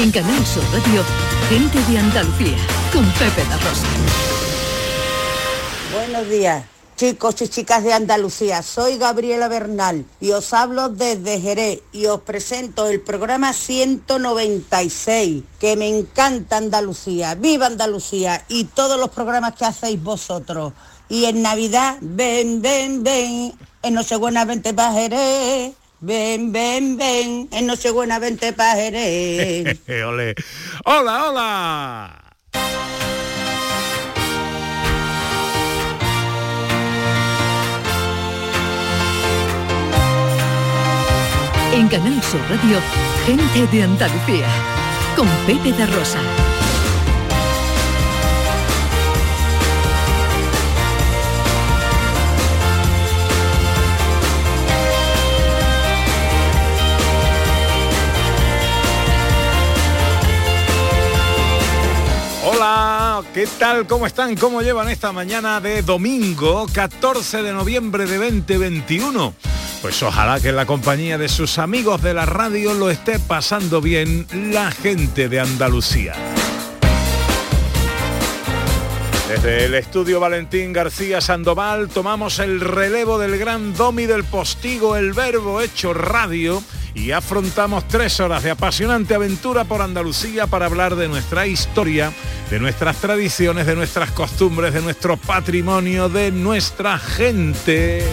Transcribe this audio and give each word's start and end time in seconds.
En 0.00 0.10
Canal 0.10 0.46
Sur 0.46 0.62
Radio, 0.72 1.04
gente 1.50 1.78
de 1.92 1.98
Andalucía, 1.98 2.56
con 2.90 3.04
Pepe 3.12 3.44
La 3.50 3.58
Rosa. 3.58 3.86
Buenos 5.92 6.26
días, 6.26 6.64
chicos 6.96 7.42
y 7.42 7.48
chicas 7.48 7.84
de 7.84 7.92
Andalucía. 7.92 8.62
Soy 8.62 8.96
Gabriela 8.96 9.48
Bernal 9.48 10.06
y 10.18 10.30
os 10.30 10.54
hablo 10.54 10.88
desde 10.88 11.38
Jerez 11.38 11.82
y 11.92 12.06
os 12.06 12.22
presento 12.22 12.88
el 12.88 13.02
programa 13.02 13.52
196, 13.52 15.42
que 15.58 15.76
me 15.76 15.88
encanta 15.88 16.56
Andalucía. 16.56 17.34
¡Viva 17.34 17.66
Andalucía! 17.66 18.42
Y 18.48 18.64
todos 18.64 18.98
los 18.98 19.10
programas 19.10 19.54
que 19.54 19.66
hacéis 19.66 20.02
vosotros. 20.02 20.72
Y 21.10 21.26
en 21.26 21.42
Navidad, 21.42 21.98
ven, 22.00 22.62
ven, 22.62 23.02
ven. 23.02 23.52
En 23.82 23.92
Nochebuena, 23.92 24.46
vente 24.46 24.72
pa' 24.72 24.92
Jerez. 24.94 25.74
Ven, 26.00 26.50
ven, 26.50 26.96
ven. 26.96 27.48
En 27.52 27.66
Nochebuena, 27.66 28.18
vente 28.18 28.54
pa' 28.54 28.74
Jerez. 28.74 29.78
Ole. 30.06 30.34
Hola, 30.84 31.28
hola. 31.28 32.16
En 41.74 41.88
Canal 41.88 42.22
Sur 42.22 42.40
Radio, 42.48 42.78
gente 43.26 43.66
de 43.76 43.82
Andalucía, 43.82 44.48
con 45.14 45.28
Pepe 45.46 45.72
de 45.72 45.86
Rosa. 45.86 46.49
¿Qué 63.34 63.46
tal? 63.58 63.86
¿Cómo 63.86 64.06
están? 64.06 64.36
¿Cómo 64.36 64.62
llevan 64.62 64.88
esta 64.88 65.12
mañana 65.12 65.60
de 65.60 65.82
domingo 65.82 66.66
14 66.72 67.42
de 67.42 67.52
noviembre 67.52 68.06
de 68.06 68.18
2021? 68.18 69.34
Pues 69.82 70.02
ojalá 70.02 70.40
que 70.40 70.48
en 70.50 70.56
la 70.56 70.66
compañía 70.66 71.18
de 71.18 71.28
sus 71.28 71.58
amigos 71.58 72.02
de 72.02 72.14
la 72.14 72.26
radio 72.26 72.74
lo 72.74 72.90
esté 72.90 73.18
pasando 73.18 73.80
bien 73.80 74.26
la 74.32 74.70
gente 74.70 75.28
de 75.28 75.40
Andalucía. 75.40 76.14
Desde 79.28 79.66
el 79.66 79.74
estudio 79.74 80.18
Valentín 80.18 80.72
García 80.72 81.20
Sandoval 81.20 81.88
tomamos 81.88 82.40
el 82.40 82.60
relevo 82.60 83.18
del 83.18 83.38
gran 83.38 83.74
domi 83.74 84.06
del 84.06 84.24
postigo 84.24 84.96
El 84.96 85.12
Verbo 85.12 85.60
hecho 85.60 85.94
radio 85.94 86.62
y 86.94 87.12
afrontamos 87.12 87.86
tres 87.88 88.20
horas 88.20 88.42
de 88.42 88.50
apasionante 88.50 89.14
aventura 89.14 89.64
por 89.64 89.82
Andalucía 89.82 90.46
para 90.46 90.66
hablar 90.66 90.96
de 90.96 91.08
nuestra 91.08 91.46
historia, 91.46 92.12
de 92.50 92.58
nuestras 92.58 92.96
tradiciones, 92.96 93.66
de 93.66 93.76
nuestras 93.76 94.10
costumbres, 94.10 94.74
de 94.74 94.80
nuestro 94.80 95.16
patrimonio, 95.16 96.08
de 96.08 96.32
nuestra 96.32 96.98
gente. 96.98 98.04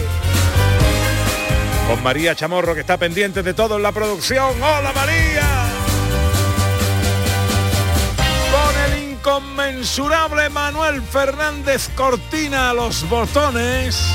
Con 1.88 2.02
María 2.02 2.34
Chamorro 2.34 2.74
que 2.74 2.80
está 2.80 2.96
pendiente 2.98 3.42
de 3.42 3.54
todo 3.54 3.76
en 3.76 3.82
la 3.82 3.92
producción. 3.92 4.54
¡Hola 4.62 4.92
María! 4.94 5.46
Con 8.52 8.92
el 8.92 9.10
inconmensurable 9.12 10.50
Manuel 10.50 11.02
Fernández 11.02 11.88
Cortina 11.96 12.70
a 12.70 12.74
los 12.74 13.08
botones 13.08 14.14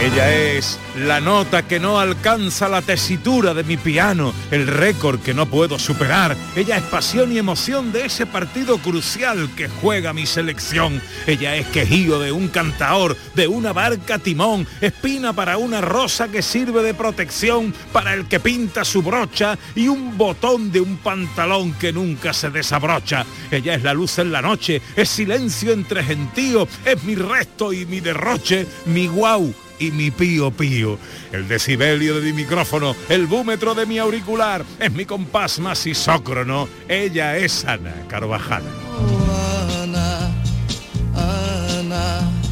Ella 0.00 0.32
es 0.32 0.78
la 0.96 1.20
nota 1.20 1.66
que 1.66 1.80
no 1.80 1.98
alcanza 1.98 2.68
la 2.68 2.82
tesitura 2.82 3.52
de 3.52 3.64
mi 3.64 3.76
piano, 3.76 4.32
el 4.52 4.68
récord 4.68 5.18
que 5.18 5.34
no 5.34 5.46
puedo 5.46 5.76
superar. 5.76 6.36
Ella 6.54 6.76
es 6.76 6.84
pasión 6.84 7.32
y 7.32 7.38
emoción 7.38 7.90
de 7.90 8.06
ese 8.06 8.24
partido 8.24 8.78
crucial 8.78 9.50
que 9.56 9.66
juega 9.66 10.12
mi 10.12 10.24
selección. 10.24 11.02
Ella 11.26 11.56
es 11.56 11.66
quejío 11.66 12.20
de 12.20 12.30
un 12.30 12.46
cantaor, 12.46 13.16
de 13.34 13.48
una 13.48 13.72
barca 13.72 14.20
timón, 14.20 14.68
espina 14.80 15.32
para 15.32 15.58
una 15.58 15.80
rosa 15.80 16.28
que 16.28 16.42
sirve 16.42 16.84
de 16.84 16.94
protección 16.94 17.74
para 17.92 18.14
el 18.14 18.28
que 18.28 18.38
pinta 18.38 18.84
su 18.84 19.02
brocha 19.02 19.58
y 19.74 19.88
un 19.88 20.16
botón 20.16 20.70
de 20.70 20.80
un 20.80 20.98
pantalón 20.98 21.72
que 21.72 21.92
nunca 21.92 22.32
se 22.32 22.50
desabrocha. 22.50 23.26
Ella 23.50 23.74
es 23.74 23.82
la 23.82 23.94
luz 23.94 24.20
en 24.20 24.30
la 24.30 24.42
noche, 24.42 24.80
es 24.94 25.08
silencio 25.08 25.72
entre 25.72 26.04
gentío, 26.04 26.68
es 26.84 27.02
mi 27.02 27.16
resto 27.16 27.72
y 27.72 27.84
mi 27.84 27.98
derroche, 27.98 28.64
mi 28.86 29.08
guau 29.08 29.52
y 29.78 29.90
mi 29.90 30.10
pío 30.10 30.50
pío. 30.50 30.98
El 31.32 31.48
decibelio 31.48 32.20
de 32.20 32.32
mi 32.32 32.32
micrófono, 32.32 32.94
el 33.08 33.26
búmetro 33.26 33.74
de 33.74 33.86
mi 33.86 33.98
auricular, 33.98 34.64
es 34.78 34.92
mi 34.92 35.04
compás 35.04 35.58
más 35.58 35.86
isócrono. 35.86 36.68
Ella 36.88 37.36
es 37.36 37.64
Ana 37.64 37.94
Carvajal. 38.08 38.62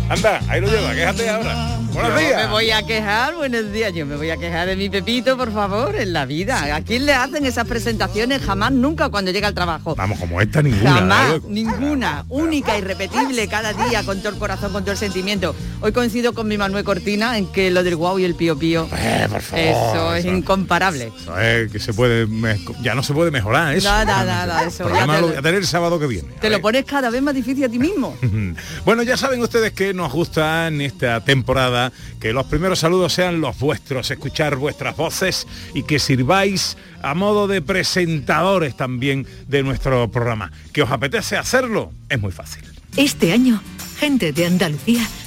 Anda, 0.08 0.40
ahí 0.48 0.60
lo 0.60 0.68
lleva, 0.68 0.94
quéjate 0.94 1.28
ahora. 1.28 1.85
Buenos 1.96 2.18
días. 2.20 2.36
me 2.44 2.50
voy 2.52 2.70
a 2.70 2.82
quejar, 2.82 3.34
buenos 3.36 3.72
días, 3.72 3.92
yo 3.94 4.04
me 4.04 4.16
voy 4.16 4.28
a 4.30 4.36
quejar 4.36 4.66
de 4.68 4.76
mi 4.76 4.90
Pepito, 4.90 5.36
por 5.36 5.50
favor, 5.52 5.96
en 5.96 6.12
la 6.12 6.26
vida. 6.26 6.74
¿A 6.76 6.82
quién 6.82 7.06
le 7.06 7.14
hacen 7.14 7.46
esas 7.46 7.66
presentaciones? 7.66 8.42
Jamás, 8.42 8.70
nunca 8.72 9.08
cuando 9.08 9.30
llega 9.30 9.48
al 9.48 9.54
trabajo. 9.54 9.94
Vamos, 9.96 10.18
como 10.18 10.40
esta 10.42 10.60
ninguna. 10.62 10.92
Jamás, 10.92 11.34
¿eh? 11.36 11.40
ninguna, 11.48 12.24
única, 12.28 12.76
irrepetible, 12.76 13.48
cada 13.48 13.72
día, 13.72 14.02
con 14.04 14.18
todo 14.18 14.28
el 14.34 14.38
corazón, 14.38 14.72
con 14.72 14.82
todo 14.84 14.92
el 14.92 14.98
sentimiento. 14.98 15.54
Hoy 15.80 15.92
coincido 15.92 16.34
con 16.34 16.46
mi 16.48 16.58
Manuel 16.58 16.84
Cortina 16.84 17.38
en 17.38 17.46
que 17.50 17.70
lo 17.70 17.82
del 17.82 17.96
guau 17.96 18.18
y 18.18 18.24
el 18.24 18.34
pío 18.34 18.58
pío, 18.58 18.86
Eh, 18.96 19.26
por 19.30 19.40
favor, 19.40 19.64
eso 19.64 20.14
es 20.14 20.24
eso- 20.26 20.34
incomparable. 20.36 21.12
Eso 21.18 21.38
es 21.40 21.72
que 21.72 21.78
se 21.78 21.94
puede, 21.94 22.26
ya 22.82 22.94
no 22.94 23.02
se 23.02 23.14
puede 23.14 23.30
mejorar 23.30 23.74
eso. 23.74 23.88
Nada, 23.88 24.22
nada, 24.24 24.64
eso 24.64 24.84
programa 24.84 25.14
ya 25.14 25.16
te- 25.16 25.20
lo 25.22 25.28
voy 25.28 25.36
a 25.38 25.42
tener 25.42 25.60
el 25.60 25.66
sábado 25.66 25.98
que 25.98 26.06
viene. 26.06 26.28
Te 26.40 26.50
lo 26.50 26.60
pones 26.60 26.84
cada 26.84 27.08
vez 27.08 27.22
más 27.22 27.34
difícil 27.34 27.64
a 27.64 27.68
ti 27.70 27.78
mismo. 27.78 28.16
Bueno, 28.84 29.02
ya 29.02 29.16
saben 29.16 29.40
ustedes 29.42 29.72
que 29.72 29.94
nos 29.94 30.12
gusta 30.12 30.68
en 30.68 30.80
esta 30.80 31.20
temporada 31.24 31.85
que 32.20 32.32
los 32.32 32.46
primeros 32.46 32.78
saludos 32.78 33.12
sean 33.12 33.40
los 33.40 33.58
vuestros, 33.58 34.10
escuchar 34.10 34.56
vuestras 34.56 34.96
voces 34.96 35.46
y 35.74 35.82
que 35.82 35.98
sirváis 35.98 36.76
a 37.02 37.14
modo 37.14 37.46
de 37.46 37.62
presentadores 37.62 38.76
también 38.76 39.26
de 39.48 39.62
nuestro 39.62 40.10
programa. 40.10 40.50
¿Que 40.72 40.82
os 40.82 40.90
apetece 40.90 41.36
hacerlo? 41.36 41.92
Es 42.08 42.20
muy 42.20 42.32
fácil. 42.32 42.64
Este 42.96 43.32
año, 43.32 43.60
gente 43.98 44.32
de 44.32 44.46
Andalucía 44.46 45.06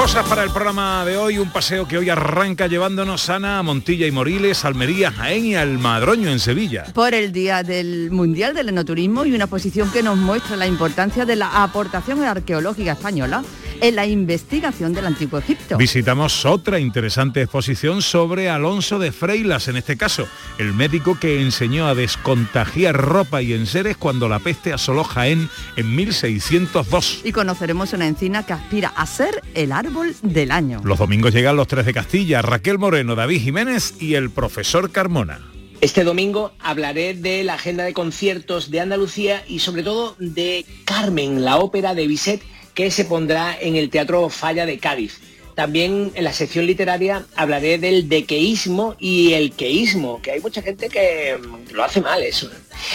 Cosas 0.00 0.26
para 0.26 0.42
el 0.42 0.50
programa 0.50 1.04
de 1.04 1.18
hoy, 1.18 1.36
un 1.36 1.50
paseo 1.50 1.86
que 1.86 1.98
hoy 1.98 2.08
arranca 2.08 2.66
llevándonos 2.66 3.28
Ana 3.28 3.58
a 3.58 3.62
Montilla 3.62 4.06
y 4.06 4.10
Moriles, 4.10 4.64
Almería, 4.64 5.12
Jaén 5.12 5.44
y 5.44 5.56
al 5.56 5.76
Madroño 5.76 6.30
en 6.30 6.40
Sevilla. 6.40 6.86
por 6.94 7.12
el 7.12 7.32
Día 7.32 7.62
del 7.62 8.10
Mundial 8.10 8.54
del 8.54 8.70
Enoturismo 8.70 9.26
y 9.26 9.34
una 9.34 9.44
exposición 9.44 9.92
que 9.92 10.02
nos 10.02 10.16
muestra 10.16 10.56
la 10.56 10.66
importancia 10.66 11.26
de 11.26 11.36
la 11.36 11.62
aportación 11.62 12.22
arqueológica 12.22 12.92
española 12.92 13.44
en 13.80 13.96
la 13.96 14.06
investigación 14.06 14.92
del 14.92 15.06
Antiguo 15.06 15.38
Egipto. 15.38 15.76
Visitamos 15.76 16.44
otra 16.44 16.78
interesante 16.78 17.42
exposición 17.42 18.02
sobre 18.02 18.48
Alonso 18.48 18.98
de 18.98 19.12
Freilas, 19.12 19.68
en 19.68 19.76
este 19.76 19.96
caso, 19.96 20.26
el 20.58 20.72
médico 20.72 21.18
que 21.18 21.40
enseñó 21.40 21.86
a 21.86 21.94
descontagiar 21.94 22.96
ropa 22.96 23.42
y 23.42 23.52
enseres 23.52 23.96
cuando 23.96 24.28
la 24.28 24.38
peste 24.38 24.72
asoló 24.72 25.04
Jaén 25.04 25.48
en 25.76 25.94
1602. 25.94 27.22
Y 27.24 27.32
conoceremos 27.32 27.92
una 27.92 28.06
encina 28.06 28.44
que 28.44 28.52
aspira 28.52 28.92
a 28.96 29.06
ser 29.06 29.42
el 29.54 29.72
árbol 29.72 30.14
del 30.22 30.50
año. 30.50 30.80
Los 30.84 30.98
domingos 30.98 31.32
llegan 31.32 31.56
los 31.56 31.68
tres 31.68 31.86
de 31.86 31.94
Castilla, 31.94 32.42
Raquel 32.42 32.78
Moreno, 32.78 33.14
David 33.14 33.40
Jiménez 33.40 33.94
y 34.00 34.14
el 34.14 34.30
profesor 34.30 34.90
Carmona. 34.90 35.40
Este 35.80 36.04
domingo 36.04 36.52
hablaré 36.58 37.14
de 37.14 37.42
la 37.42 37.54
agenda 37.54 37.84
de 37.84 37.94
conciertos 37.94 38.70
de 38.70 38.80
Andalucía 38.80 39.42
y 39.48 39.60
sobre 39.60 39.82
todo 39.82 40.14
de 40.18 40.66
Carmen, 40.84 41.42
la 41.42 41.56
ópera 41.56 41.94
de 41.94 42.06
Bizet 42.06 42.42
que 42.74 42.90
se 42.90 43.04
pondrá 43.04 43.56
en 43.60 43.76
el 43.76 43.90
Teatro 43.90 44.28
Falla 44.28 44.66
de 44.66 44.78
Cádiz. 44.78 45.20
También 45.54 46.12
en 46.14 46.24
la 46.24 46.32
sección 46.32 46.66
literaria 46.66 47.26
hablaré 47.36 47.76
del 47.78 48.08
dequeísmo 48.08 48.96
y 48.98 49.34
el 49.34 49.52
queísmo, 49.52 50.22
que 50.22 50.30
hay 50.30 50.40
mucha 50.40 50.62
gente 50.62 50.88
que 50.88 51.36
mm, 51.36 51.74
lo 51.74 51.84
hace 51.84 52.00
mal 52.00 52.22
eso. 52.22 52.50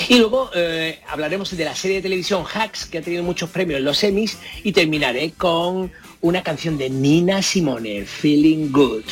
Y 0.10 0.18
luego 0.18 0.50
eh, 0.56 1.00
hablaremos 1.07 1.56
de 1.56 1.63
la 1.63 1.75
serie 1.75 1.98
de 1.98 2.04
televisión 2.04 2.44
Hacks, 2.51 2.86
que 2.86 2.98
ha 2.98 3.01
tenido 3.01 3.24
muchos 3.24 3.50
premios 3.50 3.80
en 3.80 3.86
los 3.86 4.04
Emmys, 4.04 4.38
y 4.63 4.72
terminaré 4.72 5.33
con 5.38 5.92
una 6.22 6.42
canción 6.42 6.77
de 6.77 6.89
Nina 6.89 7.42
Simone, 7.42 8.06
Feeling 8.06 8.72
Good. 8.72 9.04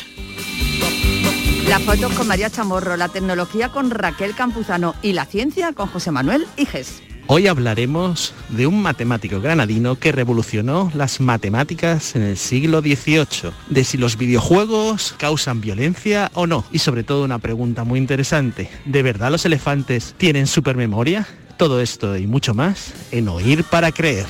Las 1.68 1.82
fotos 1.82 2.12
con 2.12 2.26
María 2.26 2.50
Chamorro, 2.50 2.96
la 2.96 3.08
tecnología 3.08 3.70
con 3.70 3.90
Raquel 3.90 4.34
Campuzano 4.34 4.94
y 5.00 5.12
la 5.12 5.26
ciencia 5.26 5.72
con 5.72 5.88
José 5.88 6.10
Manuel 6.10 6.46
Iges. 6.56 7.02
Hoy 7.26 7.46
hablaremos 7.46 8.34
de 8.50 8.66
un 8.66 8.82
matemático 8.82 9.40
granadino 9.40 9.98
que 9.98 10.12
revolucionó 10.12 10.92
las 10.94 11.20
matemáticas 11.20 12.14
en 12.16 12.22
el 12.22 12.36
siglo 12.36 12.82
XVIII, 12.82 13.50
de 13.70 13.84
si 13.84 13.96
los 13.96 14.18
videojuegos 14.18 15.14
causan 15.16 15.62
violencia 15.62 16.30
o 16.34 16.46
no, 16.46 16.66
y 16.70 16.80
sobre 16.80 17.02
todo 17.02 17.24
una 17.24 17.38
pregunta 17.38 17.84
muy 17.84 17.98
interesante, 17.98 18.68
¿de 18.84 19.02
verdad 19.02 19.30
los 19.30 19.46
elefantes 19.46 20.14
tienen 20.18 20.46
supermemoria? 20.46 21.26
Todo 21.56 21.80
esto 21.80 22.14
y 22.18 22.26
mucho 22.26 22.52
más 22.52 22.92
en 23.10 23.28
Oír 23.28 23.64
para 23.64 23.90
Creer. 23.90 24.26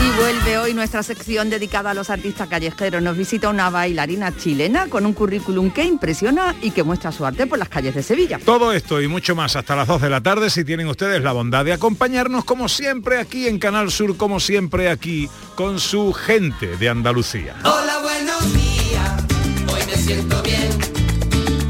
Y 0.00 0.10
vuelve 0.16 0.58
hoy 0.58 0.74
nuestra 0.74 1.02
sección 1.02 1.50
dedicada 1.50 1.90
a 1.90 1.94
los 1.94 2.08
artistas 2.08 2.48
callejeros. 2.48 3.02
Nos 3.02 3.16
visita 3.16 3.48
una 3.48 3.68
bailarina 3.68 4.36
chilena 4.36 4.86
con 4.88 5.04
un 5.06 5.12
currículum 5.12 5.70
que 5.70 5.84
impresiona 5.84 6.54
y 6.62 6.70
que 6.70 6.84
muestra 6.84 7.10
su 7.10 7.26
arte 7.26 7.46
por 7.46 7.58
las 7.58 7.68
calles 7.68 7.94
de 7.94 8.02
Sevilla. 8.02 8.38
Todo 8.44 8.72
esto 8.72 9.00
y 9.02 9.08
mucho 9.08 9.34
más 9.34 9.56
hasta 9.56 9.74
las 9.74 9.88
2 9.88 10.02
de 10.02 10.10
la 10.10 10.20
tarde 10.20 10.50
si 10.50 10.64
tienen 10.64 10.86
ustedes 10.86 11.22
la 11.22 11.32
bondad 11.32 11.64
de 11.64 11.72
acompañarnos 11.72 12.44
como 12.44 12.68
siempre 12.68 13.18
aquí 13.18 13.48
en 13.48 13.58
Canal 13.58 13.90
Sur, 13.90 14.16
como 14.16 14.38
siempre 14.38 14.88
aquí 14.88 15.28
con 15.56 15.80
su 15.80 16.12
gente 16.12 16.76
de 16.76 16.88
Andalucía. 16.88 17.56
Hola, 17.64 17.98
buenos 18.02 18.52
días. 18.52 19.24
Hoy 19.72 19.80
me 19.86 19.96
siento 19.96 20.42
bien. 20.42 20.78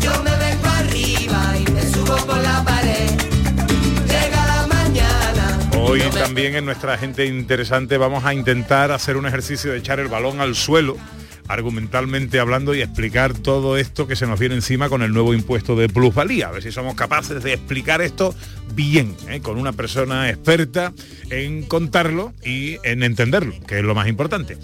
Yo 0.01 0.23
me 0.23 0.37
vengo 0.37 0.69
arriba 0.69 1.55
y 1.59 1.71
me 1.73 1.83
subo 1.93 2.17
por 2.27 2.39
la 2.43 2.63
pared. 2.63 3.18
Hoy 5.89 6.03
también 6.13 6.55
en 6.55 6.67
nuestra 6.67 6.99
gente 6.99 7.25
interesante 7.25 7.97
vamos 7.97 8.23
a 8.27 8.35
intentar 8.35 8.93
hacer 8.93 9.17
un 9.17 9.25
ejercicio 9.25 9.73
de 9.73 9.79
echar 9.79 10.01
el 10.01 10.09
balón 10.09 10.39
al 10.43 10.55
suelo 10.55 10.99
argumentalmente 11.49 12.39
hablando 12.41 12.75
y 12.75 12.83
explicar 12.83 13.33
todo 13.33 13.79
esto 13.79 14.07
que 14.07 14.15
se 14.15 14.27
nos 14.27 14.39
viene 14.39 14.55
encima 14.55 14.91
con 14.91 15.03
el 15.03 15.15
nuevo 15.15 15.33
impuesto 15.33 15.77
de 15.77 15.89
plusvalía. 15.89 16.49
A 16.49 16.51
ver 16.53 16.63
si 16.63 16.73
somos 16.73 16.95
capaces 16.95 17.43
de 17.43 17.55
explicar 17.55 18.03
esto 18.03 18.35
bien, 18.75 19.17
¿eh? 19.29 19.41
con 19.41 19.59
una 19.59 19.73
persona 19.73 20.29
experta 20.29 20.93
en 21.31 21.63
contarlo 21.63 22.35
y 22.45 22.77
en 22.85 23.03
entenderlo, 23.03 23.55
que 23.67 23.79
es 23.79 23.85
lo 23.85 23.95
más 23.95 24.09
importante. 24.09 24.59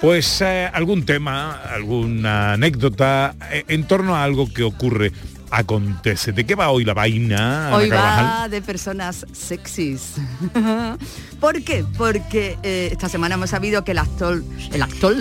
pues 0.00 0.40
eh, 0.42 0.68
algún 0.72 1.06
tema, 1.06 1.52
alguna 1.52 2.52
anécdota 2.54 3.34
en 3.50 3.86
torno 3.86 4.16
a 4.16 4.24
algo 4.24 4.52
que 4.52 4.62
ocurre 4.62 5.12
acontece. 5.58 6.32
¿De 6.32 6.44
qué 6.44 6.54
va 6.54 6.70
hoy 6.70 6.84
la 6.84 6.94
vaina? 6.94 7.70
Hoy 7.74 7.88
va 7.88 8.48
de 8.48 8.60
personas 8.62 9.24
sexys. 9.32 10.14
¿Por 11.40 11.62
qué? 11.62 11.84
Porque 11.96 12.58
eh, 12.62 12.88
esta 12.92 13.08
semana 13.08 13.34
hemos 13.36 13.50
sabido 13.50 13.84
que 13.84 13.92
el 13.92 13.98
actor, 13.98 14.42
el 14.72 14.82
actor, 14.82 15.14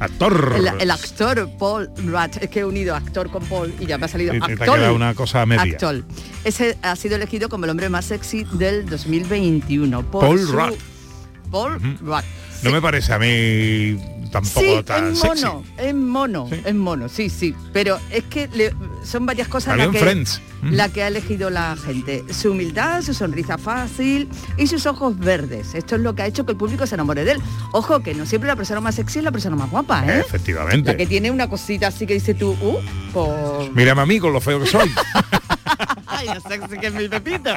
Actor. 0.00 0.54
el, 0.56 0.80
el 0.80 0.90
actor 0.90 1.48
Paul 1.58 1.90
Rudd, 1.96 2.36
es 2.40 2.50
que 2.50 2.60
he 2.60 2.64
unido 2.64 2.94
actor 2.94 3.30
con 3.30 3.44
Paul 3.44 3.74
y 3.80 3.86
ya 3.86 3.98
me 3.98 4.06
ha 4.06 4.08
salido 4.08 4.32
actor. 4.34 4.78
una 4.92 5.14
cosa 5.14 5.46
media. 5.46 5.62
Actor. 5.62 6.04
Ese 6.44 6.76
ha 6.82 6.94
sido 6.96 7.16
elegido 7.16 7.48
como 7.48 7.64
el 7.64 7.70
hombre 7.70 7.88
más 7.88 8.06
sexy 8.06 8.44
del 8.52 8.86
2021. 8.88 10.02
por 10.10 10.20
Paul 10.22 10.38
su- 10.40 10.52
Rudd. 10.52 10.74
Paul 11.50 11.80
Rudd. 12.00 12.24
No 12.62 12.70
me 12.70 12.80
parece 12.82 13.12
a 13.12 13.18
mí 13.18 13.96
tampoco 14.32 14.60
Sí, 14.60 14.82
tan 14.84 15.12
es 15.12 15.18
sexy. 15.20 15.44
mono, 15.44 15.64
es 15.78 15.94
mono, 15.94 16.48
es 16.64 16.74
mono, 16.74 17.08
sí, 17.08 17.30
sí. 17.30 17.54
Pero 17.72 17.98
es 18.10 18.24
que 18.24 18.48
le- 18.52 18.74
son 19.04 19.24
varias 19.26 19.48
cosas 19.48 19.76
la 19.78 19.90
que, 19.90 19.98
Friends. 19.98 20.42
Mm. 20.60 20.72
la 20.74 20.88
que 20.90 21.02
ha 21.02 21.08
elegido 21.08 21.50
la 21.50 21.76
gente. 21.76 22.24
Su 22.32 22.50
humildad, 22.50 23.00
su 23.02 23.14
sonrisa 23.14 23.56
fácil 23.58 24.28
y 24.58 24.66
sus 24.66 24.84
ojos 24.86 25.18
verdes. 25.18 25.74
Esto 25.74 25.94
es 25.94 26.02
lo 26.02 26.14
que 26.14 26.22
ha 26.22 26.26
hecho 26.26 26.44
que 26.44 26.52
el 26.52 26.58
público 26.58 26.86
se 26.86 26.96
enamore 26.96 27.24
de 27.24 27.32
él. 27.32 27.38
Ojo, 27.72 28.00
que 28.00 28.12
no 28.14 28.26
siempre 28.26 28.48
la 28.48 28.56
persona 28.56 28.80
más 28.80 28.96
sexy 28.96 29.20
es 29.20 29.24
la 29.24 29.32
persona 29.32 29.56
más 29.56 29.70
guapa, 29.70 30.04
¿eh? 30.06 30.20
Efectivamente. 30.20 30.90
La 30.90 30.96
que 30.96 31.06
tiene 31.06 31.30
una 31.30 31.48
cosita 31.48 31.86
así 31.86 32.06
que 32.06 32.14
dice 32.14 32.34
tú, 32.34 32.50
uh, 32.60 32.76
pues... 33.12 33.72
Mírame 33.72 34.02
a 34.02 34.06
mí 34.06 34.18
con 34.18 34.32
lo 34.32 34.40
feo 34.40 34.60
que 34.60 34.66
soy. 34.66 34.90
Ay, 36.06 36.26
lo 36.34 36.40
sexy 36.40 36.78
que 36.78 36.86
es 36.88 36.94
mi 36.94 37.08
pepito. 37.08 37.50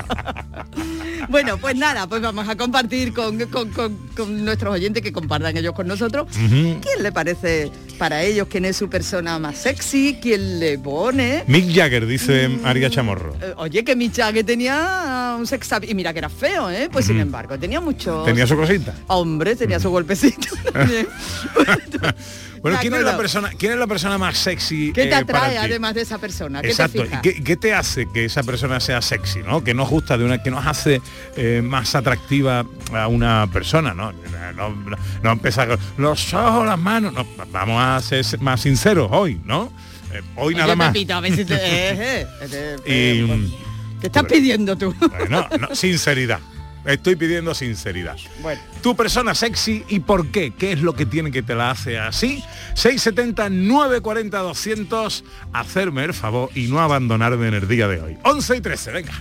bueno, 1.30 1.58
pues 1.58 1.75
nada, 1.75 2.08
pues 2.08 2.22
vamos 2.22 2.48
a 2.48 2.56
compartir 2.56 3.13
con, 3.13 3.38
con- 3.48 3.69
con- 3.72 3.98
con 4.16 4.46
nuestros 4.46 4.74
oyentes 4.74 5.02
que 5.04 5.12
compartan 5.12 5.56
ellos 5.58 5.74
con 5.74 5.88
nosotros. 5.88 6.28
Ujú. 6.36 6.80
¿Quién 6.81 7.02
le 7.04 7.12
parece 7.12 7.72
para 7.98 8.24
ellos 8.24 8.48
quién 8.50 8.66
es 8.66 8.78
su 8.78 8.90
persona 8.90 9.40
más 9.40 9.58
sexy? 9.58 10.18
¿Quién 10.22 10.60
le 10.60 10.78
pone? 10.80 11.44
Mick 11.48 11.74
Jagger, 11.74 12.06
dice 12.06 12.48
María 12.50 12.90
Chamorro. 12.90 13.36
Eh, 13.42 13.54
Oye, 13.58 13.84
que 13.84 13.96
Mick 13.96 14.16
Jagger 14.16 14.46
tenía 14.46 15.36
un 15.38 15.48
sex 15.48 15.69
y 15.88 15.94
mira 15.94 16.12
que 16.14 16.19
era 16.19 16.30
feo, 16.30 16.69
¿eh? 16.69 16.90
Pues 16.92 17.06
sin 17.06 17.19
embargo, 17.19 17.57
tenía 17.57 17.80
mucho... 17.80 18.24
Tenía 18.24 18.46
su 18.48 18.56
cosita. 18.56 18.94
Hombre, 19.07 19.56
tenía 19.56 19.80
su 19.80 19.90
golpecito. 19.90 20.48
también. 20.74 21.07
Bueno, 22.62 22.78
¿quién 22.80 22.94
es, 22.94 23.02
la 23.02 23.18
persona, 23.18 23.50
¿quién 23.58 23.72
es 23.72 23.78
la 23.80 23.88
persona 23.88 24.18
más 24.19 24.38
sexy 24.38 24.92
¿Qué 24.94 25.06
te 25.06 25.10
eh, 25.10 25.16
atrae 25.16 25.58
además 25.58 25.96
de 25.96 26.02
esa 26.02 26.19
persona? 26.19 26.62
¿Qué 26.62 26.69
Exacto. 26.69 27.04
te 27.04 27.19
qué, 27.22 27.44
qué 27.44 27.58
te 27.58 27.74
hace 27.74 28.08
que 28.13 28.25
esa 28.25 28.44
persona 28.44 28.80
sea 28.80 29.02
sexy, 29.02 29.40
¿no? 29.40 29.63
Que 29.63 29.74
nos 29.74 29.90
gusta 29.90 30.18
de 30.18 30.25
una, 30.25 30.44
que 30.44 30.52
nos 30.52 30.66
hace 30.66 31.02
eh, 31.36 31.62
más 31.63 31.96
atractiva 31.96 32.66
a 32.94 33.08
una 33.08 33.48
persona, 33.52 33.94
¿no? 33.94 34.12
No, 34.56 34.69
no, 34.69 34.98
no 35.24 35.31
empezar 35.31 35.69
con 35.69 35.80
los 35.98 36.34
ojos, 36.34 36.68
las 36.68 36.78
manos. 36.78 37.13
No, 37.13 37.25
vamos 37.52 37.81
a 37.81 38.00
ser 38.02 38.40
más 38.42 38.62
sinceros 38.62 39.10
hoy, 39.12 39.42
¿no? 39.44 39.71
Eh, 40.14 40.21
hoy 40.35 40.56
nada 40.56 40.74
Oye, 40.74 40.76
más. 40.76 40.95
Y, 42.85 43.24
pues, 43.24 43.40
¿Qué 44.02 44.07
estás 44.07 44.24
pidiendo 44.26 44.78
tú? 44.78 44.94
bueno, 45.00 45.47
no, 45.59 45.76
sinceridad. 45.76 46.40
Estoy 46.85 47.16
pidiendo 47.16 47.54
sinceridad. 47.54 48.18
Bueno. 48.42 48.61
Tu 48.81 48.95
persona 48.95 49.35
sexy 49.35 49.83
y 49.88 50.00
por 50.00 50.31
qué. 50.31 50.52
¿Qué 50.52 50.71
es 50.71 50.81
lo 50.81 50.95
que 50.95 51.06
tiene 51.06 51.31
que 51.31 51.44
te 51.44 51.56
la 51.56 51.71
hace 51.71 52.00
así? 52.00 52.44
670 52.73 53.50
940 53.50 54.38
200. 54.40 55.23
Hacerme 55.54 56.04
el 56.06 56.14
favor 56.14 56.50
y 56.56 56.68
no 56.68 56.80
abandonarme 56.80 57.47
en 57.47 57.54
el 57.54 57.68
día 57.68 57.88
de 57.88 58.02
hoy. 58.02 58.18
11 58.23 58.57
y 58.57 58.61
13, 58.61 58.92
venga. 58.92 59.14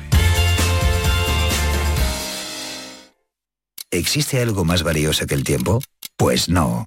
¿Existe 3.91 4.41
algo 4.41 4.65
más 4.65 4.83
valioso 4.83 5.27
que 5.27 5.35
el 5.35 5.43
tiempo? 5.43 5.83
Pues 6.17 6.49
no. 6.49 6.87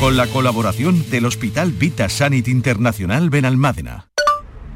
con 0.00 0.16
la 0.16 0.26
colaboración 0.28 1.10
del 1.10 1.26
Hospital 1.26 1.72
Vita 1.72 2.08
Sanit 2.08 2.48
Internacional 2.48 3.28
Benalmádena. 3.28 4.08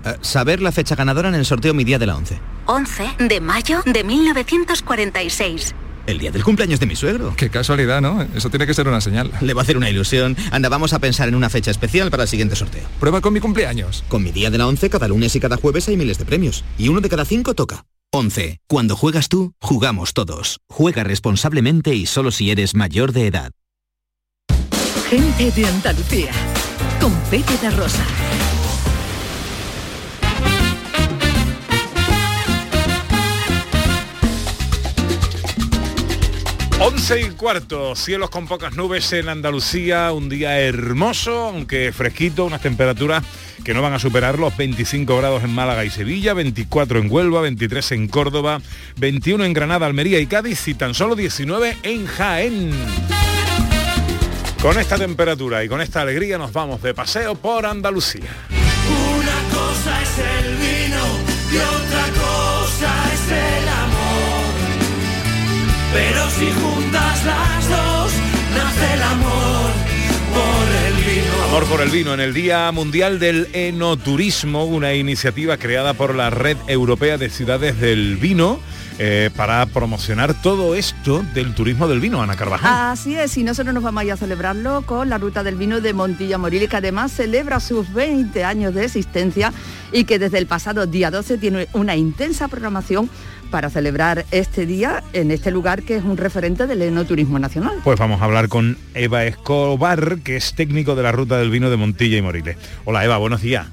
Eh, 0.04 0.18
saber 0.20 0.60
la 0.60 0.70
fecha 0.70 0.94
ganadora 0.96 1.30
en 1.30 1.34
el 1.34 1.46
sorteo 1.46 1.72
Mi 1.72 1.82
Día 1.82 1.98
de 1.98 2.04
la 2.04 2.16
11. 2.16 2.38
11 2.66 3.04
de 3.20 3.40
mayo 3.40 3.82
de 3.86 4.04
1946. 4.04 5.74
El 6.06 6.18
día 6.18 6.30
del 6.30 6.44
cumpleaños 6.44 6.78
de 6.78 6.84
mi 6.84 6.94
suegro. 6.94 7.32
Qué 7.38 7.48
casualidad, 7.48 8.02
¿no? 8.02 8.20
Eso 8.34 8.50
tiene 8.50 8.66
que 8.66 8.74
ser 8.74 8.86
una 8.86 9.00
señal. 9.00 9.32
Le 9.40 9.54
va 9.54 9.62
a 9.62 9.64
hacer 9.64 9.78
una 9.78 9.88
ilusión. 9.88 10.36
Anda, 10.50 10.68
vamos 10.68 10.92
a 10.92 10.98
pensar 10.98 11.26
en 11.26 11.36
una 11.36 11.48
fecha 11.48 11.70
especial 11.70 12.10
para 12.10 12.24
el 12.24 12.28
siguiente 12.28 12.54
sorteo. 12.54 12.86
Prueba 13.00 13.22
con 13.22 13.32
mi 13.32 13.40
cumpleaños. 13.40 14.04
Con 14.08 14.22
mi 14.22 14.30
día 14.30 14.50
de 14.50 14.58
la 14.58 14.66
11, 14.66 14.90
cada 14.90 15.08
lunes 15.08 15.34
y 15.34 15.40
cada 15.40 15.56
jueves 15.56 15.88
hay 15.88 15.96
miles 15.96 16.18
de 16.18 16.26
premios. 16.26 16.64
Y 16.76 16.88
uno 16.88 17.00
de 17.00 17.08
cada 17.08 17.24
cinco 17.24 17.54
toca. 17.54 17.86
11. 18.12 18.58
Cuando 18.66 18.94
juegas 18.94 19.30
tú, 19.30 19.54
jugamos 19.58 20.12
todos. 20.12 20.60
Juega 20.68 21.02
responsablemente 21.02 21.94
y 21.94 22.04
solo 22.04 22.30
si 22.30 22.50
eres 22.50 22.74
mayor 22.74 23.12
de 23.12 23.26
edad. 23.26 23.52
Gente 25.08 25.50
de 25.50 25.66
Andalucía 25.66 26.32
con 27.00 27.12
Pepe 27.30 27.56
de 27.60 27.70
Rosa. 27.70 28.04
11 36.80 37.20
y 37.20 37.30
cuarto, 37.30 37.94
cielos 37.94 38.30
con 38.30 38.46
pocas 38.46 38.74
nubes 38.76 39.12
en 39.12 39.28
Andalucía, 39.28 40.10
un 40.12 40.28
día 40.28 40.58
hermoso, 40.58 41.48
aunque 41.48 41.92
fresquito, 41.92 42.44
unas 42.44 42.62
temperaturas 42.62 43.22
que 43.62 43.74
no 43.74 43.82
van 43.82 43.92
a 43.92 43.98
superar 43.98 44.38
los 44.38 44.56
25 44.56 45.16
grados 45.16 45.44
en 45.44 45.50
Málaga 45.54 45.84
y 45.84 45.90
Sevilla, 45.90 46.34
24 46.34 46.98
en 46.98 47.10
Huelva, 47.10 47.42
23 47.42 47.92
en 47.92 48.08
Córdoba, 48.08 48.60
21 48.96 49.44
en 49.44 49.52
Granada, 49.52 49.86
Almería 49.86 50.18
y 50.18 50.26
Cádiz 50.26 50.66
y 50.68 50.74
tan 50.74 50.94
solo 50.94 51.14
19 51.14 51.76
en 51.82 52.06
Jaén. 52.06 53.23
Con 54.64 54.78
esta 54.78 54.96
temperatura 54.96 55.62
y 55.62 55.68
con 55.68 55.82
esta 55.82 56.00
alegría 56.00 56.38
nos 56.38 56.50
vamos 56.50 56.80
de 56.80 56.94
paseo 56.94 57.34
por 57.34 57.66
Andalucía. 57.66 58.30
Una 58.48 59.54
cosa 59.54 60.00
es 60.00 60.18
el 60.18 60.56
vino 60.56 61.04
y 61.52 61.56
otra 61.58 62.06
cosa 62.14 63.12
es 63.12 63.30
el 63.30 63.68
amor. 63.68 64.54
Pero 65.92 66.30
si 66.30 66.50
juntas 66.50 67.24
las 67.26 67.68
dos, 67.68 68.12
nace 68.54 68.94
el 68.94 69.02
amor 69.02 69.70
por 70.32 70.66
el 70.86 70.94
vino. 70.94 71.44
Amor 71.44 71.64
por 71.64 71.80
el 71.82 71.90
vino 71.90 72.14
en 72.14 72.20
el 72.20 72.32
Día 72.32 72.72
Mundial 72.72 73.18
del 73.18 73.50
Enoturismo, 73.52 74.64
una 74.64 74.94
iniciativa 74.94 75.58
creada 75.58 75.92
por 75.92 76.14
la 76.14 76.30
Red 76.30 76.56
Europea 76.68 77.18
de 77.18 77.28
Ciudades 77.28 77.78
del 77.78 78.16
Vino. 78.16 78.60
Eh, 78.98 79.30
para 79.36 79.66
promocionar 79.66 80.34
todo 80.40 80.74
esto 80.74 81.24
del 81.34 81.54
turismo 81.54 81.88
del 81.88 82.00
vino, 82.00 82.22
Ana 82.22 82.36
Carvajal. 82.36 82.92
Así 82.92 83.16
es, 83.16 83.36
y 83.36 83.42
nosotros 83.42 83.74
nos 83.74 83.82
vamos 83.82 84.02
a 84.02 84.04
ir 84.04 84.12
a 84.12 84.16
celebrarlo 84.16 84.82
con 84.82 85.08
la 85.08 85.18
Ruta 85.18 85.42
del 85.42 85.56
Vino 85.56 85.80
de 85.80 85.92
Montilla 85.92 86.38
Moriles, 86.38 86.68
que 86.68 86.76
además 86.76 87.12
celebra 87.12 87.58
sus 87.60 87.92
20 87.92 88.44
años 88.44 88.74
de 88.74 88.84
existencia 88.84 89.52
y 89.92 90.04
que 90.04 90.18
desde 90.18 90.38
el 90.38 90.46
pasado 90.46 90.86
día 90.86 91.10
12 91.10 91.38
tiene 91.38 91.68
una 91.72 91.96
intensa 91.96 92.48
programación 92.48 93.10
para 93.50 93.70
celebrar 93.70 94.26
este 94.30 94.66
día 94.66 95.02
en 95.12 95.30
este 95.30 95.50
lugar 95.50 95.82
que 95.82 95.96
es 95.96 96.04
un 96.04 96.16
referente 96.16 96.66
del 96.66 96.82
enoturismo 96.82 97.38
nacional. 97.38 97.80
Pues 97.84 97.98
vamos 97.98 98.20
a 98.20 98.24
hablar 98.24 98.48
con 98.48 98.78
Eva 98.94 99.24
Escobar, 99.24 100.18
que 100.18 100.36
es 100.36 100.54
técnico 100.54 100.94
de 100.94 101.02
la 101.02 101.12
Ruta 101.12 101.38
del 101.38 101.50
Vino 101.50 101.70
de 101.70 101.76
Montilla 101.76 102.16
y 102.16 102.22
Moriles. 102.22 102.56
Hola 102.84 103.04
Eva, 103.04 103.16
buenos 103.18 103.42
días. 103.42 103.66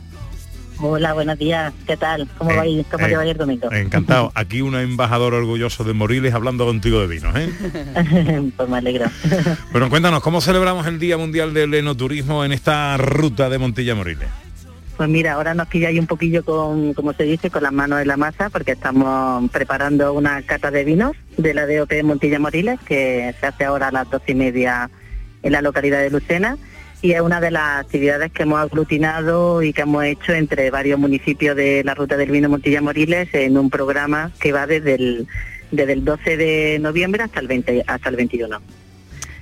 Hola, 0.83 1.13
buenos 1.13 1.37
días. 1.37 1.71
¿Qué 1.85 1.95
tal? 1.95 2.27
¿Cómo 2.39 2.55
va 2.55 2.63
a 2.63 2.67
ir? 2.67 2.83
¿Cómo 2.89 3.05
eh, 3.05 3.09
te 3.09 3.15
va 3.15 3.21
a 3.21 3.27
ir 3.27 3.37
domingo? 3.37 3.71
Encantado. 3.71 4.31
Aquí 4.35 4.61
un 4.61 4.75
embajador 4.75 5.35
orgulloso 5.35 5.83
de 5.83 5.93
Moriles 5.93 6.33
hablando 6.33 6.65
contigo 6.65 6.99
de 7.01 7.07
vino. 7.07 7.31
¿eh? 7.35 8.51
pues 8.57 8.69
me 8.69 8.77
alegro. 8.77 9.05
Bueno, 9.71 9.89
cuéntanos, 9.89 10.21
¿cómo 10.21 10.41
celebramos 10.41 10.85
el 10.87 10.99
Día 10.99 11.17
Mundial 11.17 11.53
del 11.53 11.73
Enoturismo 11.73 12.43
en 12.43 12.51
esta 12.51 12.97
ruta 12.97 13.49
de 13.49 13.57
Montilla 13.57 13.95
Moriles? 13.95 14.27
Pues 14.97 15.07
mira, 15.07 15.33
ahora 15.33 15.53
nos 15.53 15.67
pilla 15.67 15.87
ahí 15.87 15.97
un 15.97 16.07
poquillo 16.07 16.43
con, 16.43 16.93
como 16.93 17.13
se 17.13 17.23
dice, 17.23 17.49
con 17.49 17.63
las 17.63 17.71
manos 17.71 18.01
en 18.01 18.07
la 18.07 18.17
masa, 18.17 18.49
porque 18.49 18.71
estamos 18.71 19.49
preparando 19.51 20.13
una 20.13 20.41
cata 20.41 20.71
de 20.71 20.83
vinos 20.83 21.13
de 21.37 21.53
la 21.53 21.65
DOP 21.65 21.89
de 21.89 22.03
Montilla 22.03 22.39
Moriles, 22.39 22.79
que 22.85 23.33
se 23.39 23.47
hace 23.47 23.63
ahora 23.63 23.87
a 23.87 23.91
las 23.91 24.09
doce 24.09 24.33
y 24.33 24.35
media 24.35 24.89
en 25.43 25.51
la 25.51 25.61
localidad 25.61 25.99
de 25.99 26.09
Lucena. 26.09 26.57
Y 27.03 27.13
es 27.13 27.21
una 27.21 27.41
de 27.41 27.49
las 27.49 27.79
actividades 27.83 28.31
que 28.31 28.43
hemos 28.43 28.59
aglutinado 28.59 29.63
y 29.63 29.73
que 29.73 29.81
hemos 29.81 30.03
hecho 30.03 30.33
entre 30.33 30.69
varios 30.69 30.99
municipios 30.99 31.55
de 31.55 31.83
la 31.83 31.95
Ruta 31.95 32.15
del 32.15 32.29
Vino 32.29 32.47
Montilla 32.47 32.81
Moriles 32.81 33.29
en 33.33 33.57
un 33.57 33.69
programa 33.71 34.31
que 34.39 34.51
va 34.51 34.67
desde 34.67 34.95
el, 34.95 35.27
desde 35.71 35.93
el 35.93 36.05
12 36.05 36.37
de 36.37 36.77
noviembre 36.79 37.23
hasta 37.23 37.39
el 37.39 37.47
20, 37.47 37.83
hasta 37.87 38.09
el 38.09 38.15
21. 38.17 38.59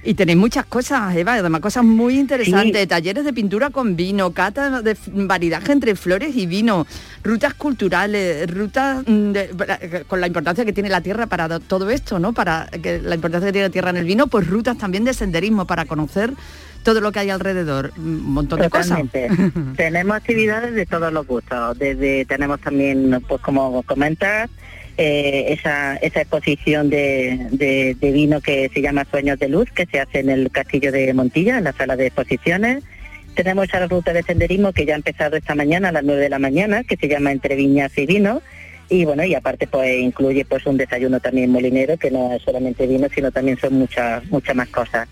Y 0.02 0.14
tenéis 0.14 0.38
muchas 0.38 0.66
cosas, 0.66 1.14
Eva, 1.18 1.34
además 1.34 1.60
cosas 1.60 1.84
muy 1.84 2.18
interesantes, 2.18 2.88
talleres 2.88 3.26
de 3.26 3.34
pintura 3.34 3.70
con 3.70 3.98
vino, 3.98 4.32
cata 4.32 4.82
de 4.82 4.96
maridaje 5.14 5.74
entre 5.74 5.94
flores 5.98 6.34
y 6.38 6.46
vino, 6.46 6.88
rutas 7.22 7.54
culturales, 7.56 8.50
rutas 8.50 9.04
mm, 9.06 9.32
de- 9.34 10.06
con 10.08 10.22
la 10.22 10.28
importancia 10.28 10.64
que 10.64 10.72
tiene 10.72 10.88
la 10.88 11.02
tierra 11.02 11.28
para 11.28 11.50
do- 11.50 11.60
todo 11.60 11.90
esto, 11.90 12.18
¿no? 12.18 12.32
Para 12.32 12.68
que 12.82 13.02
la 13.02 13.16
importancia 13.16 13.48
que 13.48 13.52
tiene 13.52 13.68
la 13.68 13.74
tierra 13.74 13.90
en 13.90 13.98
el 13.98 14.06
vino, 14.06 14.28
pues 14.28 14.48
rutas 14.48 14.78
también 14.78 15.04
de 15.04 15.14
senderismo 15.14 15.66
para 15.68 15.84
conocer 15.84 16.32
todo 16.84 17.02
lo 17.02 17.12
que 17.12 17.20
hay 17.20 17.30
alrededor, 17.30 17.92
un 17.98 18.24
montón 18.34 18.60
de 18.62 18.70
cosas. 18.70 19.00
Totalmente. 19.12 19.52
tenemos 19.78 20.16
actividades 20.18 20.74
de 20.74 20.86
todos 20.86 21.12
los 21.14 21.26
gustos. 21.28 21.78
Desde 21.78 22.26
tenemos 22.26 22.60
también, 22.62 23.24
pues 23.28 23.42
como 23.42 23.84
comentas, 23.84 24.50
eh, 24.98 25.46
esa, 25.54 25.96
esa 25.98 26.22
exposición 26.22 26.90
de, 26.90 27.48
de- 27.52 27.96
de 28.00 28.12
vino 28.12 28.42
que 28.42 28.70
se 28.74 28.82
llama 28.82 29.06
Sueños 29.10 29.40
de 29.40 29.48
Luz, 29.50 29.70
que 29.72 29.86
se 29.86 30.00
hace 30.00 30.20
en 30.20 30.30
el 30.30 30.52
Castillo 30.52 30.92
de 30.92 31.14
Montilla, 31.14 31.58
en 31.58 31.64
la 31.66 31.74
sala 31.74 31.96
de 31.96 32.08
exposiciones. 32.08 32.84
Tenemos 33.36 33.70
esa 33.70 33.86
ruta 33.88 34.12
de 34.12 34.24
senderismo 34.24 34.74
que 34.74 34.86
ya 34.86 34.94
ha 34.94 34.98
empezado 34.98 35.38
esta 35.38 35.56
mañana 35.56 35.90
a 35.90 35.92
las 35.94 36.04
9 36.04 36.20
de 36.22 36.30
la 36.30 36.40
mañana, 36.40 36.84
que 36.84 36.98
se 36.98 37.08
llama 37.08 37.32
Entre 37.32 37.56
Viñas 37.56 37.98
y 37.98 38.06
Vino. 38.06 38.42
Y 38.90 39.06
bueno, 39.06 39.24
y 39.24 39.36
aparte 39.36 39.68
pues 39.68 40.00
incluye 40.00 40.44
pues 40.46 40.66
un 40.66 40.76
desayuno 40.76 41.20
también 41.20 41.52
molinero, 41.52 41.96
que 41.98 42.10
no 42.12 42.34
es 42.34 42.42
solamente 42.42 42.88
vino, 42.88 43.08
sino 43.14 43.32
también 43.32 43.58
son 43.60 43.76
muchas, 43.76 44.26
muchas 44.32 44.56
más 44.56 44.68
cosas. 44.70 45.08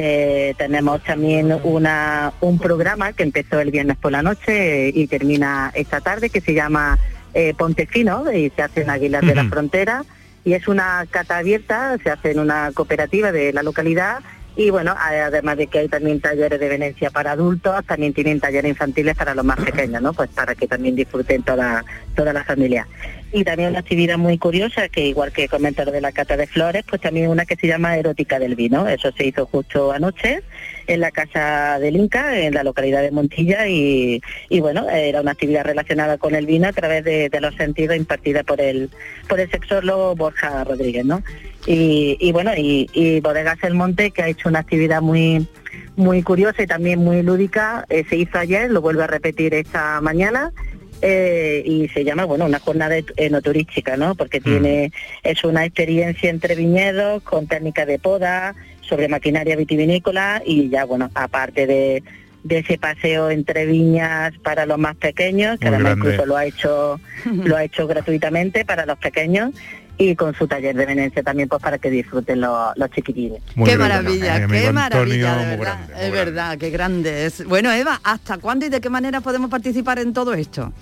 Eh, 0.00 0.54
tenemos 0.56 1.02
también 1.02 1.52
una, 1.64 2.32
un 2.40 2.60
programa 2.60 3.12
que 3.12 3.24
empezó 3.24 3.58
el 3.58 3.72
viernes 3.72 3.96
por 3.96 4.12
la 4.12 4.22
noche 4.22 4.90
eh, 4.90 4.92
y 4.94 5.08
termina 5.08 5.72
esta 5.74 6.00
tarde 6.00 6.30
que 6.30 6.40
se 6.40 6.54
llama 6.54 6.96
eh, 7.34 7.52
Ponte 7.58 7.84
Fino 7.86 8.32
y 8.32 8.50
se 8.54 8.62
hace 8.62 8.82
en 8.82 8.90
Aguilar 8.90 9.24
de 9.24 9.34
la. 9.34 9.44
Frontera 9.46 10.04
y 10.44 10.52
es 10.52 10.68
una 10.68 11.04
cata 11.10 11.38
abierta, 11.38 11.98
se 12.00 12.10
hace 12.10 12.30
en 12.30 12.38
una 12.38 12.70
cooperativa 12.72 13.32
de 13.32 13.52
la 13.52 13.64
localidad 13.64 14.20
y 14.54 14.70
bueno, 14.70 14.94
además 14.96 15.56
de 15.56 15.66
que 15.66 15.80
hay 15.80 15.88
también 15.88 16.20
talleres 16.20 16.60
de 16.60 16.68
venencia 16.68 17.10
para 17.10 17.32
adultos, 17.32 17.84
también 17.84 18.12
tienen 18.12 18.40
talleres 18.40 18.70
infantiles 18.70 19.16
para 19.16 19.34
los 19.34 19.44
más 19.44 19.58
pequeños, 19.58 20.00
¿no? 20.00 20.12
Pues 20.12 20.30
para 20.30 20.54
que 20.54 20.66
también 20.66 20.94
disfruten 20.94 21.42
toda, 21.42 21.84
toda 22.14 22.32
la 22.32 22.44
familia. 22.44 22.86
Y 23.30 23.44
también 23.44 23.70
una 23.70 23.80
actividad 23.80 24.16
muy 24.16 24.38
curiosa, 24.38 24.88
que 24.88 25.06
igual 25.06 25.32
que 25.32 25.48
comenta 25.48 25.84
lo 25.84 25.92
de 25.92 26.00
la 26.00 26.12
cata 26.12 26.36
de 26.36 26.46
flores, 26.46 26.84
pues 26.88 27.02
también 27.02 27.28
una 27.28 27.44
que 27.44 27.56
se 27.56 27.66
llama 27.66 27.96
Erótica 27.96 28.38
del 28.38 28.54
Vino. 28.54 28.88
Eso 28.88 29.12
se 29.12 29.26
hizo 29.26 29.44
justo 29.44 29.92
anoche 29.92 30.42
en 30.86 31.00
la 31.00 31.10
Casa 31.10 31.78
del 31.78 31.96
Inca, 31.96 32.38
en 32.40 32.54
la 32.54 32.62
localidad 32.62 33.02
de 33.02 33.10
Montilla, 33.10 33.68
y, 33.68 34.22
bueno, 34.60 34.88
era 34.88 35.20
una 35.20 35.32
actividad 35.32 35.64
relacionada 35.64 36.16
con 36.16 36.34
el 36.34 36.46
vino 36.46 36.68
a 36.68 36.72
través 36.72 37.04
de, 37.04 37.30
los 37.38 37.54
sentidos 37.54 37.96
impartida 37.96 38.42
por 38.42 38.60
el, 38.60 38.90
por 39.28 39.38
el 39.38 39.50
sexólogo 39.50 40.16
Borja 40.16 40.64
Rodríguez, 40.64 41.04
¿no? 41.04 41.22
Y, 41.66 42.32
bueno, 42.32 42.52
y, 42.56 42.88
y 42.94 43.20
Bodegas 43.20 43.58
El 43.62 43.74
Monte, 43.74 44.10
que 44.10 44.22
ha 44.22 44.28
hecho 44.28 44.48
una 44.48 44.60
actividad 44.60 45.02
muy 45.02 45.46
muy 45.96 46.22
curiosa 46.22 46.62
y 46.62 46.66
también 46.66 47.00
muy 47.00 47.22
lúdica, 47.22 47.84
eh, 47.88 48.04
se 48.08 48.16
hizo 48.16 48.38
ayer, 48.38 48.70
lo 48.70 48.80
vuelve 48.80 49.02
a 49.02 49.08
repetir 49.08 49.52
esta 49.52 50.00
mañana, 50.00 50.52
eh, 51.02 51.62
y 51.64 51.88
se 51.88 52.04
llama, 52.04 52.24
bueno, 52.24 52.44
una 52.46 52.58
jornada 52.58 52.96
enoturística, 53.16 53.96
¿no? 53.96 54.14
Porque 54.14 54.40
tiene, 54.40 54.92
es 55.22 55.44
una 55.44 55.64
experiencia 55.64 56.30
entre 56.30 56.54
viñedos, 56.54 57.22
con 57.22 57.46
técnicas 57.46 57.86
de 57.86 57.98
poda, 57.98 58.54
sobre 58.80 59.08
maquinaria 59.08 59.56
vitivinícola 59.56 60.42
y 60.44 60.68
ya, 60.70 60.84
bueno, 60.84 61.10
aparte 61.14 61.66
de, 61.66 62.02
de 62.42 62.58
ese 62.58 62.78
paseo 62.78 63.30
entre 63.30 63.66
viñas 63.66 64.32
para 64.42 64.64
los 64.66 64.78
más 64.78 64.96
pequeños, 64.96 65.58
que 65.58 65.66
Muy 65.66 65.74
además 65.74 65.96
grande. 65.96 66.10
incluso 66.14 66.26
lo 66.26 66.36
ha 66.36 66.46
hecho, 66.46 67.00
lo 67.44 67.56
ha 67.56 67.64
hecho 67.64 67.86
gratuitamente 67.86 68.64
para 68.64 68.86
los 68.86 68.98
pequeños. 68.98 69.50
Y 69.98 70.14
con 70.14 70.34
su 70.34 70.46
taller 70.46 70.76
de 70.76 70.86
Venecia 70.86 71.22
también 71.22 71.48
pues 71.48 71.60
para 71.60 71.78
que 71.78 71.90
disfruten 71.90 72.40
los, 72.40 72.76
los 72.76 72.90
chiquitines. 72.90 73.42
qué 73.64 73.76
maravilla, 73.76 74.46
qué 74.46 74.72
maravilla, 74.72 75.36
de 75.36 75.56
verdad. 75.56 76.02
es 76.02 76.12
verdad, 76.12 76.58
qué 76.58 76.70
grande 76.70 77.26
es. 77.26 77.44
Bueno, 77.44 77.72
Eva, 77.72 78.00
¿hasta 78.04 78.38
cuándo 78.38 78.64
y 78.66 78.68
de 78.68 78.80
qué 78.80 78.88
manera 78.88 79.20
podemos 79.20 79.50
participar 79.50 79.98
en 79.98 80.12
todo 80.12 80.34
esto? 80.34 80.72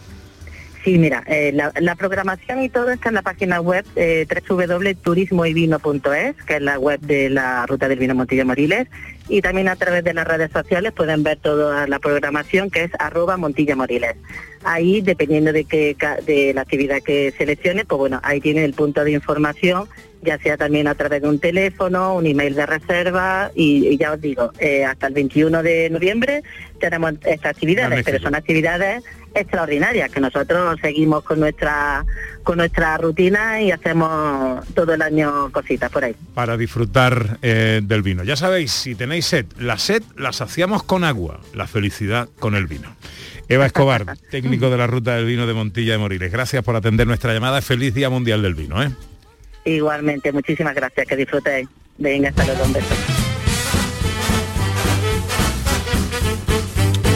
Sí, 0.87 0.99
mira, 0.99 1.25
eh, 1.26 1.52
la, 1.52 1.96
programación 1.96 2.62
y 2.62 2.68
todo 2.68 2.90
está 2.90 3.08
en 3.08 3.16
la 3.16 3.23
página 3.23 3.61
web 3.61 3.85
eh, 3.96 4.25
www.turismoyvino.es, 4.49 6.37
que 6.44 6.54
es 6.54 6.62
la 6.62 6.78
web 6.78 7.00
de 7.00 7.28
la 7.28 7.66
Ruta 7.66 7.88
del 7.88 7.99
Vino 7.99 8.14
Montilla 8.14 8.44
Moriles, 8.44 8.87
y 9.28 9.42
también 9.42 9.68
a 9.68 9.76
través 9.76 10.04
de 10.04 10.14
las 10.14 10.26
redes 10.26 10.50
sociales 10.52 10.92
pueden 10.92 11.23
ver 11.23 11.38
toda 11.38 11.87
la 11.87 11.99
programación 11.99 12.71
que 12.71 12.85
es 12.85 12.90
arroba 12.99 13.37
Montilla 13.37 13.76
Moriles. 13.76 14.16
Ahí, 14.64 15.00
dependiendo 15.00 15.52
de, 15.52 15.64
qué, 15.64 15.97
de 16.26 16.52
la 16.54 16.62
actividad 16.62 17.02
que 17.02 17.33
seleccione, 17.37 17.85
pues 17.85 17.99
bueno, 17.99 18.21
ahí 18.23 18.40
tiene 18.40 18.64
el 18.64 18.75
punto 18.75 19.04
de 19.04 19.12
información 19.12 19.88
ya 20.23 20.38
sea 20.38 20.56
también 20.56 20.88
a 20.88 20.95
través 20.95 21.23
de 21.23 21.28
un 21.28 21.38
teléfono, 21.38 22.14
un 22.16 22.26
email 22.26 22.54
de 22.54 22.66
reserva 22.66 23.50
y, 23.54 23.97
ya 23.97 24.12
os 24.12 24.21
digo, 24.21 24.52
eh, 24.59 24.85
hasta 24.85 25.06
el 25.06 25.14
21 25.14 25.62
de 25.62 25.88
noviembre 25.88 26.42
tenemos 26.80 27.14
estas 27.25 27.52
actividades, 27.52 28.04
pero 28.04 28.18
son 28.18 28.35
actividades 28.35 29.04
extraordinarias 29.37 30.11
que 30.11 30.21
nosotros 30.21 30.78
seguimos 30.81 31.23
con 31.23 31.40
nuestra 31.40 32.05
con 32.43 32.59
nuestra 32.59 32.97
rutina 32.97 33.61
y 33.61 33.73
hacemos 33.73 34.64
todo 34.75 34.95
el 34.95 35.02
año 35.02 35.50
cositas 35.50 35.90
por 35.90 36.05
ahí. 36.05 36.14
Para 36.35 36.57
disfrutar 36.57 37.38
eh, 37.43 37.81
del 37.83 38.02
vino. 38.02 38.23
Ya 38.23 38.37
sabéis, 38.37 38.71
si 38.71 38.95
tenéis 38.95 39.26
sed, 39.26 39.47
la 39.59 39.78
sed 39.78 40.02
la 40.16 40.33
saciamos 40.33 40.83
con 40.85 41.02
agua, 41.02 41.40
la 41.55 41.66
felicidad 41.66 42.28
con 42.38 42.55
el 42.55 42.66
vino. 42.66 42.95
Eva 43.49 43.66
Escobar, 43.66 44.16
técnico 44.31 44.71
de 44.71 44.76
la 44.76 44.87
Ruta 44.87 45.16
del 45.16 45.26
Vino 45.26 45.47
de 45.47 45.55
Montilla 45.55 45.93
de 45.93 45.99
Moriles. 45.99 46.33
Gracias 46.33 46.64
por 46.64 46.76
atender 46.76 47.07
nuestra 47.07 47.33
llamada. 47.33 47.61
Feliz 47.62 47.95
Día 47.95 48.11
Mundial 48.11 48.43
del 48.43 48.55
Vino. 48.55 48.83
¿eh? 48.83 48.90
Igualmente, 49.64 50.33
muchísimas 50.33 50.75
gracias, 50.75 51.07
que 51.07 51.16
disfrutéis. 51.16 51.69
Venga, 51.99 52.28
hasta 52.28 52.45
luego, 52.45 52.64
un 52.64 52.73
beso. 52.73 53.15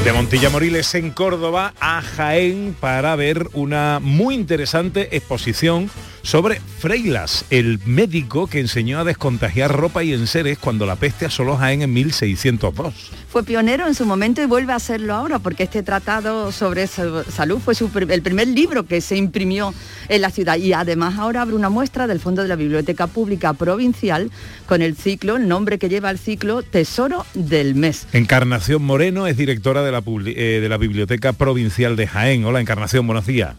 De 0.05 0.15
Montilla 0.15 0.49
Moriles 0.49 0.95
en 0.95 1.11
Córdoba 1.11 1.75
a 1.79 2.01
Jaén 2.01 2.75
para 2.81 3.15
ver 3.17 3.49
una 3.53 3.99
muy 4.01 4.35
interesante 4.35 5.15
exposición 5.15 5.91
sobre 6.23 6.61
Freilas, 6.61 7.45
el 7.51 7.79
médico 7.85 8.47
que 8.47 8.61
enseñó 8.61 8.99
a 8.99 9.05
descontagiar 9.05 9.73
ropa 9.73 10.05
y 10.05 10.13
enseres 10.13 10.59
cuando 10.59 10.87
la 10.87 10.97
peste 10.97 11.27
asoló 11.27 11.57
Jaén 11.57 11.83
en 11.83 11.93
1602. 11.93 12.95
Fue 13.29 13.45
pionero 13.45 13.87
en 13.87 13.95
su 13.95 14.07
momento 14.07 14.43
y 14.43 14.47
vuelve 14.47 14.73
a 14.73 14.77
hacerlo 14.77 15.15
ahora 15.15 15.39
porque 15.39 15.63
este 15.63 15.83
tratado 15.83 16.53
sobre 16.53 16.87
salud 16.87 17.59
fue 17.59 17.75
el 18.09 18.23
primer 18.23 18.49
libro 18.49 18.87
que 18.87 19.01
se 19.01 19.17
imprimió 19.17 19.73
en 20.09 20.21
la 20.21 20.31
ciudad 20.31 20.57
y 20.57 20.73
además 20.73 21.19
ahora 21.19 21.43
abre 21.43 21.55
una 21.55 21.69
muestra 21.69 22.07
del 22.07 22.21
fondo 22.21 22.43
de 22.43 22.49
la 22.49 22.57
Biblioteca 22.57 23.07
Pública 23.07 23.53
Provincial 23.53 24.31
con 24.67 24.83
el 24.83 24.97
ciclo, 24.97 25.37
el 25.37 25.49
nombre 25.49 25.79
que 25.79 25.89
lleva 25.89 26.11
el 26.11 26.19
ciclo 26.19 26.63
Tesoro 26.63 27.25
del 27.35 27.75
Mes. 27.75 28.07
Encarnación 28.13 28.83
Moreno 28.83 29.27
es 29.27 29.37
directora 29.37 29.83
de 29.83 29.93
la, 29.93 30.03
eh, 30.27 30.59
de 30.61 30.69
la 30.69 30.77
Biblioteca 30.77 31.33
Provincial 31.33 31.97
de 31.97 32.07
Jaén. 32.07 32.45
Hola 32.45 32.61
Encarnación, 32.61 33.07
buenos 33.07 33.27
días. 33.27 33.55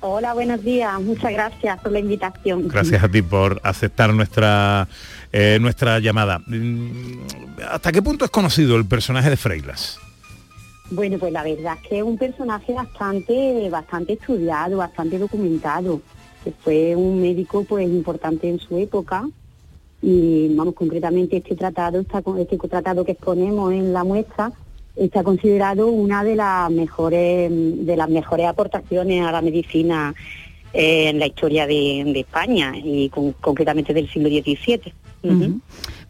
Hola, 0.00 0.32
buenos 0.32 0.62
días. 0.62 1.00
Muchas 1.00 1.32
gracias 1.32 1.80
por 1.80 1.90
la 1.90 1.98
invitación. 1.98 2.68
Gracias 2.68 3.02
a 3.02 3.08
ti 3.08 3.20
por 3.20 3.60
aceptar 3.64 4.14
nuestra 4.14 4.86
eh, 5.32 5.58
nuestra 5.60 5.98
llamada. 5.98 6.38
Mm, 6.46 7.22
¿Hasta 7.68 7.90
qué 7.90 8.00
punto 8.00 8.24
es 8.24 8.30
conocido 8.30 8.76
el 8.76 8.86
personaje 8.86 9.28
de 9.28 9.36
Freilas? 9.36 9.98
Bueno, 10.90 11.18
pues 11.18 11.32
la 11.32 11.42
verdad 11.42 11.76
es 11.82 11.88
que 11.88 11.98
es 11.98 12.04
un 12.04 12.16
personaje 12.16 12.72
bastante, 12.72 13.68
bastante 13.70 14.12
estudiado, 14.14 14.78
bastante 14.78 15.18
documentado, 15.18 16.00
que 16.44 16.52
fue 16.52 16.94
un 16.94 17.20
médico 17.20 17.64
pues 17.64 17.86
importante 17.88 18.48
en 18.48 18.60
su 18.60 18.78
época 18.78 19.28
y 20.00 20.54
vamos 20.54 20.74
concretamente 20.74 21.38
este 21.38 21.56
tratado, 21.56 22.00
este 22.00 22.56
tratado 22.56 23.04
que 23.04 23.12
exponemos 23.12 23.72
en 23.72 23.92
la 23.92 24.04
muestra 24.04 24.52
está 24.98 25.22
considerado 25.22 25.88
una 25.88 26.24
de 26.24 26.36
las 26.36 26.70
mejores 26.70 27.50
de 27.50 27.96
las 27.96 28.08
mejores 28.08 28.46
aportaciones 28.46 29.24
a 29.24 29.32
la 29.32 29.42
medicina 29.42 30.14
eh, 30.72 31.08
en 31.08 31.18
la 31.18 31.26
historia 31.26 31.66
de, 31.66 32.20
España 32.20 32.72
y 32.76 33.10
concretamente 33.40 33.94
del 33.94 34.08
siglo 34.10 34.28
XVII. 34.28 34.92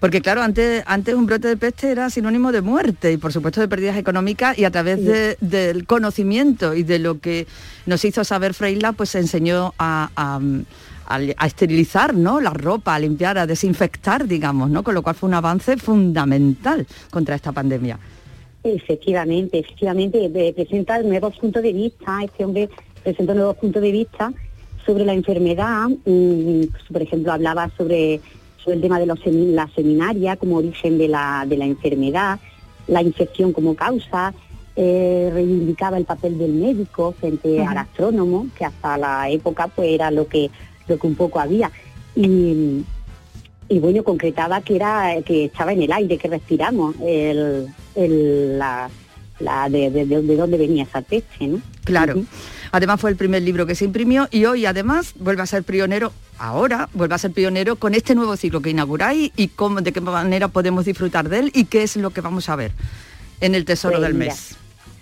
Porque 0.00 0.20
claro, 0.20 0.42
antes, 0.42 0.82
antes 0.86 1.14
un 1.14 1.26
brote 1.26 1.48
de 1.48 1.56
peste 1.56 1.90
era 1.90 2.10
sinónimo 2.10 2.52
de 2.52 2.60
muerte 2.60 3.12
y 3.12 3.16
por 3.16 3.32
supuesto 3.32 3.60
de 3.60 3.68
pérdidas 3.68 3.96
económicas 3.96 4.58
y 4.58 4.64
a 4.64 4.70
través 4.70 5.38
del 5.40 5.86
conocimiento 5.86 6.74
y 6.74 6.82
de 6.82 6.98
lo 6.98 7.18
que 7.20 7.46
nos 7.86 8.04
hizo 8.04 8.22
saber 8.24 8.54
Freila, 8.54 8.92
pues 8.92 9.10
se 9.10 9.18
enseñó 9.18 9.74
a, 9.78 10.10
a 11.08 11.46
esterilizar 11.46 12.14
¿no? 12.14 12.40
la 12.40 12.50
ropa, 12.50 12.94
a 12.94 12.98
limpiar, 12.98 13.38
a 13.38 13.46
desinfectar, 13.46 14.26
digamos, 14.26 14.70
¿no? 14.70 14.82
Con 14.82 14.94
lo 14.94 15.02
cual 15.02 15.14
fue 15.14 15.28
un 15.28 15.34
avance 15.34 15.76
fundamental 15.76 16.86
contra 17.10 17.34
esta 17.34 17.52
pandemia. 17.52 17.98
Efectivamente, 18.64 19.58
efectivamente, 19.58 20.52
presenta 20.54 21.00
nuevos 21.02 21.36
puntos 21.38 21.62
de 21.62 21.72
vista, 21.72 22.20
este 22.24 22.44
hombre 22.44 22.68
presenta 23.02 23.34
nuevos 23.34 23.56
puntos 23.56 23.80
de 23.80 23.92
vista 23.92 24.32
sobre 24.84 25.04
la 25.04 25.14
enfermedad, 25.14 25.88
mm, 25.88 26.62
por 26.92 27.02
ejemplo, 27.02 27.32
hablaba 27.32 27.70
sobre, 27.76 28.20
sobre 28.62 28.76
el 28.76 28.82
tema 28.82 28.98
de 28.98 29.06
los, 29.06 29.20
la 29.24 29.68
seminaria 29.74 30.36
como 30.36 30.56
origen 30.56 30.98
de 30.98 31.08
la, 31.08 31.44
de 31.46 31.56
la 31.56 31.66
enfermedad, 31.66 32.40
la 32.88 33.02
infección 33.02 33.52
como 33.52 33.74
causa, 33.74 34.34
eh, 34.74 35.30
reivindicaba 35.32 35.98
el 35.98 36.04
papel 36.04 36.38
del 36.38 36.52
médico 36.52 37.12
frente 37.12 37.64
al 37.64 37.78
astrónomo, 37.78 38.46
que 38.56 38.64
hasta 38.64 38.96
la 38.96 39.28
época 39.28 39.68
pues 39.68 39.90
era 39.90 40.10
lo 40.10 40.26
que, 40.26 40.50
lo 40.86 40.98
que 40.98 41.06
un 41.06 41.14
poco 41.14 41.38
había. 41.40 41.70
Y, 42.16 42.84
y 43.68 43.78
bueno, 43.78 44.02
concretaba 44.02 44.60
que 44.62 44.76
era 44.76 45.14
que 45.24 45.46
estaba 45.46 45.72
en 45.72 45.82
el 45.82 45.92
aire 45.92 46.16
que 46.18 46.28
respiramos, 46.28 46.94
el, 47.00 47.68
la, 48.58 48.88
de, 49.68 49.90
de, 49.90 50.06
dónde 50.06 50.56
venía 50.56 50.84
esa 50.84 51.02
peste, 51.02 51.46
¿no? 51.46 51.60
Claro. 51.84 52.22
Además 52.72 53.00
fue 53.00 53.10
el 53.10 53.16
primer 53.16 53.42
libro 53.42 53.66
que 53.66 53.74
se 53.74 53.84
imprimió 53.84 54.28
y 54.30 54.44
hoy 54.44 54.66
además 54.66 55.14
vuelve 55.18 55.42
a 55.42 55.46
ser 55.46 55.64
pionero, 55.64 56.12
ahora 56.38 56.88
vuelve 56.92 57.14
a 57.14 57.18
ser 57.18 57.32
pionero 57.32 57.76
con 57.76 57.94
este 57.94 58.14
nuevo 58.14 58.36
ciclo 58.36 58.60
que 58.60 58.70
inauguráis 58.70 59.32
y 59.36 59.48
cómo, 59.48 59.80
de 59.80 59.92
qué 59.92 60.00
manera 60.00 60.48
podemos 60.48 60.84
disfrutar 60.84 61.28
de 61.28 61.38
él 61.38 61.50
y 61.54 61.64
qué 61.64 61.82
es 61.82 61.96
lo 61.96 62.10
que 62.10 62.20
vamos 62.20 62.48
a 62.48 62.56
ver 62.56 62.72
en 63.40 63.54
el 63.54 63.64
Tesoro 63.64 63.96
pues 63.96 64.08
del 64.08 64.14
Mes. 64.14 64.56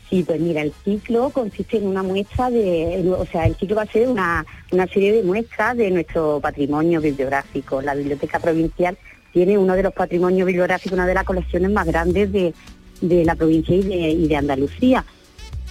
Sí, 0.09 0.23
pues 0.23 0.41
mira, 0.41 0.63
el 0.63 0.73
ciclo 0.85 1.31
consiste 1.31 1.79
en 1.79 1.87
una 1.89 2.03
muestra 2.03 2.49
de, 2.49 3.05
o 3.19 3.27
sea, 3.27 3.47
el 3.47 3.57
ciclo 3.57 3.77
va 3.77 3.83
a 3.83 3.87
ser 3.87 4.09
una, 4.09 4.47
una 4.71 4.87
serie 4.87 5.13
de 5.13 5.25
muestras 5.25 5.77
de 5.77 5.91
nuestro 5.91 6.39
patrimonio 6.41 7.01
bibliográfico. 7.01 7.83
La 7.83 7.95
Biblioteca 7.95 8.39
Provincial 8.39 8.97
tiene 9.33 9.59
uno 9.59 9.75
de 9.75 9.83
los 9.83 9.93
patrimonios 9.93 10.47
bibliográficos, 10.47 10.93
una 10.93 11.07
de 11.07 11.15
las 11.15 11.25
colecciones 11.25 11.73
más 11.73 11.87
grandes 11.87 12.31
de, 12.31 12.55
de 13.01 13.25
la 13.25 13.35
provincia 13.35 13.75
y 13.75 14.29
de, 14.29 14.37
Andalucía. 14.37 15.05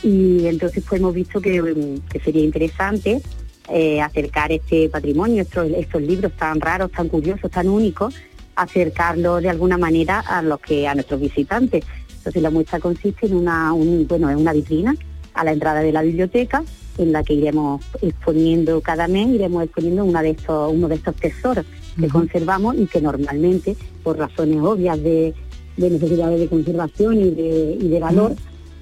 Y 0.03 0.45
entonces 0.47 0.83
pues 0.87 0.99
hemos 0.99 1.13
visto 1.13 1.39
que, 1.39 2.01
sería 2.23 2.43
interesante 2.43 3.21
eh, 3.69 4.01
acercar 4.01 4.51
este 4.51 4.89
patrimonio, 4.89 5.43
estos, 5.43 5.67
estos 5.71 6.01
libros 6.01 6.33
tan 6.33 6.59
raros, 6.59 6.91
tan 6.91 7.07
curiosos, 7.07 7.49
tan 7.49 7.67
únicos, 7.67 8.15
acercarlos 8.55 9.41
de 9.41 9.49
alguna 9.49 9.77
manera 9.77 10.19
a 10.19 10.41
los 10.41 10.59
que 10.59 10.87
a 10.87 10.93
nuestros 10.93 11.19
visitantes. 11.19 11.85
Entonces 12.25 12.41
la 12.41 12.49
muestra 12.49 12.79
consiste 12.79 13.27
en 13.27 13.35
una, 13.35 13.71
bueno, 13.71 14.31
en 14.31 14.37
una 14.37 14.51
vitrina 14.51 14.95
a 15.35 15.43
la 15.43 15.51
entrada 15.51 15.81
de 15.81 15.91
la 15.91 16.01
biblioteca 16.01 16.63
en 16.97 17.11
la 17.11 17.23
que 17.23 17.35
iremos 17.35 17.85
exponiendo 18.01 18.81
cada 18.81 19.07
mes, 19.07 19.27
iremos 19.27 19.63
exponiendo 19.63 20.03
una 20.03 20.23
de 20.23 20.31
estos, 20.31 20.73
uno 20.73 20.87
de 20.87 20.95
estos 20.95 21.15
tesoros 21.17 21.67
que 21.99 22.07
conservamos 22.07 22.77
y 22.79 22.87
que 22.87 22.99
normalmente, 22.99 23.77
por 24.03 24.17
razones 24.17 24.59
obvias 24.59 24.97
de, 25.03 25.35
de 25.77 25.89
necesidades 25.91 26.39
de 26.39 26.47
conservación 26.47 27.13
y 27.19 27.29
de, 27.29 27.77
y 27.79 27.89
de 27.89 27.99
valor, 27.99 28.33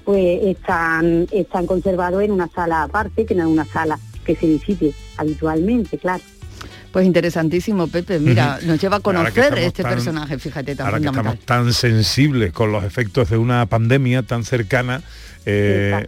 pues 0.06 0.42
están, 0.44 1.26
están 1.30 1.66
conservados 1.66 2.22
en 2.22 2.30
una 2.30 2.48
sala 2.48 2.84
aparte, 2.84 3.26
que 3.26 3.34
no 3.34 3.42
es 3.42 3.48
una 3.48 3.66
sala 3.66 3.98
que 4.24 4.36
se 4.36 4.46
visite 4.46 4.94
habitualmente, 5.18 5.98
claro. 5.98 6.22
Pues 6.94 7.06
interesantísimo, 7.06 7.88
Pepe. 7.88 8.20
Mira, 8.20 8.60
nos 8.62 8.80
lleva 8.80 8.98
a 8.98 9.00
conocer 9.00 9.58
este 9.58 9.82
personaje, 9.82 10.38
fíjate, 10.38 10.76
tan 10.76 10.86
Ahora 10.86 11.00
que 11.00 11.06
estamos 11.06 11.40
tan 11.40 11.72
sensibles 11.72 12.52
con 12.52 12.70
los 12.70 12.84
efectos 12.84 13.30
de 13.30 13.36
una 13.36 13.66
pandemia 13.66 14.22
tan 14.22 14.44
cercana, 14.44 15.02
eh, 15.46 16.06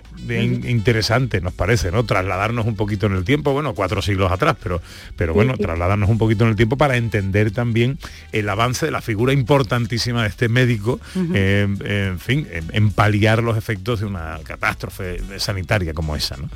interesante, 0.66 1.40
nos 1.40 1.52
parece, 1.52 1.90
¿no? 1.90 2.04
Trasladarnos 2.04 2.66
un 2.66 2.74
poquito 2.74 3.06
en 3.06 3.12
el 3.12 3.24
tiempo, 3.24 3.52
bueno, 3.52 3.74
cuatro 3.74 4.00
siglos 4.00 4.32
atrás, 4.32 4.56
pero, 4.62 4.80
pero 5.16 5.34
bueno, 5.34 5.56
trasladarnos 5.56 6.08
un 6.08 6.18
poquito 6.18 6.44
en 6.44 6.50
el 6.50 6.56
tiempo 6.56 6.76
para 6.76 6.96
entender 6.96 7.50
también 7.50 7.98
el 8.32 8.48
avance 8.48 8.86
de 8.86 8.92
la 8.92 9.02
figura 9.02 9.32
importantísima 9.32 10.22
de 10.22 10.28
este 10.28 10.48
médico, 10.48 11.00
eh, 11.34 11.68
en 11.84 12.18
fin, 12.18 12.46
en, 12.72 12.90
paliar 12.90 13.42
los 13.42 13.58
efectos 13.58 14.00
de 14.00 14.06
una 14.06 14.38
catástrofe 14.42 15.20
sanitaria 15.38 15.92
como 15.92 16.16
esa, 16.16 16.36
¿no? 16.36 16.48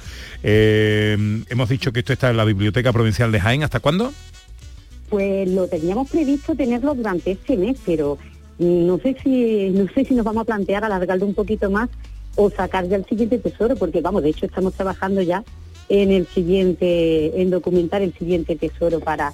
Eh, 0.42 1.44
hemos 1.48 1.68
dicho 1.68 1.92
que 1.92 2.00
esto 2.00 2.12
está 2.12 2.30
en 2.30 2.36
la 2.36 2.44
Biblioteca 2.44 2.92
Provincial 2.92 3.30
de 3.30 3.40
Jaén, 3.40 3.62
¿hasta 3.62 3.80
cuándo? 3.80 4.12
Pues 5.10 5.48
lo 5.50 5.66
teníamos 5.66 6.08
previsto 6.08 6.54
tenerlo 6.54 6.94
durante 6.94 7.32
este 7.32 7.56
mes, 7.56 7.76
pero 7.84 8.16
no 8.58 8.98
sé 8.98 9.16
si 9.22 9.70
no 9.70 9.86
sé 9.94 10.04
si 10.04 10.14
nos 10.14 10.24
vamos 10.24 10.42
a 10.42 10.44
plantear 10.44 10.84
alargarlo 10.84 11.26
un 11.26 11.34
poquito 11.34 11.70
más 11.70 11.88
o 12.36 12.50
sacar 12.50 12.86
ya 12.88 12.96
el 12.96 13.04
siguiente 13.06 13.38
tesoro, 13.38 13.76
porque 13.76 14.00
vamos, 14.00 14.22
de 14.22 14.30
hecho 14.30 14.46
estamos 14.46 14.74
trabajando 14.74 15.20
ya 15.22 15.42
en 15.88 16.12
el 16.12 16.26
siguiente, 16.28 17.40
en 17.42 17.50
documentar 17.50 18.02
el 18.02 18.12
siguiente 18.14 18.56
tesoro 18.56 19.00
para, 19.00 19.32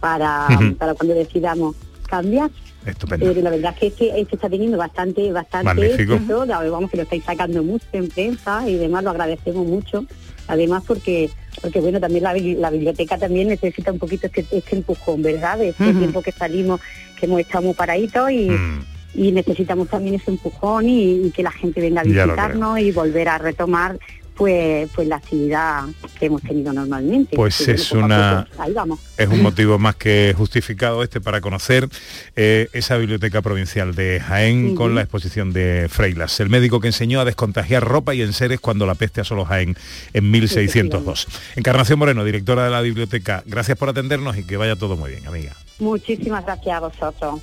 para, 0.00 0.46
para 0.78 0.94
cuando 0.94 1.14
decidamos 1.14 1.74
cambiar. 2.08 2.50
Estupendo. 2.84 3.26
Pero 3.26 3.40
la 3.42 3.50
verdad 3.50 3.72
es 3.74 3.78
que 3.80 3.86
este, 3.88 4.20
este 4.20 4.36
está 4.36 4.48
teniendo 4.48 4.76
bastante, 4.78 5.32
bastante 5.32 5.70
éxito, 5.86 6.46
vamos 6.70 6.90
que 6.90 6.96
lo 6.98 7.02
estáis 7.02 7.24
sacando 7.24 7.62
mucho 7.64 7.84
en 7.92 8.08
prensa 8.08 8.68
y 8.68 8.74
demás 8.76 9.02
lo 9.02 9.10
agradecemos 9.10 9.66
mucho. 9.66 10.04
Además 10.48 10.84
porque, 10.86 11.28
porque 11.60 11.80
bueno, 11.80 11.98
también 11.98 12.22
la, 12.22 12.32
bibli- 12.36 12.56
la 12.58 12.70
biblioteca 12.70 13.18
también 13.18 13.48
necesita 13.48 13.90
un 13.90 13.98
poquito 13.98 14.26
este, 14.28 14.46
este 14.52 14.76
empujón, 14.76 15.20
¿verdad? 15.22 15.58
De 15.58 15.70
este 15.70 15.92
tiempo 15.94 16.22
que 16.22 16.30
salimos, 16.30 16.80
que 17.18 17.26
hemos 17.26 17.40
estado 17.40 17.64
muy 17.64 17.74
paraditos 17.74 18.30
y, 18.30 18.50
Mm. 18.50 18.84
Y 19.16 19.32
necesitamos 19.32 19.88
también 19.88 20.14
ese 20.16 20.30
empujón 20.30 20.88
y, 20.88 21.26
y 21.26 21.30
que 21.30 21.42
la 21.42 21.50
gente 21.52 21.80
venga 21.80 22.02
a 22.02 22.04
visitarnos 22.04 22.78
y 22.78 22.92
volver 22.92 23.28
a 23.28 23.38
retomar 23.38 23.98
pues 24.34 24.90
pues 24.94 25.08
la 25.08 25.16
actividad 25.16 25.84
que 26.20 26.26
hemos 26.26 26.42
tenido 26.42 26.70
normalmente. 26.70 27.34
Pues 27.34 27.56
Que, 27.56 27.72
es 27.72 27.90
a 27.92 27.96
una- 27.96 28.46
ahí 28.58 28.74
vamos. 28.74 29.00
Es 29.16 29.28
un 29.28 29.42
motivo 29.42 29.78
más 29.78 29.96
que 29.96 30.34
justificado 30.36 31.02
este 31.02 31.22
para 31.22 31.40
conocer 31.40 31.88
eh, 32.36 32.68
esa 32.74 32.98
biblioteca 32.98 33.40
provincial 33.40 33.94
de 33.94 34.20
Jaén 34.20 34.74
con 34.74 34.94
la 34.94 35.00
exposición 35.00 35.54
de 35.54 35.86
Freilas, 35.88 36.38
el 36.40 36.50
médico 36.50 36.80
que 36.80 36.88
enseñó 36.88 37.20
a 37.20 37.24
descontagiar 37.24 37.82
ropa 37.82 38.14
y 38.14 38.20
enseres 38.20 38.60
cuando 38.60 38.84
la 38.84 38.94
peste 38.94 39.22
asoló 39.22 39.46
Jaén 39.46 39.74
en 40.12 40.30
1602. 40.30 41.28
Encarnación 41.56 41.98
Moreno, 41.98 42.22
directora 42.22 42.64
de 42.64 42.70
la 42.70 42.82
biblioteca, 42.82 43.42
gracias 43.46 43.78
por 43.78 43.88
atendernos 43.88 44.36
y 44.36 44.44
que 44.44 44.58
vaya 44.58 44.76
todo 44.76 44.98
muy 44.98 45.12
bien, 45.12 45.26
amiga. 45.26 45.54
Muchísimas 45.78 46.44
gracias 46.44 46.76
a 46.76 46.80
vosotros. 46.80 47.40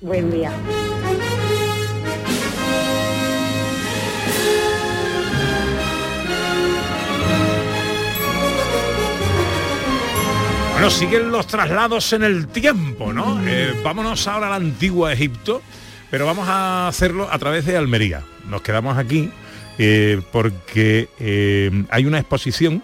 Buen 0.00 0.30
día. 0.30 0.52
Bueno, 10.72 10.90
siguen 10.90 11.30
los 11.30 11.46
traslados 11.46 12.12
en 12.12 12.24
el 12.24 12.48
tiempo, 12.48 13.12
¿no? 13.12 13.40
Eh, 13.46 13.72
vámonos 13.84 14.26
ahora 14.26 14.48
al 14.48 14.62
antiguo 14.62 15.08
Egipto, 15.08 15.62
pero 16.10 16.26
vamos 16.26 16.48
a 16.48 16.88
hacerlo 16.88 17.28
a 17.30 17.38
través 17.38 17.64
de 17.66 17.76
Almería. 17.76 18.22
Nos 18.48 18.62
quedamos 18.62 18.98
aquí 18.98 19.30
eh, 19.78 20.20
porque 20.32 21.08
eh, 21.20 21.84
hay 21.88 22.04
una 22.04 22.18
exposición 22.18 22.82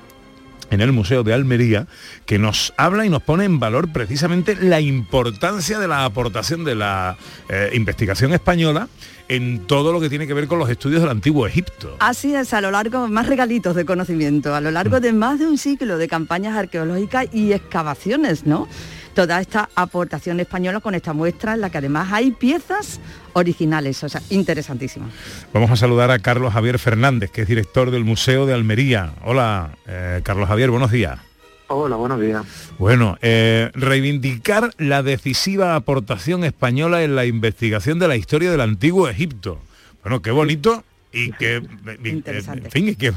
en 0.70 0.80
el 0.80 0.92
Museo 0.92 1.22
de 1.22 1.34
Almería 1.34 1.86
que 2.26 2.38
nos 2.38 2.74
habla 2.76 3.04
y 3.06 3.08
nos 3.08 3.22
pone 3.22 3.44
en 3.44 3.60
valor 3.60 3.92
precisamente 3.92 4.56
la 4.56 4.80
importancia 4.80 5.78
de 5.78 5.88
la 5.88 6.04
aportación 6.04 6.64
de 6.64 6.74
la 6.74 7.16
eh, 7.48 7.70
investigación 7.74 8.32
española 8.32 8.88
en 9.28 9.66
todo 9.66 9.92
lo 9.92 10.00
que 10.00 10.08
tiene 10.08 10.26
que 10.26 10.34
ver 10.34 10.46
con 10.48 10.58
los 10.58 10.70
estudios 10.70 11.02
del 11.02 11.10
antiguo 11.10 11.46
Egipto. 11.46 11.96
Así 12.00 12.34
es, 12.34 12.54
a 12.54 12.60
lo 12.60 12.70
largo, 12.70 13.08
más 13.08 13.26
regalitos 13.26 13.76
de 13.76 13.84
conocimiento, 13.84 14.54
a 14.54 14.60
lo 14.60 14.70
largo 14.70 15.00
de 15.00 15.12
más 15.12 15.38
de 15.38 15.46
un 15.46 15.58
siglo 15.58 15.98
de 15.98 16.08
campañas 16.08 16.56
arqueológicas 16.56 17.28
y 17.32 17.52
excavaciones, 17.52 18.46
¿no? 18.46 18.68
Toda 19.14 19.40
esta 19.40 19.68
aportación 19.74 20.38
española 20.40 20.80
con 20.80 20.94
esta 20.94 21.12
muestra 21.12 21.54
en 21.54 21.60
la 21.60 21.70
que 21.70 21.78
además 21.78 22.08
hay 22.12 22.30
piezas 22.30 23.00
originales, 23.32 24.02
o 24.04 24.08
sea, 24.08 24.22
interesantísimo. 24.30 25.06
Vamos 25.52 25.70
a 25.70 25.76
saludar 25.76 26.10
a 26.10 26.18
Carlos 26.20 26.52
Javier 26.52 26.78
Fernández, 26.78 27.30
que 27.30 27.42
es 27.42 27.48
director 27.48 27.90
del 27.90 28.04
Museo 28.04 28.46
de 28.46 28.54
Almería. 28.54 29.14
Hola, 29.24 29.72
eh, 29.86 30.20
Carlos 30.22 30.48
Javier, 30.48 30.70
buenos 30.70 30.92
días. 30.92 31.27
Hola, 31.68 31.96
buenos 31.96 32.20
días. 32.20 32.44
Bueno, 32.78 33.18
eh, 33.20 33.70
reivindicar 33.74 34.70
la 34.78 35.02
decisiva 35.02 35.74
aportación 35.76 36.44
española 36.44 37.02
en 37.02 37.14
la 37.14 37.26
investigación 37.26 37.98
de 37.98 38.08
la 38.08 38.16
historia 38.16 38.50
del 38.50 38.62
antiguo 38.62 39.08
Egipto. 39.08 39.58
Bueno, 40.02 40.22
qué 40.22 40.30
bonito 40.30 40.82
y 41.12 41.30
qué, 41.32 41.62
y- 42.04 42.22
en 42.24 42.70
fin, 42.70 42.88
y 42.88 42.94
qué, 42.96 43.12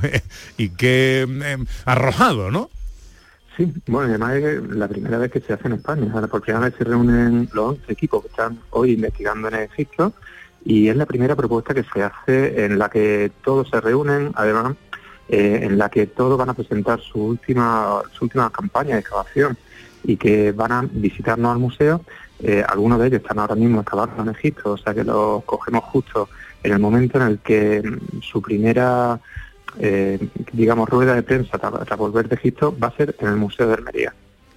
y 0.58 0.70
qué, 0.70 1.26
eh, 1.30 1.58
arrojado, 1.86 2.52
¿no? 2.52 2.70
Sí, 3.56 3.72
bueno, 3.88 4.10
además 4.10 4.36
es 4.36 4.62
la 4.70 4.88
primera 4.88 5.18
vez 5.18 5.32
que 5.32 5.40
se 5.42 5.54
hace 5.54 5.68
en 5.68 5.74
España. 5.74 6.12
Ahora, 6.14 6.28
por 6.28 6.42
primera 6.42 6.66
vez 6.66 6.74
se 6.78 6.84
reúnen 6.84 7.50
los 7.54 7.70
11 7.80 7.92
equipos 7.94 8.22
que 8.24 8.30
están 8.30 8.60
hoy 8.72 8.94
investigando 8.94 9.48
en 9.48 9.56
Egipto 9.56 10.14
y 10.66 10.90
es 10.90 10.96
la 10.98 11.06
primera 11.06 11.36
propuesta 11.36 11.74
que 11.74 11.84
se 11.94 12.04
hace 12.04 12.66
en 12.66 12.78
la 12.80 12.90
que 12.90 13.32
todos 13.44 13.70
se 13.70 13.80
reúnen, 13.82 14.32
además, 14.36 14.76
eh, 15.32 15.62
en 15.64 15.78
la 15.78 15.90
que 15.90 16.06
todos 16.08 16.38
van 16.38 16.50
a 16.50 16.54
presentar 16.54 17.00
su 17.00 17.24
última, 17.24 18.02
su 18.12 18.26
última 18.26 18.52
campaña 18.52 18.96
de 18.96 19.00
excavación 19.00 19.58
y 20.04 20.18
que 20.18 20.52
van 20.52 20.72
a 20.72 20.88
visitarnos 20.92 21.52
al 21.52 21.60
museo. 21.60 22.02
Eh, 22.44 22.64
algunos 22.68 23.00
de 23.00 23.08
ellos 23.08 23.22
están 23.22 23.40
ahora 23.40 23.56
mismo 23.56 23.82
excavando 23.82 24.22
en 24.22 24.30
Egipto, 24.30 24.74
o 24.74 24.78
sea 24.78 24.94
que 24.94 25.04
los 25.04 25.44
cogemos 25.46 25.84
justo 25.86 26.30
en 26.64 26.74
el 26.74 26.80
momento 26.80 27.18
en 27.20 27.28
el 27.28 27.40
que 27.40 27.82
mm, 27.82 28.22
su 28.22 28.42
primera 28.42 29.20
eh, 29.80 30.20
digamos, 30.52 30.90
rueda 30.90 31.16
de 31.16 31.24
prensa 31.24 31.58
tras 31.58 31.98
volver 31.98 32.28
de 32.28 32.36
Egipto 32.36 32.76
va 32.78 32.88
a 32.88 32.98
ser 32.98 33.16
en 33.20 33.28
el 33.28 33.36
Museo 33.36 33.68
de 33.68 33.76
Almería. 33.76 34.14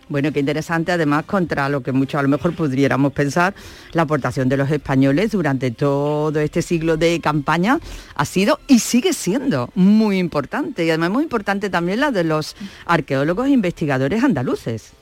Bueno, 0.09 0.33
qué 0.33 0.41
interesante 0.41 0.93
además 0.93 1.25
contra 1.25 1.69
lo 1.69 1.83
que 1.83 1.93
muchos 1.93 2.19
a 2.19 2.23
lo 2.23 2.29
mejor 2.29 2.55
pudiéramos 2.55 3.13
pensar, 3.13 3.55
la 3.93 4.03
aportación 4.03 4.49
de 4.49 4.57
los 4.57 4.71
españoles 4.71 5.33
durante 5.33 5.71
todo 5.71 6.39
este 6.41 6.63
siglo 6.63 6.97
de 6.97 7.21
campaña 7.21 7.79
ha 8.15 8.25
sido 8.25 8.59
y 8.69 8.81
sigue 8.81 9.13
siendo 9.13 9.71
muy 9.75 10.19
importante. 10.19 10.85
Y 10.85 10.91
además 10.91 11.11
muy 11.11 11.23
importante 11.23 11.71
también 11.71 12.01
la 12.01 12.11
de 12.11 12.25
los 12.25 12.55
arqueólogos 12.87 13.47
e 13.47 13.51
investigadores 13.51 14.23
andaluces. 14.23 14.93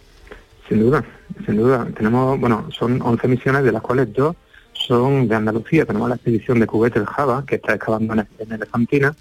Sin 0.69 0.81
duda, 0.81 1.05
sin 1.45 1.57
duda. 1.57 1.87
Tenemos, 1.97 2.39
bueno, 2.39 2.69
son 2.71 3.03
11 3.03 3.29
misiones 3.29 3.65
de 3.65 3.73
las 3.73 3.83
cuales 3.83 4.13
dos 4.13 4.37
son 4.73 5.29
de 5.29 5.35
Andalucía. 5.35 5.85
Tenemos 5.85 6.09
la 6.09 6.15
expedición 6.15 6.61
de 6.61 6.67
Cubete 6.67 6.99
el 6.99 7.07
Java, 7.07 7.45
que 7.47 7.57
está 7.57 7.75
excavando 7.75 8.15
en, 8.15 8.27
en 8.39 8.53
Elefantina, 8.53 9.15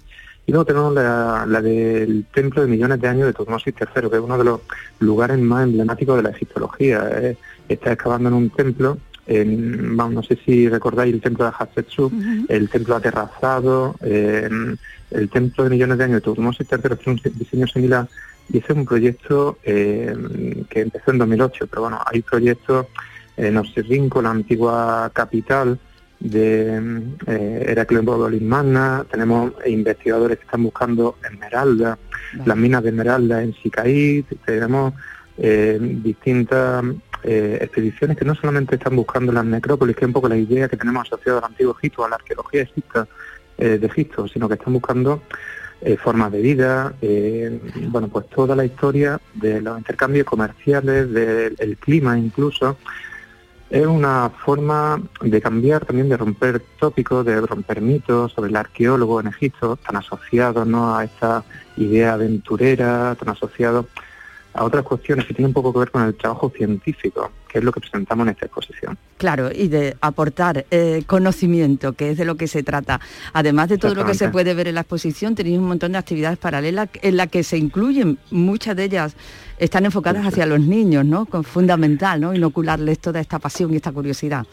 y 0.46 0.52
luego 0.52 0.64
tenemos 0.64 0.94
la, 0.94 1.44
la 1.46 1.60
del 1.60 2.24
Templo 2.32 2.62
de 2.62 2.68
Millones 2.68 3.00
de 3.00 3.08
Años 3.08 3.26
de 3.26 3.32
Tutmosis 3.32 3.74
III, 3.78 4.10
que 4.10 4.16
es 4.16 4.22
uno 4.22 4.36
de 4.36 4.44
los 4.44 4.60
lugares 4.98 5.38
más 5.38 5.64
emblemáticos 5.64 6.16
de 6.16 6.22
la 6.22 6.30
egiptología. 6.30 7.08
Eh, 7.12 7.36
está 7.68 7.92
excavando 7.92 8.28
en 8.28 8.34
un 8.34 8.50
templo, 8.50 8.98
en, 9.26 9.96
vamos, 9.96 10.14
no 10.14 10.22
sé 10.22 10.36
si 10.44 10.68
recordáis 10.68 11.14
el 11.14 11.20
templo 11.20 11.44
de 11.44 11.52
Hatshepsut, 11.56 12.12
el 12.48 12.68
templo 12.68 12.96
aterrazado, 12.96 13.94
eh, 14.02 14.48
el 15.12 15.28
Templo 15.28 15.64
de 15.64 15.70
Millones 15.70 15.98
de 15.98 16.04
Años 16.04 16.16
de 16.16 16.20
Tutmosis 16.22 16.66
III, 16.70 16.80
que 16.82 16.94
es 16.94 17.06
un 17.06 17.20
diseño 17.38 17.66
similar, 17.66 18.08
y 18.48 18.58
ese 18.58 18.72
es 18.72 18.78
un 18.78 18.84
proyecto 18.84 19.58
eh, 19.62 20.14
que 20.68 20.80
empezó 20.80 21.12
en 21.12 21.18
2008, 21.18 21.66
pero 21.68 21.82
bueno, 21.82 22.00
hay 22.04 22.22
proyectos 22.22 22.86
en 23.36 23.56
Oxirrinco, 23.56 24.20
la 24.20 24.30
antigua 24.30 25.10
capital 25.12 25.78
de 26.22 26.76
eh, 27.26 27.64
Heracleopolis 27.68 28.42
Magna, 28.42 29.04
tenemos 29.10 29.52
investigadores 29.66 30.38
que 30.38 30.44
están 30.44 30.62
buscando 30.62 31.16
esmeralda, 31.24 31.98
las 32.44 32.56
minas 32.56 32.82
de 32.82 32.90
esmeralda 32.90 33.42
en 33.42 33.54
Sicaí, 33.54 34.24
tenemos 34.44 34.94
eh, 35.36 35.78
distintas 35.80 36.84
eh, 37.24 37.58
expediciones 37.60 38.16
que 38.16 38.24
no 38.24 38.34
solamente 38.34 38.76
están 38.76 38.94
buscando 38.94 39.32
las 39.32 39.44
necrópolis, 39.44 39.96
que 39.96 40.04
es 40.04 40.06
un 40.06 40.12
poco 40.12 40.28
la 40.28 40.36
idea 40.36 40.68
que 40.68 40.76
tenemos 40.76 41.06
asociada 41.06 41.38
al 41.38 41.44
antiguo 41.46 41.74
Egipto, 41.76 42.04
a 42.04 42.08
la 42.08 42.16
arqueología 42.16 42.62
egipta, 42.62 43.08
eh, 43.58 43.78
de 43.78 43.86
Egipto, 43.86 44.26
sino 44.28 44.48
que 44.48 44.54
están 44.54 44.72
buscando 44.72 45.22
eh, 45.84 45.96
formas 45.96 46.30
de 46.30 46.40
vida, 46.40 46.94
eh, 47.02 47.60
bueno, 47.88 48.06
pues 48.06 48.28
toda 48.28 48.54
la 48.54 48.64
historia 48.64 49.20
de 49.34 49.60
los 49.60 49.76
intercambios 49.76 50.24
comerciales, 50.24 51.12
del 51.12 51.56
el 51.58 51.76
clima 51.76 52.16
incluso. 52.16 52.78
Es 53.72 53.86
una 53.86 54.28
forma 54.28 55.00
de 55.22 55.40
cambiar, 55.40 55.86
también 55.86 56.10
de 56.10 56.18
romper 56.18 56.62
tópicos, 56.78 57.24
de 57.24 57.40
romper 57.40 57.80
mitos 57.80 58.30
sobre 58.32 58.50
el 58.50 58.56
arqueólogo 58.56 59.18
en 59.18 59.28
Egipto, 59.28 59.76
tan 59.76 59.96
asociado 59.96 60.66
¿no? 60.66 60.94
a 60.94 61.04
esta 61.04 61.42
idea 61.78 62.12
aventurera, 62.12 63.16
tan 63.18 63.30
asociado 63.30 63.86
a 64.54 64.64
otras 64.64 64.84
cuestiones 64.84 65.26
que 65.26 65.34
tienen 65.34 65.50
un 65.50 65.54
poco 65.54 65.72
que 65.72 65.78
ver 65.80 65.90
con 65.90 66.02
el 66.02 66.14
trabajo 66.14 66.52
científico, 66.54 67.30
que 67.48 67.58
es 67.58 67.64
lo 67.64 67.72
que 67.72 67.80
presentamos 67.80 68.26
en 68.26 68.32
esta 68.32 68.46
exposición. 68.46 68.98
Claro, 69.16 69.50
y 69.52 69.68
de 69.68 69.96
aportar 70.00 70.66
eh, 70.70 71.02
conocimiento, 71.06 71.92
que 71.94 72.10
es 72.10 72.18
de 72.18 72.24
lo 72.24 72.36
que 72.36 72.46
se 72.48 72.62
trata. 72.62 73.00
Además 73.32 73.68
de 73.68 73.78
todo 73.78 73.94
lo 73.94 74.04
que 74.04 74.14
se 74.14 74.28
puede 74.28 74.54
ver 74.54 74.68
en 74.68 74.74
la 74.74 74.82
exposición, 74.82 75.34
tenéis 75.34 75.58
un 75.58 75.68
montón 75.68 75.92
de 75.92 75.98
actividades 75.98 76.38
paralelas 76.38 76.88
en 77.00 77.16
las 77.16 77.28
que 77.28 77.42
se 77.42 77.56
incluyen, 77.56 78.18
muchas 78.30 78.76
de 78.76 78.84
ellas 78.84 79.16
están 79.58 79.84
enfocadas 79.84 80.26
hacia 80.26 80.44
los 80.46 80.60
niños, 80.60 81.04
¿no? 81.04 81.26
Con 81.26 81.44
fundamental, 81.44 82.20
¿no? 82.20 82.34
Inocularles 82.34 82.98
toda 82.98 83.20
esta 83.20 83.38
pasión 83.38 83.72
y 83.72 83.76
esta 83.76 83.92
curiosidad. 83.92 84.46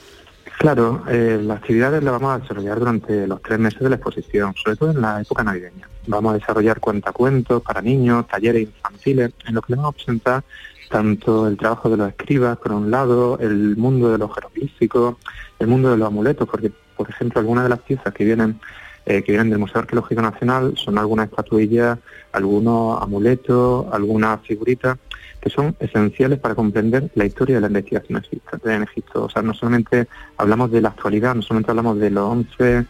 Claro, 0.59 1.03
eh, 1.07 1.39
las 1.41 1.57
actividades 1.57 2.03
las 2.03 2.11
vamos 2.13 2.35
a 2.35 2.39
desarrollar 2.39 2.79
durante 2.79 3.25
los 3.27 3.41
tres 3.41 3.59
meses 3.59 3.79
de 3.79 3.89
la 3.89 3.95
exposición, 3.95 4.53
sobre 4.55 4.75
todo 4.75 4.91
en 4.91 5.01
la 5.01 5.21
época 5.21 5.43
navideña. 5.43 5.87
Vamos 6.09 6.31
a 6.31 6.37
desarrollar 6.39 6.79
cuentacuentos 6.79 7.61
para 7.61 7.81
niños, 7.81 8.27
talleres 8.27 8.63
infantiles, 8.63 9.31
en 9.45 9.53
los 9.55 9.63
que 9.63 9.75
vamos 9.75 9.93
a 9.93 9.95
presentar 9.95 10.43
tanto 10.89 11.47
el 11.47 11.55
trabajo 11.55 11.87
de 11.87 11.97
los 11.97 12.09
escribas, 12.09 12.57
por 12.57 12.71
un 12.71 12.89
lado, 12.89 13.37
el 13.39 13.77
mundo 13.77 14.11
de 14.11 14.17
los 14.17 14.33
jeroglíficos, 14.33 15.17
el 15.59 15.67
mundo 15.67 15.91
de 15.91 15.97
los 15.97 16.07
amuletos, 16.07 16.49
porque, 16.49 16.71
por 16.97 17.07
ejemplo, 17.07 17.39
algunas 17.39 17.63
de 17.63 17.69
las 17.69 17.79
piezas 17.79 18.11
que 18.11 18.25
vienen 18.25 18.59
eh, 19.05 19.23
que 19.23 19.31
vienen 19.31 19.49
del 19.49 19.59
Museo 19.59 19.81
Arqueológico 19.81 20.21
Nacional 20.21 20.73
son 20.77 20.97
algunas 20.97 21.29
estatuillas, 21.29 21.97
algunos 22.31 23.01
amuletos, 23.01 23.85
algunas 23.91 24.41
figuritas 24.41 24.97
que 25.39 25.49
son 25.49 25.75
esenciales 25.79 26.39
para 26.39 26.53
comprender 26.53 27.09
la 27.15 27.25
historia 27.25 27.55
de 27.55 27.61
la 27.61 27.67
investigación 27.67 28.21
en 28.65 28.83
Egipto. 28.83 29.25
O 29.25 29.29
sea, 29.29 29.41
no 29.41 29.53
solamente 29.53 30.07
hablamos 30.37 30.71
de 30.71 30.81
la 30.81 30.89
actualidad, 30.89 31.33
no 31.33 31.41
solamente 31.41 31.71
hablamos 31.71 31.97
de 31.97 32.09
los 32.09 32.29
11 32.29 32.85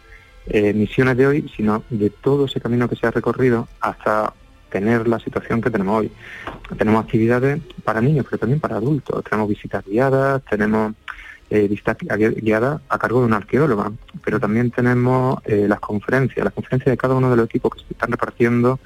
eh, 0.50 0.72
misiones 0.74 1.16
de 1.16 1.26
hoy, 1.26 1.50
sino 1.56 1.84
de 1.90 2.10
todo 2.10 2.46
ese 2.46 2.60
camino 2.60 2.88
que 2.88 2.96
se 2.96 3.06
ha 3.06 3.10
recorrido 3.10 3.68
hasta 3.80 4.34
tener 4.70 5.06
la 5.06 5.18
situación 5.18 5.60
que 5.60 5.70
tenemos 5.70 6.00
hoy. 6.00 6.10
Tenemos 6.76 7.04
actividades 7.04 7.60
para 7.84 8.00
niños, 8.00 8.24
pero 8.28 8.38
también 8.38 8.60
para 8.60 8.76
adultos. 8.76 9.22
Tenemos 9.24 9.48
visitas 9.48 9.84
guiadas, 9.84 10.42
tenemos 10.48 10.94
eh, 11.50 11.68
visitas 11.68 11.96
guiadas 11.98 12.80
a 12.88 12.98
cargo 12.98 13.20
de 13.20 13.26
una 13.26 13.36
arqueóloga, 13.36 13.92
pero 14.24 14.40
también 14.40 14.70
tenemos 14.70 15.38
eh, 15.44 15.66
las 15.68 15.80
conferencias, 15.80 16.44
las 16.44 16.54
conferencias 16.54 16.92
de 16.92 16.96
cada 16.96 17.14
uno 17.14 17.30
de 17.30 17.36
los 17.36 17.46
equipos 17.46 17.74
que 17.74 17.80
se 17.80 17.92
están 17.92 18.10
repartiendo 18.10 18.78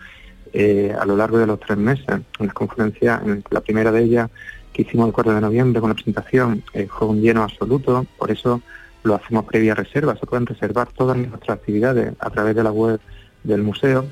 eh, 0.53 0.94
a 0.98 1.05
lo 1.05 1.16
largo 1.16 1.38
de 1.38 1.46
los 1.46 1.61
tres 1.61 1.79
meses. 1.79 2.20
Unas 2.38 2.55
conferencias, 2.55 3.20
la 3.50 3.61
primera 3.61 3.92
de 3.92 4.03
ellas 4.03 4.31
que 4.72 4.83
hicimos 4.83 5.07
el 5.07 5.12
4 5.12 5.35
de 5.35 5.40
noviembre 5.40 5.81
con 5.81 5.90
la 5.90 5.94
presentación, 5.94 6.64
fue 6.88 7.07
un 7.07 7.20
lleno 7.20 7.44
absoluto, 7.44 8.07
por 8.18 8.33
eso 8.33 8.61
lo 9.05 9.14
hacemos 9.14 9.45
previa 9.45 9.75
reserva, 9.75 10.17
se 10.17 10.27
pueden 10.27 10.47
reservar 10.47 10.88
todas 10.88 11.17
nuestras 11.17 11.59
actividades 11.59 12.14
a 12.19 12.31
través 12.31 12.57
de 12.57 12.64
la 12.64 12.73
web 12.73 12.99
del 13.45 13.62
museo. 13.62 14.07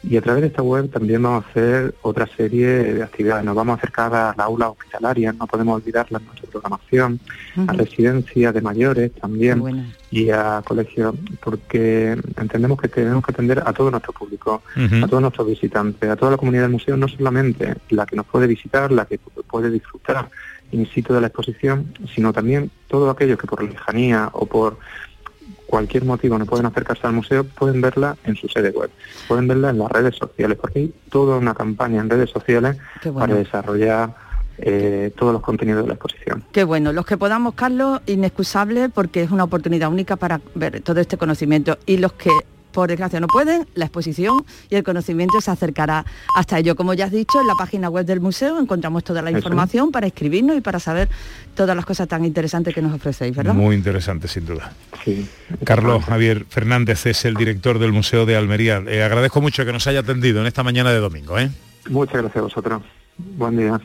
Y 0.00 0.16
a 0.16 0.22
través 0.22 0.42
de 0.42 0.48
esta 0.48 0.62
web 0.62 0.88
también 0.90 1.20
vamos 1.22 1.44
a 1.44 1.48
hacer 1.48 1.94
otra 2.02 2.28
serie 2.36 2.68
de 2.68 3.02
actividades. 3.02 3.44
Nos 3.44 3.56
vamos 3.56 3.74
a 3.74 3.78
acercar 3.78 4.14
a 4.14 4.34
la 4.36 4.44
aula 4.44 4.70
hospitalaria, 4.70 5.32
no 5.32 5.46
podemos 5.48 5.74
olvidarla 5.80 6.18
en 6.18 6.26
nuestra 6.26 6.48
programación, 6.48 7.18
a 7.66 7.72
residencias 7.72 8.54
de 8.54 8.60
mayores 8.60 9.12
también 9.12 9.92
y 10.12 10.30
a 10.30 10.62
colegios, 10.64 11.16
porque 11.42 12.16
entendemos 12.36 12.80
que 12.80 12.88
tenemos 12.88 13.24
que 13.24 13.32
atender 13.32 13.60
a 13.66 13.72
todo 13.72 13.90
nuestro 13.90 14.12
público, 14.12 14.62
a 14.76 15.06
todos 15.08 15.20
nuestros 15.20 15.48
visitantes, 15.48 16.08
a 16.08 16.14
toda 16.14 16.32
la 16.32 16.36
comunidad 16.36 16.62
del 16.62 16.72
museo, 16.72 16.96
no 16.96 17.08
solamente 17.08 17.74
la 17.90 18.06
que 18.06 18.14
nos 18.14 18.26
puede 18.26 18.46
visitar, 18.46 18.92
la 18.92 19.04
que 19.04 19.18
puede 19.18 19.68
disfrutar 19.68 20.28
in 20.72 20.86
situ 20.86 21.12
de 21.14 21.20
la 21.20 21.28
exposición, 21.28 21.94
sino 22.14 22.32
también 22.32 22.70
todos 22.88 23.14
aquellos 23.14 23.38
que 23.38 23.46
por 23.46 23.62
lejanía 23.62 24.30
o 24.32 24.46
por 24.46 24.78
cualquier 25.66 26.04
motivo 26.04 26.38
no 26.38 26.46
pueden 26.46 26.66
acercarse 26.66 27.06
al 27.06 27.12
museo, 27.12 27.44
pueden 27.44 27.80
verla 27.80 28.16
en 28.24 28.36
su 28.36 28.48
sede 28.48 28.70
web, 28.70 28.90
pueden 29.28 29.46
verla 29.48 29.70
en 29.70 29.78
las 29.78 29.90
redes 29.90 30.16
sociales, 30.16 30.58
porque 30.60 30.78
hay 30.78 30.94
toda 31.10 31.36
una 31.36 31.54
campaña 31.54 32.00
en 32.00 32.08
redes 32.08 32.30
sociales 32.30 32.78
para 33.14 33.34
desarrollar 33.34 34.14
eh, 34.58 35.12
todos 35.16 35.32
los 35.32 35.42
contenidos 35.42 35.82
de 35.82 35.88
la 35.88 35.94
exposición. 35.94 36.42
Qué 36.52 36.64
bueno, 36.64 36.92
los 36.92 37.06
que 37.06 37.16
podamos, 37.16 37.54
Carlos, 37.54 38.00
inexcusable 38.06 38.88
porque 38.88 39.22
es 39.22 39.30
una 39.30 39.44
oportunidad 39.44 39.90
única 39.90 40.16
para 40.16 40.40
ver 40.54 40.80
todo 40.80 41.00
este 41.00 41.16
conocimiento 41.16 41.78
y 41.86 41.98
los 41.98 42.14
que 42.14 42.30
por 42.78 42.88
desgracia 42.88 43.18
no 43.18 43.26
pueden, 43.26 43.66
la 43.74 43.86
exposición 43.86 44.44
y 44.70 44.76
el 44.76 44.84
conocimiento 44.84 45.40
se 45.40 45.50
acercará 45.50 46.04
hasta 46.36 46.60
ello. 46.60 46.76
Como 46.76 46.94
ya 46.94 47.06
has 47.06 47.10
dicho, 47.10 47.40
en 47.40 47.48
la 47.48 47.54
página 47.58 47.90
web 47.90 48.06
del 48.06 48.20
museo 48.20 48.56
encontramos 48.60 49.02
toda 49.02 49.20
la 49.20 49.32
información 49.32 49.90
para 49.90 50.06
escribirnos 50.06 50.56
y 50.56 50.60
para 50.60 50.78
saber 50.78 51.08
todas 51.56 51.74
las 51.74 51.84
cosas 51.84 52.06
tan 52.06 52.24
interesantes 52.24 52.72
que 52.72 52.80
nos 52.80 52.94
ofrecéis, 52.94 53.34
¿verdad? 53.34 53.52
Muy 53.52 53.74
interesante, 53.74 54.28
sin 54.28 54.46
duda. 54.46 54.72
Carlos 55.64 56.04
Javier 56.04 56.46
Fernández 56.48 57.04
es 57.06 57.24
el 57.24 57.34
director 57.34 57.80
del 57.80 57.90
Museo 57.90 58.26
de 58.26 58.36
Almería. 58.36 58.78
Le 58.78 59.02
agradezco 59.02 59.40
mucho 59.40 59.64
que 59.64 59.72
nos 59.72 59.88
haya 59.88 59.98
atendido 59.98 60.40
en 60.40 60.46
esta 60.46 60.62
mañana 60.62 60.92
de 60.92 61.00
domingo. 61.00 61.36
¿eh? 61.36 61.50
Muchas 61.90 62.22
gracias 62.22 62.36
a 62.36 62.42
vosotros. 62.42 62.82
Buen 63.16 63.56
día. 63.56 63.80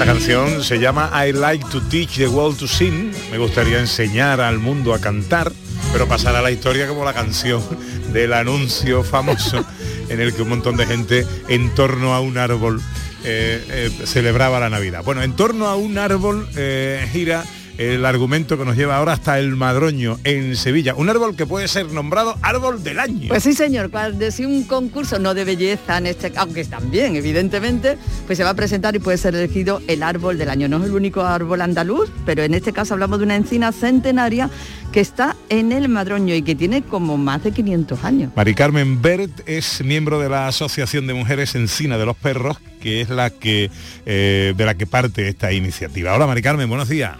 Esta 0.00 0.14
canción 0.14 0.64
se 0.64 0.78
llama 0.78 1.12
I 1.26 1.32
Like 1.32 1.66
to 1.70 1.82
Teach 1.82 2.16
the 2.16 2.26
World 2.26 2.56
to 2.56 2.66
Sing. 2.66 3.12
Me 3.30 3.36
gustaría 3.36 3.78
enseñar 3.78 4.40
al 4.40 4.58
mundo 4.58 4.94
a 4.94 4.98
cantar, 4.98 5.52
pero 5.92 6.08
pasará 6.08 6.40
la 6.40 6.50
historia 6.50 6.88
como 6.88 7.04
la 7.04 7.12
canción 7.12 7.62
del 8.10 8.32
anuncio 8.32 9.04
famoso 9.04 9.62
en 10.08 10.22
el 10.22 10.32
que 10.32 10.40
un 10.40 10.48
montón 10.48 10.78
de 10.78 10.86
gente 10.86 11.26
en 11.48 11.74
torno 11.74 12.14
a 12.14 12.20
un 12.20 12.38
árbol 12.38 12.80
eh, 13.24 13.62
eh, 13.68 14.06
celebraba 14.06 14.58
la 14.58 14.70
Navidad. 14.70 15.04
Bueno, 15.04 15.22
en 15.22 15.36
torno 15.36 15.66
a 15.66 15.76
un 15.76 15.98
árbol 15.98 16.48
eh, 16.56 17.06
gira 17.12 17.44
el 17.80 18.04
argumento 18.04 18.58
que 18.58 18.66
nos 18.66 18.76
lleva 18.76 18.98
ahora 18.98 19.14
hasta 19.14 19.38
el 19.38 19.56
Madroño, 19.56 20.18
en 20.24 20.54
Sevilla. 20.54 20.94
Un 20.94 21.08
árbol 21.08 21.34
que 21.34 21.46
puede 21.46 21.66
ser 21.66 21.90
nombrado 21.90 22.36
árbol 22.42 22.84
del 22.84 22.98
año. 22.98 23.28
Pues 23.28 23.42
sí, 23.42 23.54
señor, 23.54 23.90
cuando 23.90 24.30
si 24.30 24.44
un 24.44 24.64
concurso 24.64 25.18
no 25.18 25.32
de 25.32 25.44
belleza, 25.44 25.96
en 25.96 26.06
este, 26.06 26.30
aunque 26.36 26.62
también, 26.66 27.16
evidentemente, 27.16 27.96
pues 28.26 28.36
se 28.36 28.44
va 28.44 28.50
a 28.50 28.54
presentar 28.54 28.94
y 28.96 28.98
puede 28.98 29.16
ser 29.16 29.34
elegido 29.34 29.80
el 29.88 30.02
árbol 30.02 30.36
del 30.36 30.50
año. 30.50 30.68
No 30.68 30.76
es 30.76 30.84
el 30.84 30.92
único 30.92 31.22
árbol 31.22 31.62
andaluz, 31.62 32.10
pero 32.26 32.42
en 32.42 32.52
este 32.52 32.74
caso 32.74 32.92
hablamos 32.92 33.18
de 33.18 33.24
una 33.24 33.36
encina 33.36 33.72
centenaria 33.72 34.50
que 34.92 35.00
está 35.00 35.34
en 35.48 35.72
el 35.72 35.88
Madroño 35.88 36.34
y 36.34 36.42
que 36.42 36.54
tiene 36.54 36.82
como 36.82 37.16
más 37.16 37.44
de 37.44 37.52
500 37.52 38.04
años. 38.04 38.32
Mari 38.36 38.54
Carmen 38.54 39.00
Bert 39.00 39.40
es 39.46 39.82
miembro 39.82 40.20
de 40.20 40.28
la 40.28 40.48
Asociación 40.48 41.06
de 41.06 41.14
Mujeres 41.14 41.54
Encina 41.54 41.96
de 41.96 42.04
los 42.04 42.16
Perros, 42.16 42.58
que 42.82 43.00
es 43.00 43.08
la 43.08 43.30
que 43.30 43.70
eh, 44.04 44.52
de 44.54 44.64
la 44.66 44.74
que 44.74 44.86
parte 44.86 45.26
esta 45.28 45.50
iniciativa. 45.50 46.14
Hola 46.14 46.26
Mari 46.26 46.42
Carmen, 46.42 46.68
buenos 46.68 46.90
días. 46.90 47.16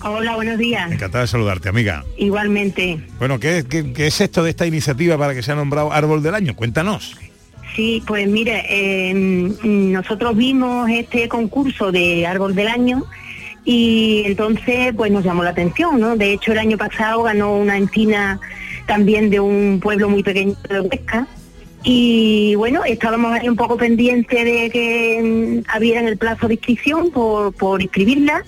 Hola, 0.00 0.36
buenos 0.36 0.58
días. 0.58 0.90
Encantada 0.92 1.22
de 1.22 1.28
saludarte, 1.28 1.68
amiga. 1.68 2.04
Igualmente. 2.16 3.00
Bueno, 3.18 3.40
¿qué, 3.40 3.64
es 3.96 4.20
esto 4.20 4.44
de 4.44 4.50
esta 4.50 4.64
iniciativa 4.64 5.18
para 5.18 5.34
que 5.34 5.42
sea 5.42 5.56
nombrado 5.56 5.92
Árbol 5.92 6.22
del 6.22 6.34
Año? 6.34 6.54
Cuéntanos. 6.54 7.16
Sí, 7.74 8.02
pues 8.06 8.28
mire, 8.28 8.64
em, 9.10 9.54
nosotros 9.92 10.36
vimos 10.36 10.88
este 10.90 11.28
concurso 11.28 11.90
de 11.90 12.26
Árbol 12.26 12.54
del 12.54 12.68
Año 12.68 13.04
y 13.64 14.22
entonces 14.24 14.94
pues 14.96 15.10
nos 15.10 15.24
llamó 15.24 15.42
la 15.42 15.50
atención, 15.50 16.00
¿no? 16.00 16.16
De 16.16 16.32
hecho 16.32 16.52
el 16.52 16.58
año 16.58 16.78
pasado 16.78 17.24
ganó 17.24 17.56
una 17.56 17.76
encina 17.76 18.40
también 18.86 19.30
de 19.30 19.40
un 19.40 19.80
pueblo 19.80 20.08
muy 20.08 20.22
pequeño 20.22 20.54
de 20.68 20.80
Huesca 20.80 21.26
y 21.82 22.54
bueno, 22.54 22.84
estábamos 22.84 23.32
ahí 23.32 23.48
un 23.48 23.56
poco 23.56 23.76
pendientes 23.76 24.44
de 24.44 24.70
que 24.70 25.18
em, 25.18 25.62
abrieran 25.68 26.06
el 26.06 26.16
plazo 26.16 26.48
de 26.48 26.54
inscripción 26.54 27.10
por, 27.10 27.52
por 27.52 27.82
inscribirla 27.82 28.44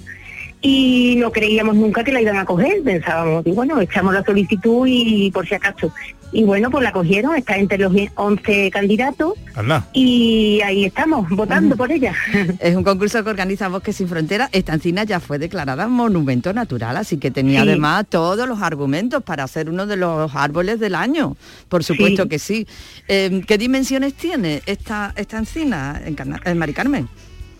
y 0.62 1.16
no 1.18 1.32
creíamos 1.32 1.76
nunca 1.76 2.04
que 2.04 2.12
la 2.12 2.20
iban 2.20 2.36
a 2.36 2.44
coger, 2.44 2.82
pensábamos, 2.82 3.46
y 3.46 3.52
bueno, 3.52 3.80
echamos 3.80 4.12
la 4.12 4.22
solicitud 4.22 4.86
y 4.86 5.30
por 5.30 5.46
si 5.46 5.54
acaso. 5.54 5.92
Y 6.32 6.44
bueno, 6.44 6.70
pues 6.70 6.84
la 6.84 6.92
cogieron, 6.92 7.34
está 7.34 7.56
entre 7.56 7.78
los 7.78 7.92
11 8.14 8.70
candidatos 8.70 9.34
y 9.92 10.60
ahí 10.64 10.84
estamos, 10.84 11.28
votando 11.30 11.76
por 11.76 11.90
ella. 11.90 12.14
Es 12.60 12.76
un 12.76 12.84
concurso 12.84 13.24
que 13.24 13.30
organiza 13.30 13.68
Bosques 13.68 13.96
Sin 13.96 14.08
Fronteras. 14.08 14.48
Esta 14.52 14.74
encina 14.74 15.02
ya 15.04 15.18
fue 15.18 15.38
declarada 15.38 15.88
monumento 15.88 16.52
natural, 16.52 16.96
así 16.96 17.16
que 17.16 17.30
tenía 17.30 17.62
además 17.62 18.06
todos 18.08 18.48
los 18.48 18.62
argumentos 18.62 19.24
para 19.24 19.46
ser 19.48 19.68
uno 19.70 19.86
de 19.86 19.96
los 19.96 20.34
árboles 20.34 20.78
del 20.78 20.94
año. 20.94 21.36
Por 21.68 21.82
supuesto 21.82 22.28
que 22.28 22.38
sí. 22.38 22.66
Eh, 23.08 23.42
¿Qué 23.46 23.58
dimensiones 23.58 24.14
tiene 24.14 24.62
esta, 24.66 25.12
esta 25.16 25.38
encina 25.38 26.00
en, 26.04 26.16
en 26.44 26.58
Mari 26.58 26.72
Carmen? 26.72 27.08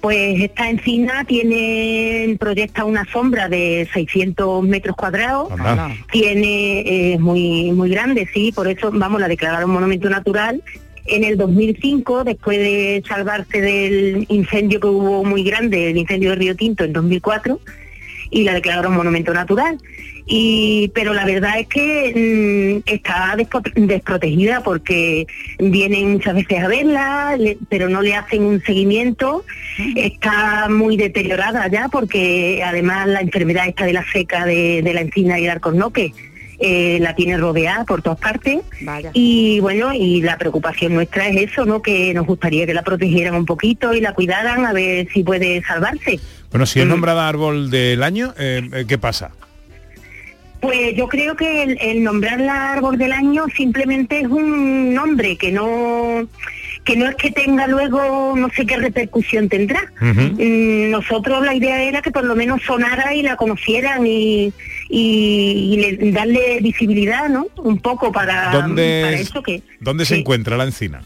Pues 0.01 0.41
esta 0.41 0.71
encina 0.71 1.25
tiene, 1.25 2.37
proyecta 2.41 2.85
una 2.85 3.05
sombra 3.13 3.49
de 3.49 3.89
600 3.93 4.63
metros 4.65 4.97
cuadrados, 4.97 5.53
tiene, 6.11 7.15
es 7.15 7.21
muy, 7.21 7.73
muy 7.73 7.91
grande, 7.91 8.27
sí, 8.33 8.51
por 8.51 8.67
eso, 8.67 8.91
vamos, 8.93 9.21
la 9.21 9.29
declararon 9.29 9.71
monumento 9.71 10.09
natural. 10.09 10.63
En 11.05 11.25
el 11.25 11.37
2005, 11.37 12.25
después 12.25 12.59
de 12.59 13.03
salvarse 13.07 13.61
del 13.61 14.27
incendio 14.29 14.81
que 14.81 14.87
hubo 14.87 15.25
muy 15.25 15.43
grande, 15.43 15.91
el 15.91 15.97
incendio 15.99 16.31
de 16.31 16.37
Río 16.37 16.57
Tinto 16.57 16.85
en 16.85 16.93
2004, 16.93 17.61
y 18.31 18.45
la 18.45 18.55
declararon 18.55 18.95
monumento 18.95 19.35
natural 19.35 19.79
y 20.33 20.93
pero 20.95 21.13
la 21.13 21.25
verdad 21.25 21.59
es 21.59 21.67
que 21.67 22.83
mm, 22.85 22.89
está 22.89 23.37
desprotegida 23.75 24.63
porque 24.63 25.27
vienen 25.59 26.13
muchas 26.13 26.35
veces 26.37 26.63
a 26.63 26.69
verla, 26.69 27.37
pero 27.69 27.89
no 27.89 28.01
le 28.01 28.15
hacen 28.15 28.45
un 28.45 28.63
seguimiento, 28.63 29.45
está 29.97 30.69
muy 30.69 30.97
deteriorada 30.97 31.67
ya 31.67 31.89
porque 31.89 32.63
además 32.65 33.09
la 33.09 33.23
enfermedad 33.23 33.67
está 33.67 33.87
de 33.87 33.93
la 33.93 34.05
seca 34.13 34.45
de, 34.45 34.89
la 34.95 35.01
encina 35.01 35.37
y 35.41 35.47
el 35.47 35.51
arcornoque 35.51 36.13
eh, 36.61 36.99
la 37.01 37.17
tiene 37.17 37.37
rodeada 37.37 37.85
por 37.85 38.01
todas 38.01 38.21
partes. 38.21 38.61
Y 39.13 39.59
bueno 39.59 39.93
y 39.93 40.23
la 40.23 40.39
preocupación 40.39 40.95
nuestra 40.95 41.27
es 41.27 41.51
eso 41.51 41.65
no 41.65 41.83
que 41.83 42.15
nos 42.15 42.27
gustaría 42.27 42.67
que 42.67 42.75
la 42.75 42.83
protegieran 42.83 43.35
un 43.35 43.47
poquito 43.47 43.95
y 43.95 44.01
la 44.01 44.13
cuidaran 44.15 44.65
a 44.65 44.73
ver 44.73 45.09
si 45.13 45.25
puede 45.25 45.61
salvarse. 45.65 46.21
Bueno 46.53 46.67
si 46.67 46.79
es 46.79 46.87
mm. 46.87 46.89
nombrada 46.89 47.29
árbol 47.29 47.69
del 47.69 48.05
año 48.05 48.33
eh, 48.39 48.63
eh, 48.73 48.85
qué 48.87 48.97
pasa 48.97 49.33
pues 50.61 50.95
yo 50.95 51.09
creo 51.09 51.37
que 51.37 51.63
el, 51.63 52.03
nombrarla 52.03 52.73
árbol 52.73 52.99
del 52.99 53.13
año 53.13 53.47
simplemente 53.57 54.21
es 54.21 54.27
un 54.27 54.95
nombre 54.95 55.37
que 55.37 55.51
no 55.53 56.29
que 56.85 56.97
no 56.97 57.07
es 57.07 57.15
que 57.17 57.31
tenga 57.31 57.67
luego 57.67 58.35
no 58.37 58.49
sé 58.51 58.65
qué 58.67 58.77
repercusión 58.77 59.49
tendrá. 59.49 59.81
Mm, 60.01 60.91
nosotros 60.91 61.45
la 61.45 61.55
idea 61.55 61.83
era 61.83 62.03
que 62.03 62.11
por 62.11 62.25
lo 62.25 62.35
menos 62.35 62.63
sonara 62.63 63.15
y 63.15 63.23
la 63.23 63.37
conocieran 63.37 64.07
y, 64.07 64.53
y, 64.89 66.11
darle 66.13 66.59
visibilidad, 66.63 67.29
¿no? 67.29 67.47
Un 67.59 67.79
poco 67.79 68.13
para, 68.13 68.51
¿Dónde, 68.51 69.15
eso 69.15 69.43
que... 69.43 69.63
¿Dónde 69.81 70.05
se 70.05 70.17
encuentra 70.17 70.57
la 70.57 70.65
encina? 70.65 71.03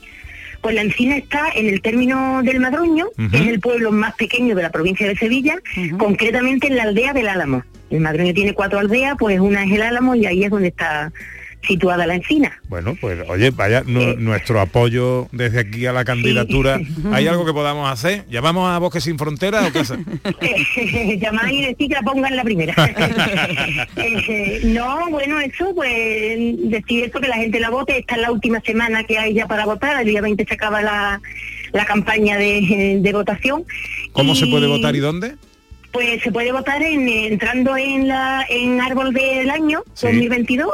Pues 0.61 0.75
la 0.75 0.83
encina 0.83 1.17
está 1.17 1.49
en 1.55 1.67
el 1.69 1.83
término 1.83 2.43
del 2.43 2.59
Madroño, 2.59 3.09
que 3.31 3.37
es 3.37 3.49
el 3.49 3.61
pueblo 3.61 3.93
más 3.93 4.15
pequeño 4.15 4.55
de 4.55 4.63
la 4.63 4.71
provincia 4.71 5.07
de 5.07 5.15
Sevilla, 5.15 5.57
concretamente 5.99 6.69
en 6.69 6.77
la 6.77 6.85
aldea 6.85 7.13
del 7.13 7.29
Álamo. 7.29 7.63
El 7.95 8.01
Madroño 8.01 8.35
tiene 8.35 8.53
cuatro 8.55 8.79
aldeas, 8.81 9.15
pues 9.19 9.39
una 9.41 9.65
es 9.65 9.71
el 9.73 9.83
Álamo 9.83 10.15
y 10.15 10.27
ahí 10.27 10.43
es 10.45 10.51
donde 10.51 10.69
está 10.69 11.13
situada 11.67 12.07
la 12.07 12.17
encina. 12.17 12.61
Bueno, 12.69 12.95
pues 13.01 13.19
oye, 13.27 13.51
vaya 13.51 13.83
nu- 13.87 14.17
nuestro 14.19 14.61
apoyo 14.61 15.29
desde 15.33 15.61
aquí 15.61 15.87
a 15.87 15.93
la 15.95 16.05
candidatura. 16.05 16.79
¿Hay 17.13 17.27
algo 17.27 17.47
que 17.47 17.55
podamos 17.55 17.91
hacer? 17.91 18.27
¿Llamamos 18.29 18.69
a 18.69 18.79
Bosques 18.79 19.05
sin 19.05 19.17
Fronteras 19.19 19.67
o 19.69 19.73
qué 19.73 19.79
hace? 19.79 19.97
Llamar 21.19 21.51
y 21.51 21.63
decir 21.63 21.89
que 21.89 21.95
la 21.95 22.03
pongan 22.03 22.37
la 22.37 22.45
primera. 22.45 22.75
Eh, 23.97 24.61
no, 24.65 25.09
bueno, 25.11 25.39
eso, 25.41 25.73
pues 25.75 25.93
decir 26.71 27.05
eso, 27.05 27.21
que 27.21 27.29
la 27.29 27.37
gente 27.37 27.61
la 27.61 27.71
vote. 27.71 27.99
Esta 27.99 28.17
es 28.17 28.21
la 28.23 28.33
última 28.33 28.61
semana 28.61 29.05
que 29.05 29.19
hay 29.19 29.35
ya 29.35 29.47
para 29.47 29.65
votar. 29.65 30.01
El 30.01 30.07
día 30.09 30.21
20 30.21 30.45
se 30.47 30.55
acaba 30.55 30.83
la, 30.83 31.21
la 31.73 31.85
campaña 31.87 32.37
de, 32.37 32.99
de 33.01 33.13
votación. 33.13 33.65
¿Cómo 34.13 34.35
se 34.35 34.47
puede 34.47 34.67
votar 34.67 34.95
y 34.97 35.01
dónde? 35.01 35.35
Pues 35.95 36.23
se 36.23 36.31
puede 36.31 36.53
votar 36.53 36.83
en, 36.83 37.09
entrando 37.09 37.75
en 37.77 38.09
la 38.09 38.45
en 38.51 38.81
árbol 38.83 39.15
del 39.15 39.49
año 39.49 39.83
Sí. 39.95 40.09
2022 40.09 40.69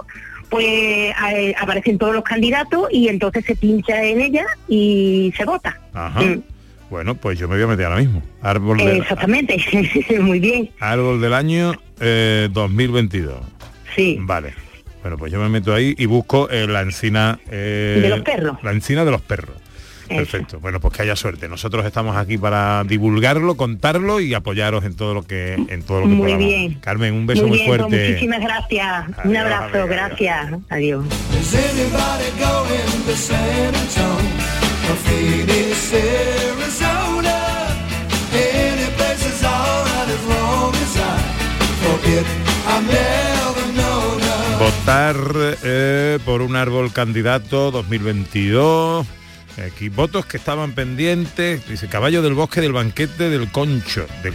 pues 0.49 1.13
a- 1.17 1.63
aparecen 1.63 1.97
todos 1.99 2.13
los 2.15 2.25
candidatos 2.25 2.89
y 2.91 3.07
entonces 3.07 3.45
se 3.45 3.55
pincha 3.55 4.03
en 4.03 4.21
ella 4.21 4.45
y 4.67 5.33
se 5.37 5.45
vota. 5.45 5.79
Ajá. 5.95 6.21
Bueno, 6.91 7.15
pues 7.15 7.39
yo 7.39 7.47
me 7.47 7.55
voy 7.55 7.63
a 7.65 7.67
meter 7.69 7.85
ahora 7.87 7.99
mismo. 8.01 8.21
Árbol, 8.43 8.79
del, 8.79 8.97
exactamente, 8.97 9.57
muy 10.21 10.41
bien. 10.41 10.71
árbol 10.81 11.21
del 11.21 11.35
año 11.35 11.75
eh, 12.01 12.49
2022. 12.51 13.37
Sí. 13.95 14.17
Vale. 14.23 14.55
Bueno, 15.03 15.17
pues 15.17 15.31
yo 15.31 15.39
me 15.39 15.49
meto 15.49 15.73
ahí 15.73 15.95
y 15.97 16.07
busco 16.07 16.51
eh, 16.51 16.67
la 16.67 16.81
encina... 16.81 17.39
eh, 17.49 18.01
De 18.03 18.09
los 18.09 18.21
perros. 18.23 18.57
La 18.65 18.73
encina 18.73 19.05
de 19.05 19.11
los 19.13 19.21
perros. 19.21 19.55
Perfecto. 20.17 20.61
Bueno, 20.61 20.81
pues 20.81 20.95
que 20.95 21.03
haya 21.03 21.17
suerte. 21.17 21.49
Nosotros 21.49 21.85
estamos 21.87 22.17
aquí 22.17 22.37
para 22.39 22.85
divulgarlo, 22.85 23.57
contarlo 23.57 24.21
y 24.21 24.35
apoyaros 24.35 24.85
en 24.85 24.95
todo 24.97 25.15
lo 25.15 25.23
que 25.23 25.55
en 25.55 25.83
todo 25.83 26.01
lo 26.01 26.07
que 26.07 26.15
Muy 26.15 26.33
podamos. 26.33 26.47
bien. 26.47 26.75
Carmen, 26.81 27.15
un 27.15 27.27
beso 27.27 27.47
muy, 27.47 27.59
pues 27.59 27.79
fuerte. 27.81 28.09
muchísimas 28.09 28.41
gracias. 28.41 29.05
Un 29.25 29.37
abrazo, 29.37 29.87
gracias. 29.87 30.53
Adiós. 30.69 31.05
Votar 44.59 45.17
eh, 45.65 46.19
por 46.25 46.43
un 46.43 46.55
árbol 46.55 46.93
candidato 46.93 47.71
2022. 47.71 49.07
Aquí 49.67 49.89
votos 49.89 50.27
que 50.27 50.37
estaban 50.37 50.73
pendientes. 50.73 51.67
Dice 51.69 51.89
caballo 51.89 52.23
del 52.23 52.35
bosque 52.35 52.61
del 52.61 52.73
banquete 52.73 53.29
del 53.29 53.51
concho. 53.51 54.07
Del, 54.23 54.35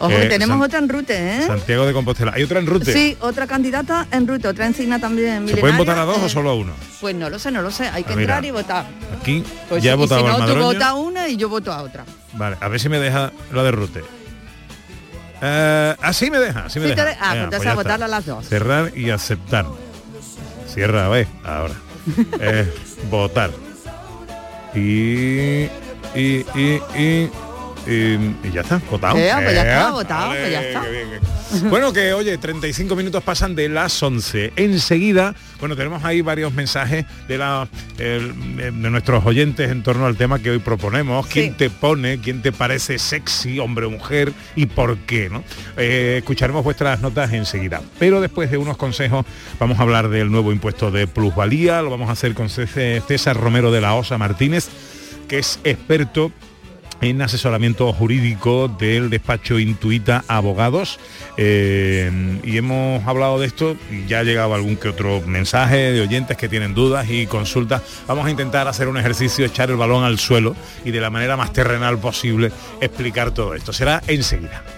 Ojo, 0.00 0.12
eh, 0.12 0.20
que 0.22 0.28
tenemos 0.28 0.54
San- 0.58 0.62
otra 0.62 0.78
en 0.78 0.88
rute, 0.88 1.14
¿eh? 1.38 1.42
Santiago 1.46 1.84
de 1.86 1.92
Compostela. 1.92 2.32
¿Hay 2.34 2.42
otra 2.44 2.60
en 2.60 2.66
rute? 2.66 2.92
Sí, 2.92 3.16
otra 3.20 3.46
candidata 3.48 4.06
en 4.12 4.28
rute, 4.28 4.46
otra 4.46 4.66
encina 4.66 5.00
también. 5.00 5.48
¿Se 5.48 5.56
pueden 5.56 5.76
votar 5.76 5.98
a 5.98 6.04
dos 6.04 6.18
o 6.18 6.26
Eh, 6.26 6.28
solo 6.28 6.50
a 6.50 6.54
uno? 6.54 6.72
Pues 7.00 7.14
no 7.16 7.28
lo 7.30 7.38
sé, 7.38 7.50
no 7.50 7.62
lo 7.62 7.70
sé. 7.70 7.88
Hay 7.88 8.04
que 8.04 8.12
Ah, 8.12 8.16
mira. 8.16 8.34
entrar 8.36 8.44
y 8.44 8.50
votar. 8.52 8.86
Aquí 9.20 9.42
Pues 9.68 9.82
ya 9.82 9.92
he 9.92 9.94
votado 9.96 10.20
si 10.20 10.26
no, 10.26 10.46
tú 10.54 10.60
votas 10.60 10.92
una 10.94 11.28
y 11.28 11.36
yo 11.36 11.48
voto 11.48 11.72
a 11.72 11.82
otra. 11.82 12.04
Vale, 12.34 12.56
a 12.60 12.68
ver 12.68 12.78
si 12.78 12.88
me 12.88 12.98
deja 13.00 13.32
la 13.52 13.62
de 13.64 13.70
rute. 13.72 14.04
Eh, 15.40 15.94
así 16.02 16.30
me 16.30 16.38
deja, 16.38 16.64
así 16.66 16.78
me 16.80 16.88
Sí, 16.88 16.94
te 16.94 17.00
deja. 17.04 17.04
de- 17.10 17.16
ah, 17.20 17.28
pues 17.30 17.44
entonces 17.44 17.64
ya 17.64 17.72
a 17.72 17.74
votarla 17.74 18.04
a 18.06 18.08
las 18.08 18.26
dos. 18.26 18.46
Cerrar 18.48 18.92
y 18.96 19.10
aceptar. 19.10 19.66
Cierra, 20.72 21.06
a 21.06 21.08
ver, 21.08 21.26
ahora. 21.44 21.74
Eh, 22.40 22.72
votar. 23.10 23.50
Y, 24.74 25.68
y, 26.14 26.44
y, 26.54 26.80
y, 26.96 27.30
y, 27.88 28.46
y 28.46 28.50
ya 28.52 28.60
está, 28.60 28.80
votado. 28.90 29.16
Ea, 29.16 29.36
pues 29.36 29.54
ya 29.54 29.62
está, 29.62 29.80
Ea, 29.86 29.90
votado, 29.90 30.30
pues 30.30 30.50
ya 30.52 30.62
está. 30.62 30.80
qué 30.82 30.90
bien, 30.90 31.08
qué- 31.10 31.68
Bueno, 31.68 31.92
que 31.94 32.12
oye, 32.12 32.36
35 32.36 32.94
minutos 32.94 33.22
pasan 33.22 33.54
de 33.54 33.68
las 33.70 34.02
11. 34.02 34.52
Enseguida, 34.56 35.34
bueno, 35.60 35.74
tenemos 35.76 36.04
ahí 36.04 36.20
varios 36.20 36.52
mensajes 36.52 37.06
de, 37.26 37.38
la, 37.38 37.66
de 37.96 38.72
nuestros 38.72 39.24
oyentes 39.24 39.70
en 39.70 39.82
torno 39.82 40.04
al 40.06 40.16
tema 40.16 40.38
que 40.38 40.50
hoy 40.50 40.58
proponemos. 40.58 41.26
¿Quién 41.26 41.54
te 41.54 41.70
pone? 41.70 42.18
¿Quién 42.20 42.42
te 42.42 42.52
parece 42.52 42.98
sexy, 42.98 43.58
hombre 43.58 43.86
o 43.86 43.90
mujer? 43.90 44.32
¿Y 44.56 44.66
por 44.66 44.98
qué? 44.98 45.30
¿no? 45.30 45.42
Eh, 45.78 46.16
escucharemos 46.18 46.62
vuestras 46.64 47.00
notas 47.00 47.32
enseguida. 47.32 47.80
Pero 47.98 48.20
después 48.20 48.50
de 48.50 48.58
unos 48.58 48.76
consejos 48.76 49.24
vamos 49.58 49.78
a 49.78 49.82
hablar 49.82 50.08
del 50.10 50.30
nuevo 50.30 50.52
impuesto 50.52 50.90
de 50.90 51.06
plusvalía. 51.06 51.80
Lo 51.80 51.88
vamos 51.90 52.10
a 52.10 52.12
hacer 52.12 52.34
con 52.34 52.50
César 52.50 53.36
Romero 53.38 53.72
de 53.72 53.80
la 53.80 53.94
Osa 53.94 54.18
Martínez, 54.18 54.68
que 55.28 55.38
es 55.38 55.58
experto 55.64 56.30
en 57.00 57.22
asesoramiento 57.22 57.92
jurídico 57.92 58.68
del 58.68 59.10
despacho 59.10 59.58
Intuita 59.58 60.24
Abogados 60.28 60.98
Eh, 61.40 62.40
y 62.42 62.56
hemos 62.56 63.06
hablado 63.06 63.38
de 63.38 63.46
esto 63.46 63.76
ya 64.08 64.18
ha 64.18 64.22
llegado 64.24 64.54
algún 64.54 64.76
que 64.76 64.88
otro 64.88 65.20
mensaje 65.20 65.92
de 65.92 66.00
oyentes 66.00 66.36
que 66.36 66.48
tienen 66.48 66.74
dudas 66.74 67.08
y 67.08 67.26
consultas. 67.26 67.82
Vamos 68.08 68.26
a 68.26 68.30
intentar 68.30 68.66
hacer 68.66 68.88
un 68.88 68.96
ejercicio, 68.96 69.46
echar 69.46 69.70
el 69.70 69.76
balón 69.76 70.02
al 70.02 70.18
suelo 70.18 70.56
y 70.84 70.90
de 70.90 71.00
la 71.00 71.10
manera 71.10 71.36
más 71.36 71.52
terrenal 71.52 71.98
posible 71.98 72.50
explicar 72.80 73.30
todo 73.30 73.54
esto. 73.54 73.72
Será 73.72 74.02
enseguida. 74.08 74.77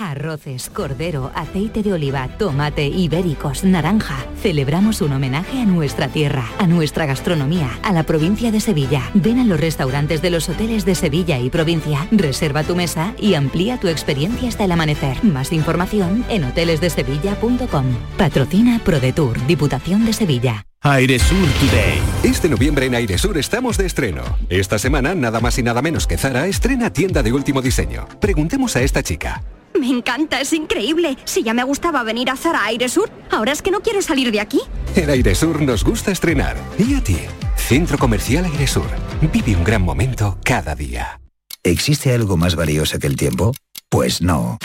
Arroces, 0.00 0.70
cordero, 0.70 1.30
aceite 1.34 1.82
de 1.82 1.92
oliva, 1.92 2.26
tomate, 2.38 2.86
ibéricos, 2.86 3.64
naranja. 3.64 4.16
Celebramos 4.40 5.02
un 5.02 5.12
homenaje 5.12 5.60
a 5.60 5.66
nuestra 5.66 6.08
tierra, 6.08 6.48
a 6.58 6.66
nuestra 6.66 7.04
gastronomía, 7.04 7.78
a 7.82 7.92
la 7.92 8.04
provincia 8.04 8.50
de 8.50 8.60
Sevilla. 8.60 9.02
Ven 9.12 9.38
a 9.38 9.44
los 9.44 9.60
restaurantes 9.60 10.22
de 10.22 10.30
los 10.30 10.48
hoteles 10.48 10.86
de 10.86 10.94
Sevilla 10.94 11.38
y 11.38 11.50
provincia, 11.50 12.08
reserva 12.12 12.64
tu 12.64 12.74
mesa 12.74 13.14
y 13.18 13.34
amplía 13.34 13.78
tu 13.78 13.88
experiencia 13.88 14.48
hasta 14.48 14.64
el 14.64 14.72
amanecer. 14.72 15.22
Más 15.22 15.52
información 15.52 16.24
en 16.30 16.44
hotelesdesevilla.com. 16.44 17.86
Patrocina 18.16 18.80
ProDetour, 18.82 19.46
Diputación 19.46 20.06
de 20.06 20.14
Sevilla. 20.14 20.64
Airesur 20.80 21.46
Today. 21.60 22.00
Este 22.22 22.48
noviembre 22.48 22.86
en 22.86 22.94
Airesur 22.94 23.36
estamos 23.36 23.76
de 23.76 23.84
estreno. 23.84 24.22
Esta 24.48 24.78
semana, 24.78 25.14
nada 25.14 25.40
más 25.40 25.58
y 25.58 25.62
nada 25.62 25.82
menos 25.82 26.06
que 26.06 26.16
Zara 26.16 26.46
estrena 26.46 26.90
tienda 26.90 27.22
de 27.22 27.34
último 27.34 27.60
diseño. 27.60 28.08
Preguntemos 28.18 28.76
a 28.76 28.80
esta 28.80 29.02
chica. 29.02 29.42
Me 29.80 29.88
encanta, 29.88 30.42
es 30.42 30.52
increíble. 30.52 31.16
Si 31.24 31.42
ya 31.42 31.54
me 31.54 31.64
gustaba 31.64 32.02
venir 32.02 32.28
a 32.28 32.36
Zara 32.36 32.66
Aire 32.66 32.90
Sur, 32.90 33.10
ahora 33.30 33.52
es 33.52 33.62
que 33.62 33.70
no 33.70 33.80
quiero 33.80 34.02
salir 34.02 34.30
de 34.30 34.38
aquí. 34.38 34.60
En 34.94 35.08
Airesur 35.08 35.62
nos 35.62 35.84
gusta 35.84 36.10
estrenar. 36.10 36.58
¿Y 36.78 36.94
a 36.94 37.02
ti? 37.02 37.16
Centro 37.56 37.96
Comercial 37.96 38.44
Airesur. 38.44 38.86
Vive 39.32 39.56
un 39.56 39.64
gran 39.64 39.80
momento 39.80 40.38
cada 40.44 40.74
día. 40.74 41.18
¿Existe 41.62 42.12
algo 42.12 42.36
más 42.36 42.56
valioso 42.56 42.98
que 42.98 43.06
el 43.06 43.16
tiempo? 43.16 43.54
Pues 43.88 44.20
no. 44.20 44.58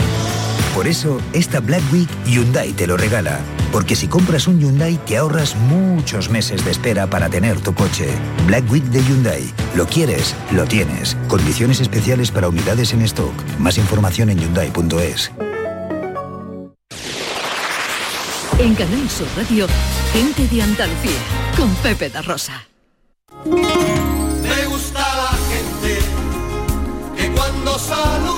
Por 0.76 0.90
eso, 0.90 1.22
esta 1.32 1.62
Black 1.62 1.82
Week 1.94 2.10
Hyundai 2.26 2.74
te 2.74 2.86
lo 2.86 2.98
regala. 2.98 3.40
Porque 3.72 3.96
si 3.96 4.10
compras 4.10 4.46
un 4.46 4.60
Hyundai 4.60 4.98
te 5.06 5.16
ahorras 5.16 5.56
muchos 5.56 6.30
meses 6.30 6.66
de 6.66 6.72
espera 6.72 7.08
para 7.08 7.30
tener 7.30 7.62
tu 7.62 7.74
coche. 7.74 8.10
Black 8.46 8.70
Week 8.70 8.84
de 8.84 9.02
Hyundai. 9.02 9.54
Lo 9.74 9.86
quieres, 9.86 10.36
lo 10.52 10.66
tienes. 10.66 11.16
Condiciones 11.30 11.80
especiales 11.80 12.30
para 12.30 12.50
unidades 12.50 12.92
en 12.92 13.04
stock. 13.04 13.34
Más 13.58 13.78
información 13.78 14.30
en 14.30 14.38
hyundai.es. 14.38 15.32
En 18.60 18.76
Canal 18.76 19.10
Sur 19.10 19.28
Radio, 19.38 19.68
gente 20.12 20.46
de 20.54 20.62
Andalucía, 20.62 21.22
con 21.56 21.74
Pepe 21.76 22.10
da 22.10 22.22
Rosa. 22.22 22.68
Me 23.46 24.66
gusta 24.66 25.00
la 25.00 25.38
gente 25.48 26.00
que 27.16 27.32
cuando 27.32 27.80
saluda 27.80 28.35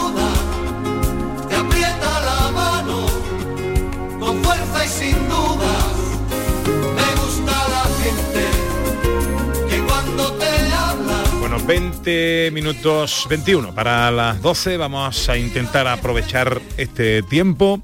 20 11.67 12.49
minutos 12.53 13.27
21 13.29 13.75
para 13.75 14.09
las 14.09 14.41
12. 14.41 14.77
Vamos 14.77 15.27
a 15.27 15.37
intentar 15.37 15.85
aprovechar 15.85 16.61
este 16.77 17.21
tiempo. 17.23 17.81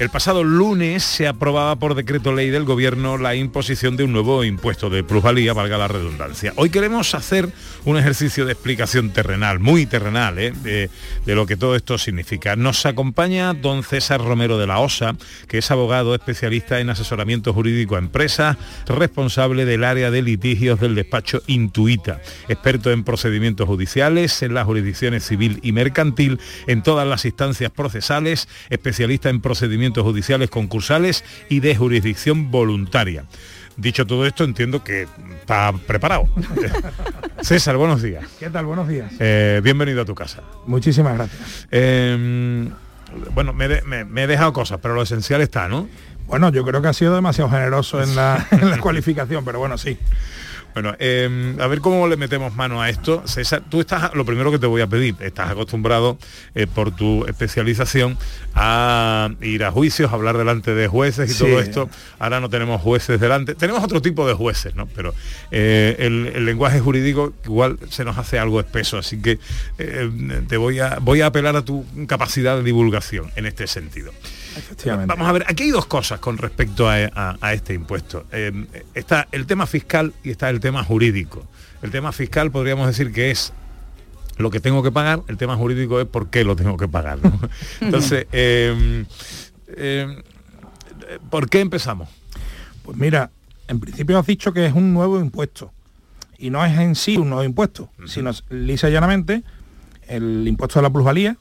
El 0.00 0.10
pasado 0.10 0.42
lunes 0.42 1.04
se 1.04 1.28
aprobaba 1.28 1.76
por 1.76 1.94
decreto 1.94 2.32
ley 2.32 2.50
del 2.50 2.64
gobierno 2.64 3.16
la 3.16 3.36
imposición 3.36 3.96
de 3.96 4.02
un 4.02 4.12
nuevo 4.12 4.42
impuesto 4.42 4.90
de 4.90 5.04
plusvalía, 5.04 5.52
valga 5.52 5.78
la 5.78 5.86
redundancia. 5.86 6.52
Hoy 6.56 6.70
queremos 6.70 7.14
hacer 7.14 7.48
un 7.84 7.96
ejercicio 7.96 8.44
de 8.44 8.54
explicación 8.54 9.10
terrenal, 9.10 9.60
muy 9.60 9.86
terrenal, 9.86 10.40
¿eh? 10.40 10.52
de, 10.64 10.90
de 11.24 11.34
lo 11.36 11.46
que 11.46 11.56
todo 11.56 11.76
esto 11.76 11.96
significa. 11.96 12.56
Nos 12.56 12.84
acompaña 12.86 13.54
don 13.54 13.84
César 13.84 14.20
Romero 14.20 14.58
de 14.58 14.66
la 14.66 14.80
OSA, 14.80 15.14
que 15.46 15.58
es 15.58 15.70
abogado 15.70 16.12
especialista 16.16 16.80
en 16.80 16.90
asesoramiento 16.90 17.52
jurídico 17.52 17.94
a 17.94 18.00
empresas, 18.00 18.56
responsable 18.88 19.64
del 19.64 19.84
área 19.84 20.10
de 20.10 20.22
litigios 20.22 20.80
del 20.80 20.96
despacho 20.96 21.40
Intuita, 21.46 22.20
experto 22.48 22.90
en 22.90 23.04
procedimientos 23.04 23.68
judiciales, 23.68 24.42
en 24.42 24.54
las 24.54 24.64
jurisdicciones 24.64 25.24
civil 25.24 25.60
y 25.62 25.70
mercantil, 25.70 26.40
en 26.66 26.82
todas 26.82 27.06
las 27.06 27.24
instancias 27.24 27.70
procesales, 27.70 28.48
especialista 28.70 29.30
en 29.30 29.40
procedimientos 29.40 29.84
judiciales 30.02 30.50
concursales 30.50 31.24
y 31.48 31.60
de 31.60 31.76
jurisdicción 31.76 32.50
voluntaria. 32.50 33.24
Dicho 33.76 34.06
todo 34.06 34.24
esto, 34.26 34.44
entiendo 34.44 34.82
que 34.84 35.06
está 35.40 35.72
preparado. 35.86 36.28
César, 37.42 37.76
buenos 37.76 38.02
días. 38.02 38.24
¿Qué 38.38 38.48
tal? 38.50 38.66
Buenos 38.66 38.88
días. 38.88 39.12
Eh, 39.18 39.60
bienvenido 39.62 40.02
a 40.02 40.04
tu 40.04 40.14
casa. 40.14 40.42
Muchísimas 40.66 41.14
gracias. 41.14 41.66
Eh, 41.70 42.68
bueno, 43.34 43.52
me, 43.52 43.68
de- 43.68 43.82
me- 43.82 44.04
me 44.04 44.24
he 44.24 44.26
dejado 44.26 44.52
cosas, 44.52 44.78
pero 44.80 44.94
lo 44.94 45.02
esencial 45.02 45.40
está, 45.40 45.68
¿no? 45.68 45.88
Bueno, 46.26 46.50
yo 46.50 46.64
creo 46.64 46.80
que 46.80 46.88
ha 46.88 46.92
sido 46.92 47.14
demasiado 47.14 47.50
generoso 47.50 48.02
en 48.02 48.16
la, 48.16 48.46
en 48.50 48.70
la 48.70 48.78
cualificación, 48.80 49.44
pero 49.44 49.58
bueno, 49.58 49.76
sí. 49.76 49.98
Bueno, 50.74 50.94
eh, 50.98 51.54
a 51.60 51.66
ver 51.68 51.80
cómo 51.80 52.08
le 52.08 52.16
metemos 52.16 52.54
mano 52.54 52.82
a 52.82 52.90
esto. 52.90 53.22
César, 53.26 53.62
tú 53.70 53.80
estás, 53.80 54.12
lo 54.14 54.24
primero 54.24 54.50
que 54.50 54.58
te 54.58 54.66
voy 54.66 54.80
a 54.82 54.88
pedir, 54.88 55.14
estás 55.20 55.50
acostumbrado 55.50 56.18
eh, 56.56 56.66
por 56.66 56.90
tu 56.94 57.24
especialización 57.26 58.18
a 58.54 59.30
ir 59.40 59.62
a 59.64 59.70
juicios, 59.70 60.10
a 60.10 60.14
hablar 60.14 60.36
delante 60.36 60.74
de 60.74 60.88
jueces 60.88 61.30
y 61.30 61.34
Sí. 61.34 61.44
todo 61.44 61.60
esto. 61.60 61.88
Ahora 62.18 62.40
no 62.40 62.48
tenemos 62.50 62.80
jueces 62.82 63.20
delante, 63.20 63.54
tenemos 63.54 63.84
otro 63.84 64.02
tipo 64.02 64.26
de 64.26 64.34
jueces, 64.34 64.74
¿no? 64.74 64.86
Pero 64.86 65.14
eh, 65.52 65.94
el, 66.00 66.32
el 66.34 66.44
lenguaje 66.44 66.80
jurídico 66.80 67.32
igual 67.44 67.78
se 67.90 68.04
nos 68.04 68.18
hace 68.18 68.38
algo 68.40 68.58
espeso, 68.58 68.98
así 68.98 69.20
que 69.22 69.38
eh, 69.78 70.10
te 70.48 70.56
voy 70.56 70.80
a, 70.80 70.98
voy 71.00 71.20
a 71.20 71.26
apelar 71.26 71.54
a 71.54 71.64
tu 71.64 71.84
capacidad 72.08 72.56
de 72.56 72.64
divulgación 72.64 73.30
en 73.36 73.46
este 73.46 73.68
sentido. 73.68 74.12
Vamos 75.06 75.28
a 75.28 75.32
ver, 75.32 75.44
aquí 75.48 75.64
hay 75.64 75.70
dos 75.70 75.86
cosas 75.86 76.20
con 76.20 76.38
respecto 76.38 76.88
a, 76.88 76.96
a- 77.14 77.36
a 77.40 77.52
este 77.52 77.74
impuesto. 77.74 78.24
Eh, 78.32 78.66
está 78.94 79.28
el 79.32 79.46
tema 79.46 79.66
fiscal 79.66 80.12
y 80.22 80.30
está 80.30 80.50
el 80.50 80.60
tema 80.60 80.84
jurídico. 80.84 81.46
El 81.82 81.90
tema 81.90 82.12
fiscal 82.12 82.50
podríamos 82.50 82.86
decir 82.86 83.12
que 83.12 83.30
es 83.30 83.52
lo 84.36 84.50
que 84.50 84.58
tengo 84.60 84.82
que 84.82 84.90
pagar, 84.90 85.22
el 85.28 85.36
tema 85.36 85.56
jurídico 85.56 86.00
es 86.00 86.06
por 86.06 86.28
qué 86.28 86.44
lo 86.44 86.56
tengo 86.56 86.76
que 86.76 86.88
pagar. 86.88 87.18
¿no? 87.22 87.38
Entonces, 87.80 88.26
eh, 88.32 89.04
eh, 89.68 90.22
¿por 91.30 91.48
qué 91.48 91.60
empezamos? 91.60 92.08
Pues 92.84 92.96
mira, 92.96 93.30
en 93.68 93.80
principio 93.80 94.18
has 94.18 94.26
dicho 94.26 94.52
que 94.52 94.66
es 94.66 94.72
un 94.74 94.92
nuevo 94.92 95.20
impuesto. 95.20 95.72
Y 96.38 96.50
no 96.50 96.64
es 96.64 96.76
en 96.78 96.94
sí 96.96 97.16
un 97.16 97.28
nuevo 97.30 97.44
impuesto, 97.44 97.90
sino 98.06 98.30
lisa 98.50 98.88
y 98.88 98.92
llanamente 98.92 99.42
el 100.08 100.46
impuesto 100.46 100.78
de 100.78 100.82
la 100.82 100.90
plusvalía, 100.90 101.36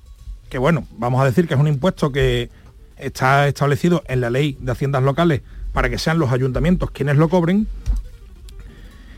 que 0.49 0.57
bueno, 0.57 0.87
vamos 0.97 1.19
a 1.21 1.25
decir 1.25 1.47
que 1.47 1.55
es 1.55 1.59
un 1.59 1.67
impuesto 1.67 2.11
que 2.11 2.49
está 3.05 3.47
establecido 3.47 4.03
en 4.07 4.21
la 4.21 4.29
ley 4.29 4.57
de 4.59 4.71
haciendas 4.71 5.03
locales 5.03 5.41
para 5.73 5.89
que 5.89 5.97
sean 5.97 6.19
los 6.19 6.31
ayuntamientos 6.31 6.91
quienes 6.91 7.17
lo 7.17 7.29
cobren, 7.29 7.67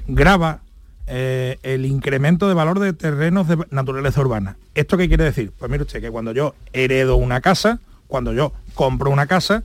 grava 0.07 0.61
eh, 1.07 1.59
el 1.63 1.85
incremento 1.85 2.47
de 2.47 2.53
valor 2.53 2.79
de 2.79 2.93
terrenos 2.93 3.47
de 3.47 3.57
naturaleza 3.69 4.21
urbana. 4.21 4.57
¿Esto 4.73 4.97
qué 4.97 5.07
quiere 5.07 5.23
decir? 5.23 5.51
Pues 5.57 5.69
mire 5.69 5.83
usted 5.83 6.01
que 6.01 6.09
cuando 6.09 6.31
yo 6.31 6.55
heredo 6.73 7.15
una 7.15 7.41
casa, 7.41 7.79
cuando 8.07 8.33
yo 8.33 8.53
compro 8.73 9.11
una 9.11 9.27
casa, 9.27 9.63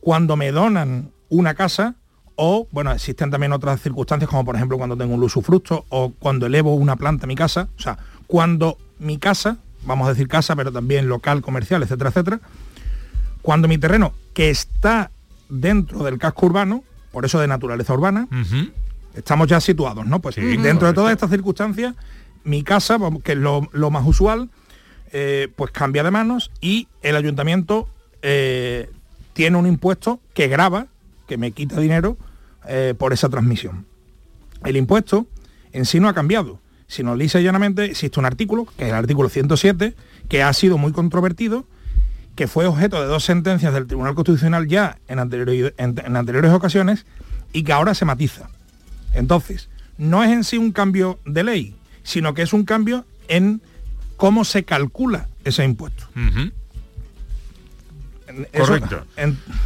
cuando 0.00 0.36
me 0.36 0.52
donan 0.52 1.10
una 1.28 1.54
casa 1.54 1.96
o, 2.36 2.68
bueno, 2.70 2.92
existen 2.92 3.30
también 3.30 3.52
otras 3.52 3.82
circunstancias 3.82 4.30
como 4.30 4.44
por 4.44 4.54
ejemplo 4.54 4.78
cuando 4.78 4.96
tengo 4.96 5.14
un 5.14 5.22
usufructo 5.22 5.84
o 5.88 6.12
cuando 6.18 6.46
elevo 6.46 6.74
una 6.74 6.96
planta 6.96 7.24
a 7.24 7.26
mi 7.26 7.34
casa, 7.34 7.68
o 7.76 7.80
sea, 7.82 7.98
cuando 8.26 8.78
mi 9.00 9.18
casa, 9.18 9.58
vamos 9.84 10.06
a 10.06 10.10
decir 10.10 10.28
casa, 10.28 10.54
pero 10.54 10.70
también 10.70 11.08
local, 11.08 11.42
comercial, 11.42 11.82
etcétera, 11.82 12.10
etcétera, 12.10 12.40
cuando 13.42 13.68
mi 13.68 13.78
terreno 13.78 14.12
que 14.34 14.50
está 14.50 15.10
dentro 15.48 16.04
del 16.04 16.18
casco 16.18 16.46
urbano, 16.46 16.84
por 17.12 17.24
eso 17.24 17.40
de 17.40 17.48
naturaleza 17.48 17.94
urbana, 17.94 18.28
estamos 19.14 19.48
ya 19.48 19.60
situados, 19.60 20.06
¿no? 20.06 20.20
Pues 20.20 20.36
dentro 20.36 20.88
de 20.88 20.94
todas 20.94 21.12
estas 21.12 21.30
circunstancias, 21.30 21.94
mi 22.44 22.62
casa, 22.62 22.98
que 23.22 23.32
es 23.32 23.38
lo, 23.38 23.68
lo 23.72 23.90
más 23.90 24.06
usual, 24.06 24.50
eh, 25.12 25.48
pues 25.56 25.70
cambia 25.70 26.02
de 26.02 26.10
manos 26.10 26.50
y 26.60 26.88
el 27.02 27.16
ayuntamiento 27.16 27.88
eh, 28.20 28.90
tiene 29.32 29.56
un 29.56 29.66
impuesto 29.66 30.20
que 30.34 30.48
grava, 30.48 30.86
que 31.26 31.38
me 31.38 31.52
quita 31.52 31.80
dinero 31.80 32.18
eh, 32.66 32.94
por 32.98 33.12
esa 33.12 33.28
transmisión. 33.28 33.86
El 34.64 34.76
impuesto 34.76 35.26
en 35.72 35.86
sí 35.86 36.00
no 36.00 36.08
ha 36.08 36.14
cambiado, 36.14 36.60
sino 36.88 37.14
lisa 37.14 37.40
y 37.40 37.44
llanamente 37.44 37.84
existe 37.84 38.20
un 38.20 38.26
artículo, 38.26 38.66
que 38.76 38.84
es 38.84 38.90
el 38.90 38.94
artículo 38.94 39.28
107, 39.28 39.94
que 40.28 40.42
ha 40.42 40.52
sido 40.52 40.76
muy 40.76 40.92
controvertido, 40.92 41.66
que 42.38 42.46
fue 42.46 42.66
objeto 42.66 43.00
de 43.00 43.08
dos 43.08 43.24
sentencias 43.24 43.74
del 43.74 43.88
Tribunal 43.88 44.14
Constitucional 44.14 44.68
ya 44.68 44.96
en, 45.08 45.18
anteriores 45.18 46.52
ocasiones 46.52 47.04
y 47.52 47.64
que 47.64 47.72
ahora 47.72 47.94
se 47.94 48.04
matiza. 48.04 48.48
Entonces, 49.12 49.68
no 49.96 50.22
es 50.22 50.30
en 50.30 50.44
sí 50.44 50.56
un 50.56 50.70
cambio 50.70 51.18
de 51.26 51.42
ley, 51.42 51.74
sino 52.04 52.34
que 52.34 52.42
es 52.42 52.52
un 52.52 52.64
cambio 52.64 53.04
en 53.26 53.60
cómo 54.16 54.44
se 54.44 54.62
calcula 54.62 55.26
ese 55.42 55.64
impuesto. 55.64 56.04
Correcto. 58.56 59.04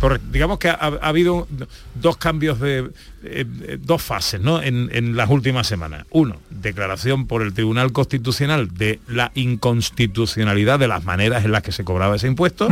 Correcto. 0.01 0.27
Digamos 0.31 0.59
que 0.59 0.69
ha, 0.69 0.75
ha 0.75 1.09
habido 1.09 1.47
dos 1.95 2.17
cambios 2.17 2.61
de 2.61 2.79
eh, 2.79 3.45
eh, 3.63 3.79
dos 3.81 4.03
fases 4.03 4.41
¿no? 4.41 4.63
en, 4.63 4.89
en 4.93 5.17
las 5.17 5.29
últimas 5.31 5.67
semanas. 5.67 6.05
Uno, 6.11 6.37
declaración 6.51 7.27
por 7.27 7.43
el 7.43 7.53
Tribunal 7.53 7.93
Constitucional 7.93 8.75
de 8.75 9.01
la 9.09 9.31
inconstitucionalidad 9.35 10.79
de 10.79 10.89
las 10.89 11.05
maneras 11.05 11.45
en 11.45 11.53
las 11.53 11.63
que 11.63 11.73
se 11.73 11.85
cobraba 11.85 12.17
ese 12.17 12.27
impuesto 12.27 12.69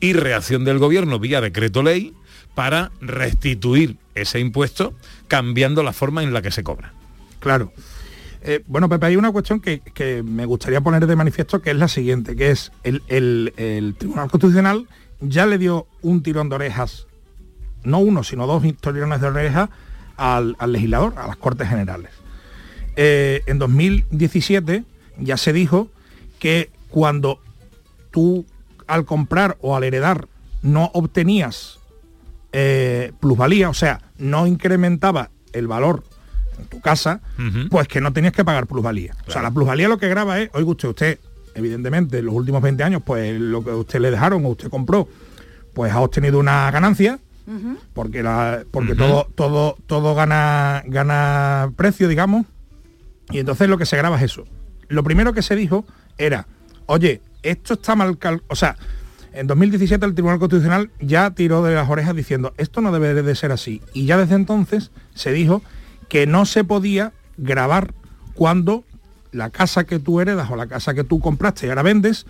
y 0.00 0.12
reacción 0.12 0.64
del 0.64 0.78
gobierno 0.78 1.18
vía 1.18 1.40
decreto 1.40 1.82
ley 1.82 2.12
para 2.54 2.90
restituir 3.00 3.96
ese 4.14 4.40
impuesto 4.40 4.94
cambiando 5.28 5.82
la 5.82 5.92
forma 5.92 6.22
en 6.22 6.32
la 6.32 6.42
que 6.42 6.50
se 6.50 6.62
cobra. 6.64 6.92
Claro. 7.40 7.72
Eh, 8.42 8.62
bueno, 8.68 8.88
Pepe, 8.88 9.06
hay 9.06 9.16
una 9.16 9.32
cuestión 9.32 9.60
que, 9.60 9.80
que 9.80 10.22
me 10.22 10.46
gustaría 10.46 10.80
poner 10.80 11.06
de 11.06 11.16
manifiesto, 11.16 11.60
que 11.60 11.70
es 11.70 11.76
la 11.76 11.88
siguiente, 11.88 12.36
que 12.36 12.50
es 12.50 12.70
el, 12.84 13.02
el- 13.08 13.52
el 13.56 13.94
Tribunal 13.96 14.30
Constitucional 14.30 14.86
ya 15.20 15.46
le 15.46 15.58
dio 15.58 15.86
un 16.02 16.22
tirón 16.22 16.48
de 16.48 16.56
orejas, 16.56 17.06
no 17.84 17.98
uno, 17.98 18.24
sino 18.24 18.46
dos 18.46 18.62
tirones 18.80 19.20
de 19.20 19.26
orejas 19.26 19.68
al, 20.16 20.56
al 20.58 20.72
legislador, 20.72 21.14
a 21.16 21.26
las 21.26 21.36
Cortes 21.36 21.68
Generales. 21.68 22.10
Eh, 22.96 23.42
en 23.46 23.58
2017 23.58 24.84
ya 25.18 25.36
se 25.36 25.52
dijo 25.52 25.88
que 26.38 26.70
cuando 26.88 27.40
tú 28.10 28.44
al 28.86 29.04
comprar 29.04 29.56
o 29.60 29.76
al 29.76 29.84
heredar 29.84 30.26
no 30.62 30.90
obtenías 30.94 31.78
eh, 32.52 33.12
plusvalía, 33.20 33.68
o 33.68 33.74
sea, 33.74 34.00
no 34.16 34.46
incrementaba 34.46 35.30
el 35.52 35.68
valor 35.68 36.02
en 36.58 36.66
tu 36.66 36.80
casa, 36.80 37.20
pues 37.70 37.86
que 37.86 38.00
no 38.00 38.12
tenías 38.12 38.32
que 38.32 38.44
pagar 38.44 38.66
plusvalía. 38.66 39.14
O 39.28 39.30
sea, 39.30 39.42
la 39.42 39.52
plusvalía 39.52 39.86
lo 39.86 39.98
que 39.98 40.08
graba 40.08 40.40
es, 40.40 40.50
oiga 40.54 40.70
usted, 40.70 40.88
usted, 40.88 41.20
evidentemente, 41.58 42.18
en 42.18 42.26
los 42.26 42.34
últimos 42.34 42.62
20 42.62 42.82
años, 42.82 43.02
pues 43.04 43.38
lo 43.38 43.64
que 43.64 43.70
usted 43.72 44.00
le 44.00 44.10
dejaron 44.10 44.44
o 44.44 44.48
usted 44.48 44.70
compró, 44.70 45.08
pues 45.74 45.92
ha 45.92 46.00
obtenido 46.00 46.38
una 46.38 46.70
ganancia, 46.70 47.18
porque 47.94 48.22
la, 48.22 48.62
porque 48.70 48.94
todo, 48.94 49.26
todo, 49.34 49.76
todo 49.86 50.14
gana, 50.14 50.82
gana 50.86 51.72
precio, 51.76 52.06
digamos. 52.08 52.46
Y 53.30 53.38
entonces 53.38 53.68
lo 53.68 53.78
que 53.78 53.86
se 53.86 53.96
graba 53.96 54.16
es 54.16 54.22
eso. 54.22 54.44
Lo 54.88 55.02
primero 55.02 55.32
que 55.32 55.42
se 55.42 55.56
dijo 55.56 55.86
era, 56.18 56.46
oye, 56.86 57.22
esto 57.42 57.74
está 57.74 57.94
mal 57.94 58.18
cal 58.18 58.42
o 58.48 58.56
sea, 58.56 58.76
en 59.32 59.46
2017 59.46 60.04
el 60.04 60.14
Tribunal 60.14 60.38
Constitucional 60.38 60.90
ya 61.00 61.30
tiró 61.30 61.62
de 61.62 61.74
las 61.74 61.88
orejas 61.88 62.14
diciendo, 62.14 62.52
esto 62.56 62.80
no 62.80 62.92
debe 62.92 63.22
de 63.22 63.34
ser 63.34 63.52
así. 63.52 63.82
Y 63.94 64.06
ya 64.06 64.18
desde 64.18 64.34
entonces 64.34 64.90
se 65.14 65.32
dijo 65.32 65.62
que 66.08 66.26
no 66.26 66.46
se 66.46 66.64
podía 66.64 67.12
grabar 67.36 67.94
cuando 68.34 68.84
la 69.32 69.50
casa 69.50 69.84
que 69.84 69.98
tú 69.98 70.20
heredas 70.20 70.50
o 70.50 70.56
la 70.56 70.66
casa 70.66 70.94
que 70.94 71.04
tú 71.04 71.20
compraste 71.20 71.66
y 71.66 71.70
ahora 71.70 71.82
vendes 71.82 72.26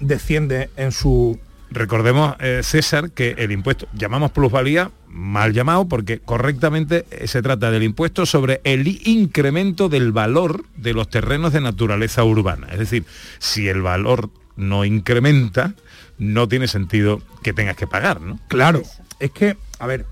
desciende 0.00 0.70
en 0.76 0.92
su 0.92 1.38
recordemos, 1.70 2.34
eh, 2.40 2.60
César, 2.62 3.10
que 3.10 3.34
el 3.38 3.52
impuesto, 3.52 3.88
llamamos 3.92 4.30
plusvalía, 4.30 4.90
mal 5.08 5.52
llamado, 5.52 5.86
porque 5.86 6.20
correctamente 6.20 7.06
eh, 7.10 7.26
se 7.26 7.42
trata 7.42 7.70
del 7.70 7.82
impuesto 7.82 8.26
sobre 8.26 8.60
el 8.64 8.86
incremento 9.06 9.88
del 9.88 10.12
valor 10.12 10.64
de 10.76 10.94
los 10.94 11.08
terrenos 11.08 11.52
de 11.52 11.60
naturaleza 11.60 12.24
urbana. 12.24 12.68
Es 12.70 12.78
decir, 12.78 13.04
si 13.38 13.68
el 13.68 13.82
valor 13.82 14.30
no 14.56 14.84
incrementa, 14.84 15.74
no 16.18 16.48
tiene 16.48 16.68
sentido 16.68 17.20
que 17.42 17.52
tengas 17.52 17.76
que 17.76 17.86
pagar, 17.86 18.20
¿no? 18.20 18.38
Claro, 18.48 18.82
es 19.20 19.30
que, 19.30 19.56
a 19.78 19.86
ver, 19.86 20.06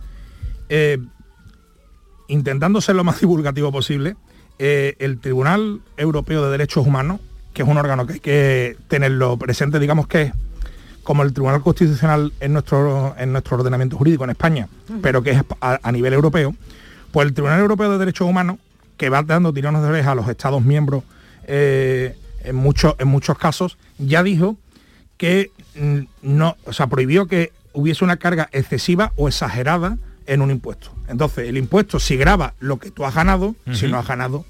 eh, 0.69 0.99
intentando 2.29 2.81
ser 2.81 2.97
lo 2.97 3.05
más 3.05 3.21
divulgativo 3.21 3.73
posible, 3.73 4.17
eh, 4.59 4.97
el 4.99 5.19
Tribunal 5.19 5.81
Europeo 5.97 6.45
de 6.45 6.51
Derechos 6.51 6.87
Humanos, 6.87 7.21
que 7.53 7.63
es 7.63 7.69
un 7.69 7.79
órgano 7.79 8.07
que 8.07 8.15
hay 8.15 8.21
que 8.21 8.77
tenerlo 8.89 9.37
presente, 9.37 9.79
digamos 9.79 10.07
que 10.07 10.23
es 10.23 10.33
como 11.03 11.23
el 11.23 11.33
Tribunal 11.33 11.63
Constitucional 11.63 12.33
en 12.41 12.53
nuestro, 12.53 13.15
en 13.17 13.33
nuestro 13.33 13.57
ordenamiento 13.57 13.97
jurídico 13.97 14.25
en 14.25 14.31
España, 14.31 14.69
pero 15.03 15.23
que 15.23 15.31
es 15.31 15.43
a, 15.61 15.79
a 15.83 15.93
nivel 15.93 16.13
europeo, 16.13 16.55
pues 17.13 17.29
el 17.29 17.35
Tribunal 17.35 17.61
Europeo 17.61 17.93
de 17.93 17.99
Derechos 17.99 18.29
Humanos, 18.29 18.59
que 18.97 19.09
va 19.09 19.23
dando 19.23 19.53
tirones 19.53 19.83
de 19.83 19.89
oreja 19.89 20.13
a 20.13 20.15
los 20.15 20.29
Estados 20.29 20.65
miembros 20.65 21.05
eh, 21.47 22.17
en, 22.45 22.57
muchos 22.57 22.95
en 22.99 23.09
muchos 23.09 23.39
casos, 23.39 23.79
ya 23.99 24.23
dijo 24.23 24.57
que 25.17 25.51
mm, 25.77 26.01
no, 26.23 26.57
o 26.65 26.73
sea, 26.73 26.87
prohibió 26.89 27.27
que 27.27 27.53
hubiese 27.73 28.05
una 28.05 28.17
carga 28.17 28.49
excesiva 28.53 29.13
o 29.17 29.29
exagerada 29.29 29.99
en 30.27 30.43
un 30.43 30.51
impuesto. 30.51 30.93
Entonces, 31.09 31.49
el 31.49 31.57
impuesto, 31.57 31.99
si 32.01 32.17
graba 32.17 32.55
lo 32.61 32.79
que 32.79 32.91
tú 32.91 33.05
has 33.05 33.15
ganado, 33.15 33.55
si 33.73 33.87
no 33.89 33.99
has 33.99 34.07
ganado, 34.09 34.45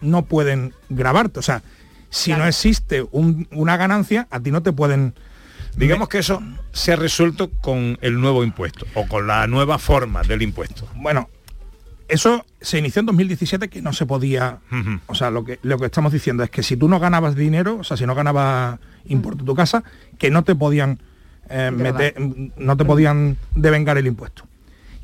no 0.00 0.24
pueden 0.26 0.74
grabarte. 0.88 1.38
O 1.40 1.42
sea, 1.42 1.62
si 2.10 2.32
no 2.32 2.46
existe 2.46 3.04
un- 3.10 3.48
una 3.52 3.76
ganancia, 3.76 4.26
a 4.30 4.40
ti 4.40 4.50
no 4.50 4.62
te 4.62 4.72
pueden... 4.72 5.14
Digamos 5.76 6.08
que 6.08 6.18
eso 6.18 6.42
se 6.72 6.92
ha 6.92 6.96
resuelto 6.96 7.50
con 7.60 7.98
el 8.00 8.20
nuevo 8.20 8.42
impuesto 8.44 8.86
o 8.94 9.06
con 9.06 9.26
la 9.26 9.46
nueva 9.46 9.78
forma 9.78 10.22
del 10.22 10.42
impuesto. 10.42 10.88
Bueno, 10.96 11.28
eso 12.08 12.44
se 12.60 12.78
inició 12.78 13.00
en 13.00 13.06
2017 13.06 13.68
que 13.68 13.82
no 13.82 13.92
se 13.92 14.06
podía... 14.06 14.58
O 15.06 15.14
sea, 15.14 15.30
lo 15.30 15.44
que, 15.44 15.58
lo 15.62 15.78
que 15.78 15.86
estamos 15.86 16.12
diciendo 16.12 16.42
es 16.42 16.50
que 16.50 16.62
si 16.62 16.76
tú 16.76 16.88
no 16.88 16.98
ganabas 16.98 17.34
dinero, 17.36 17.76
o 17.78 17.84
sea, 17.84 17.96
si 17.96 18.06
no 18.06 18.14
ganabas 18.14 18.78
importe 19.06 19.44
tu 19.44 19.54
casa, 19.54 19.84
que 20.18 20.30
no 20.30 20.42
te 20.42 20.54
podían 20.54 20.98
eh, 21.50 21.70
meter, 21.70 22.14
no 22.56 22.76
te 22.76 22.84
podían 22.84 23.36
devengar 23.54 23.98
el 23.98 24.06
impuesto. 24.06 24.47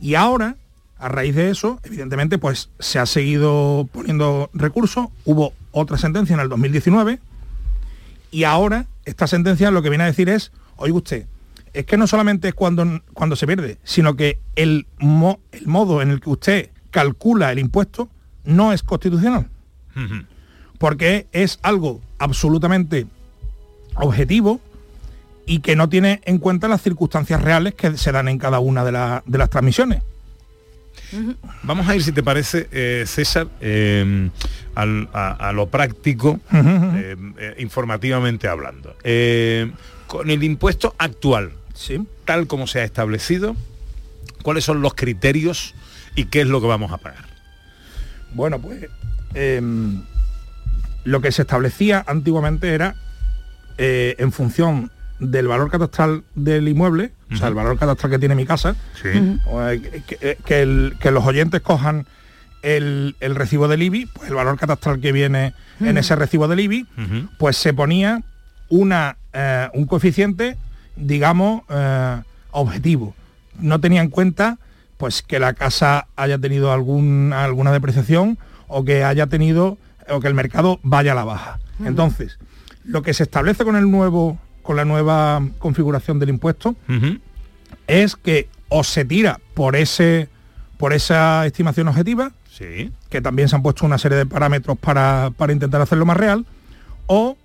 Y 0.05 0.17
ahora, 0.17 0.57
a 0.99 1.09
raíz 1.09 1.35
de 1.35 1.49
eso, 1.49 1.81
evidentemente, 1.83 2.37
pues 2.37 2.69
se 2.79 2.99
ha 2.99 3.07
seguido 3.07 3.89
poniendo 3.91 4.51
recursos. 4.53 5.07
Hubo 5.25 5.55
otra 5.73 5.97
sentencia 5.97 6.35
en 6.35 6.41
el 6.41 6.51
2019 6.51 7.19
y 8.31 8.45
ahora 8.45 8.85
esta 9.07 9.27
sentencia 9.27 9.71
lo 9.71 9.81
que 9.81 9.89
viene 9.89 10.05
a 10.05 10.09
decir 10.09 10.29
es, 10.29 10.53
oiga 10.77 10.97
usted, 10.99 11.27
es 11.73 11.87
que 11.87 11.97
no 11.97 12.07
solamente 12.07 12.49
es 12.49 12.55
cuando, 12.55 13.01
cuando 13.15 13.35
se 13.35 13.47
pierde, 13.47 13.79
sino 13.83 14.15
que 14.15 14.39
el, 14.57 14.87
mo- 14.99 15.41
el 15.53 15.67
modo 15.69 16.03
en 16.03 16.11
el 16.11 16.21
que 16.21 16.29
usted 16.29 16.71
calcula 16.91 17.51
el 17.51 17.59
impuesto 17.59 18.11
no 18.45 18.75
es 18.75 18.83
constitucional, 18.83 19.49
porque 20.79 21.29
es 21.33 21.59
algo 21.63 22.03
absolutamente 22.19 23.07
objetivo 23.95 24.61
y 25.47 25.61
que 25.61 25.77
no 25.77 25.89
tiene 25.89 26.21
en 26.25 26.39
cuenta 26.39 26.69
las 26.69 26.83
circunstancias 26.83 27.43
reales 27.43 27.75
que 27.75 27.97
se 27.99 28.13
dan 28.13 28.29
en 28.29 28.39
cada 28.39 28.59
una 28.61 28.85
de, 28.85 28.93
la- 28.93 29.23
de 29.27 29.39
las 29.39 29.51
transmisiones. 29.51 30.03
Vamos 31.63 31.87
a 31.89 31.95
ir, 31.95 32.03
si 32.03 32.13
te 32.13 32.23
parece, 32.23 32.69
eh, 32.73 33.05
César, 33.07 33.47
eh, 33.61 34.31
al- 34.75 35.09
a, 35.13 35.49
a 35.49 35.53
lo 35.53 35.69
práctico, 35.69 36.41
eh, 36.53 37.17
eh, 37.39 37.55
informativamente 37.59 38.49
hablando. 38.49 38.97
Eh, 39.05 39.71
con 40.09 40.31
el 40.31 40.43
impuesto 40.43 40.95
actual, 40.99 41.53
tal 42.25 42.47
como 42.47 42.67
se 42.67 42.81
ha 42.81 42.85
establecido, 42.85 43.55
¿cuáles 44.43 44.65
son 44.65 44.83
los 44.83 44.95
criterios 44.95 45.75
y 46.17 46.25
qué 46.27 46.41
es 46.41 46.47
lo 46.49 46.61
que 46.61 46.67
vamos 46.67 46.91
a 46.93 46.99
pagar? 46.99 47.27
Bueno, 48.35 48.59
pues 48.61 48.87
em, 49.35 50.03
lo 51.05 51.21
que 51.21 51.31
se 51.33 51.43
establecía 51.43 52.05
antiguamente 52.07 52.75
era 52.75 52.97
eh, 53.79 54.17
en 54.19 54.33
función 54.33 54.91
del 55.21 55.47
valor 55.49 55.71
catastral 55.71 56.25
del 56.35 56.69
inmueble, 56.69 57.13
o 57.33 57.37
sea, 57.37 57.49
el 57.49 57.55
valor 57.55 57.79
catastral 57.79 58.11
que 58.13 58.19
tiene 58.19 58.35
mi 58.35 58.47
casa, 58.47 58.75
o, 59.47 59.63
eh, 59.67 59.81
que, 60.07 60.17
que- 60.17 60.39
que 60.45 60.63
el- 60.63 60.97
que 61.01 61.11
los 61.11 61.25
oyentes 61.25 61.61
cojan 61.61 62.07
el, 62.63 63.17
el 63.21 63.35
recibo 63.35 63.69
del 63.69 63.83
IBI, 63.83 64.07
pues 64.07 64.29
el 64.29 64.35
valor 64.35 64.59
catastral 64.59 65.01
que 65.01 65.13
viene 65.13 65.55
en 65.81 65.99
ese 65.99 66.17
recibo 66.17 66.49
del 66.49 66.61
IBI, 66.61 66.87
pues 67.39 67.57
se 67.57 67.73
ponía 67.75 68.23
una, 68.69 69.17
eh, 69.33 69.69
un 69.75 69.87
coeficiente, 69.87 70.57
digamos, 70.97 71.63
eh, 71.69 72.23
objetivo. 72.53 73.15
No 73.59 73.81
tenía 73.81 74.01
en 74.01 74.09
cuenta 74.11 74.59
pues 74.97 75.23
que 75.23 75.39
la 75.39 75.53
casa 75.55 76.07
haya 76.17 76.39
tenido 76.39 76.73
algún, 76.73 77.33
alguna 77.35 77.73
depreciación 77.73 78.39
o 78.69 78.85
que 78.85 79.05
haya 79.05 79.27
tenido 79.27 79.77
o 80.09 80.21
que 80.21 80.29
el 80.29 80.35
mercado 80.35 80.79
vaya 80.83 81.13
a 81.13 81.15
la 81.15 81.25
baja. 81.25 81.59
Entonces, 81.85 82.39
lo 82.85 83.03
que 83.03 83.13
se 83.13 83.25
establece 83.25 83.65
con 83.65 83.77
el 83.77 83.91
nuevo 83.91 84.39
con 84.65 84.77
la 84.77 84.85
nueva 84.85 85.41
configuración 85.61 86.19
del 86.19 86.31
impuesto 86.31 86.75
es 87.87 88.17
que 88.17 88.49
o 88.69 88.83
se 88.83 89.05
tira 89.05 89.39
por 89.55 89.77
ese 89.77 90.29
por 90.79 90.93
esa 90.93 91.47
estimación 91.47 91.87
objetiva, 91.87 92.33
que 93.09 93.21
también 93.21 93.49
se 93.49 93.55
han 93.55 93.63
puesto 93.63 93.87
una 93.87 93.97
serie 93.97 94.19
de 94.19 94.27
parámetros 94.27 94.77
para, 94.77 95.31
para 95.37 95.53
intentar 95.53 95.81
hacerlo 95.81 96.05
más 96.05 96.17
real, 96.17 96.45
o 97.07 97.37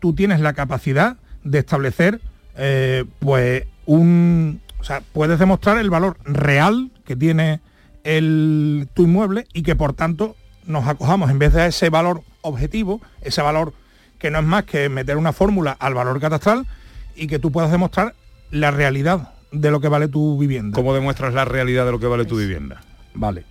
tú 0.00 0.14
tienes 0.14 0.40
la 0.40 0.54
capacidad 0.54 1.18
de 1.44 1.58
establecer 1.58 2.20
eh, 2.56 3.04
pues 3.20 3.64
un 3.84 4.60
o 4.80 4.84
sea, 4.84 5.02
puedes 5.12 5.38
demostrar 5.38 5.78
el 5.78 5.90
valor 5.90 6.16
real 6.24 6.90
que 7.04 7.16
tiene 7.16 7.60
el, 8.04 8.88
tu 8.94 9.02
inmueble 9.02 9.46
y 9.52 9.62
que 9.62 9.76
por 9.76 9.92
tanto 9.92 10.36
nos 10.66 10.86
acojamos. 10.86 11.30
En 11.30 11.38
vez 11.38 11.52
de 11.52 11.66
ese 11.66 11.90
valor 11.90 12.22
objetivo, 12.42 13.00
ese 13.20 13.42
valor 13.42 13.72
que 14.18 14.30
no 14.30 14.38
es 14.38 14.44
más 14.44 14.64
que 14.64 14.88
meter 14.88 15.16
una 15.16 15.32
fórmula 15.32 15.72
al 15.78 15.94
valor 15.94 16.20
catastral 16.20 16.66
y 17.14 17.26
que 17.26 17.38
tú 17.38 17.50
puedas 17.52 17.70
demostrar 17.70 18.14
la 18.50 18.70
realidad 18.70 19.32
de 19.52 19.70
lo 19.70 19.80
que 19.80 19.88
vale 19.88 20.08
tu 20.08 20.38
vivienda. 20.38 20.74
¿Cómo 20.74 20.94
demuestras 20.94 21.34
la 21.34 21.44
realidad 21.44 21.86
de 21.86 21.92
lo 21.92 22.00
que 22.00 22.06
vale 22.06 22.24
tu 22.24 22.36
vivienda? 22.36 22.82
Vale, 23.14 23.44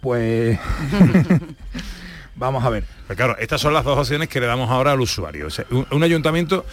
pues 0.00 0.58
vamos 2.36 2.64
a 2.64 2.70
ver. 2.70 2.84
Pues 3.06 3.16
claro, 3.16 3.36
estas 3.38 3.60
son 3.60 3.74
las 3.74 3.84
dos 3.84 3.98
opciones 3.98 4.28
que 4.28 4.40
le 4.40 4.46
damos 4.46 4.70
ahora 4.70 4.92
al 4.92 5.00
usuario. 5.00 5.46
O 5.46 5.50
sea, 5.50 5.66
un, 5.70 5.86
un 5.90 6.02
ayuntamiento, 6.02 6.64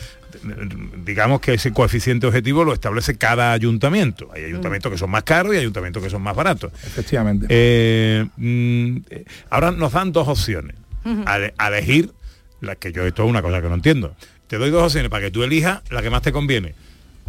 digamos 1.03 1.41
que 1.41 1.55
ese 1.55 1.73
coeficiente 1.73 2.27
objetivo 2.27 2.63
lo 2.63 2.73
establece 2.73 3.17
cada 3.17 3.51
ayuntamiento. 3.51 4.29
Hay 4.33 4.43
ayuntamientos 4.45 4.91
que 4.91 4.97
son 4.97 5.09
más 5.09 5.23
caros 5.23 5.55
y 5.55 5.57
ayuntamientos 5.57 6.03
que 6.03 6.09
son 6.09 6.21
más 6.21 6.35
baratos. 6.35 6.71
Efectivamente. 6.85 7.47
Eh, 7.49 8.25
mm, 8.37 8.97
eh, 9.09 9.25
ahora 9.49 9.71
nos 9.71 9.91
dan 9.91 10.11
dos 10.11 10.27
opciones. 10.27 10.75
A 11.25 11.67
elegir, 11.69 12.11
la 12.61 12.75
que 12.75 12.91
yo 12.91 13.05
esto 13.05 13.23
es 13.23 13.29
una 13.29 13.41
cosa 13.41 13.61
que 13.61 13.67
no 13.69 13.75
entiendo. 13.75 14.15
Te 14.47 14.57
doy 14.57 14.69
dos 14.69 14.83
opciones 14.83 15.09
para 15.09 15.25
que 15.25 15.31
tú 15.31 15.43
elijas 15.43 15.81
la 15.91 16.01
que 16.01 16.09
más 16.09 16.21
te 16.21 16.31
conviene. 16.31 16.73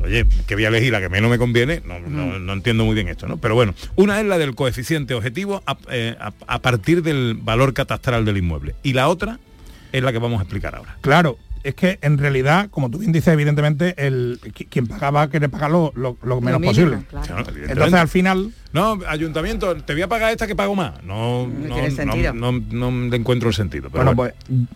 Oye, 0.02 0.24
que 0.46 0.54
voy 0.54 0.64
a 0.64 0.68
elegir 0.68 0.92
la 0.92 1.00
que 1.00 1.08
menos 1.08 1.28
me 1.28 1.38
conviene, 1.38 1.82
no, 1.84 1.98
no- 1.98 2.38
no 2.38 2.52
entiendo 2.52 2.84
muy 2.84 2.94
bien 2.94 3.08
esto, 3.08 3.26
¿no? 3.26 3.36
Pero 3.38 3.56
bueno, 3.56 3.74
una 3.96 4.20
es 4.20 4.26
la 4.26 4.38
del 4.38 4.54
coeficiente 4.54 5.12
objetivo 5.14 5.60
a, 5.66 5.76
eh, 5.90 6.16
a- 6.20 6.32
a 6.46 6.58
partir 6.60 7.02
del 7.02 7.34
valor 7.42 7.74
catastral 7.74 8.24
del 8.24 8.36
inmueble. 8.36 8.76
Y 8.84 8.92
la 8.92 9.08
otra 9.08 9.40
es 9.90 10.02
la 10.02 10.12
que 10.12 10.18
vamos 10.18 10.38
a 10.38 10.42
explicar 10.44 10.76
ahora. 10.76 10.96
Claro, 11.00 11.36
es 11.64 11.74
que 11.74 11.98
en 12.02 12.16
realidad, 12.16 12.70
como 12.70 12.88
tú 12.88 12.98
bien 12.98 13.10
dices, 13.10 13.34
evidentemente, 13.34 13.94
el, 13.98 14.38
qui- 14.40 14.68
quien 14.70 14.86
pagaba 14.86 15.28
quiere 15.30 15.48
pagar 15.48 15.72
lo, 15.72 15.92
lo- 15.96 16.16
lo 16.22 16.40
menos 16.40 16.60
mínimo, 16.60 16.72
posible. 16.92 16.98
claro. 17.10 17.44
Entonces 17.68 17.94
al 17.94 18.08
final, 18.08 18.52
No, 18.72 19.00
ayuntamiento, 19.08 19.74
te 19.78 19.94
voy 19.94 20.02
a 20.02 20.08
pagar 20.08 20.30
esta 20.30 20.46
que 20.46 20.54
pago 20.54 20.76
más. 20.76 21.02
No, 21.02 21.48
no, 21.48 21.74
tiene 21.74 21.88
no- 21.90 21.96
sentido. 21.96 22.34
no- 22.34 22.52
no 22.52 22.90
le 23.10 23.16
encuentro 23.16 23.48
el 23.48 23.54
sentido. 23.56 23.90
Pero 23.90 24.04
bueno, 24.04 24.14
bueno. 24.14 24.34
pues 24.46 24.68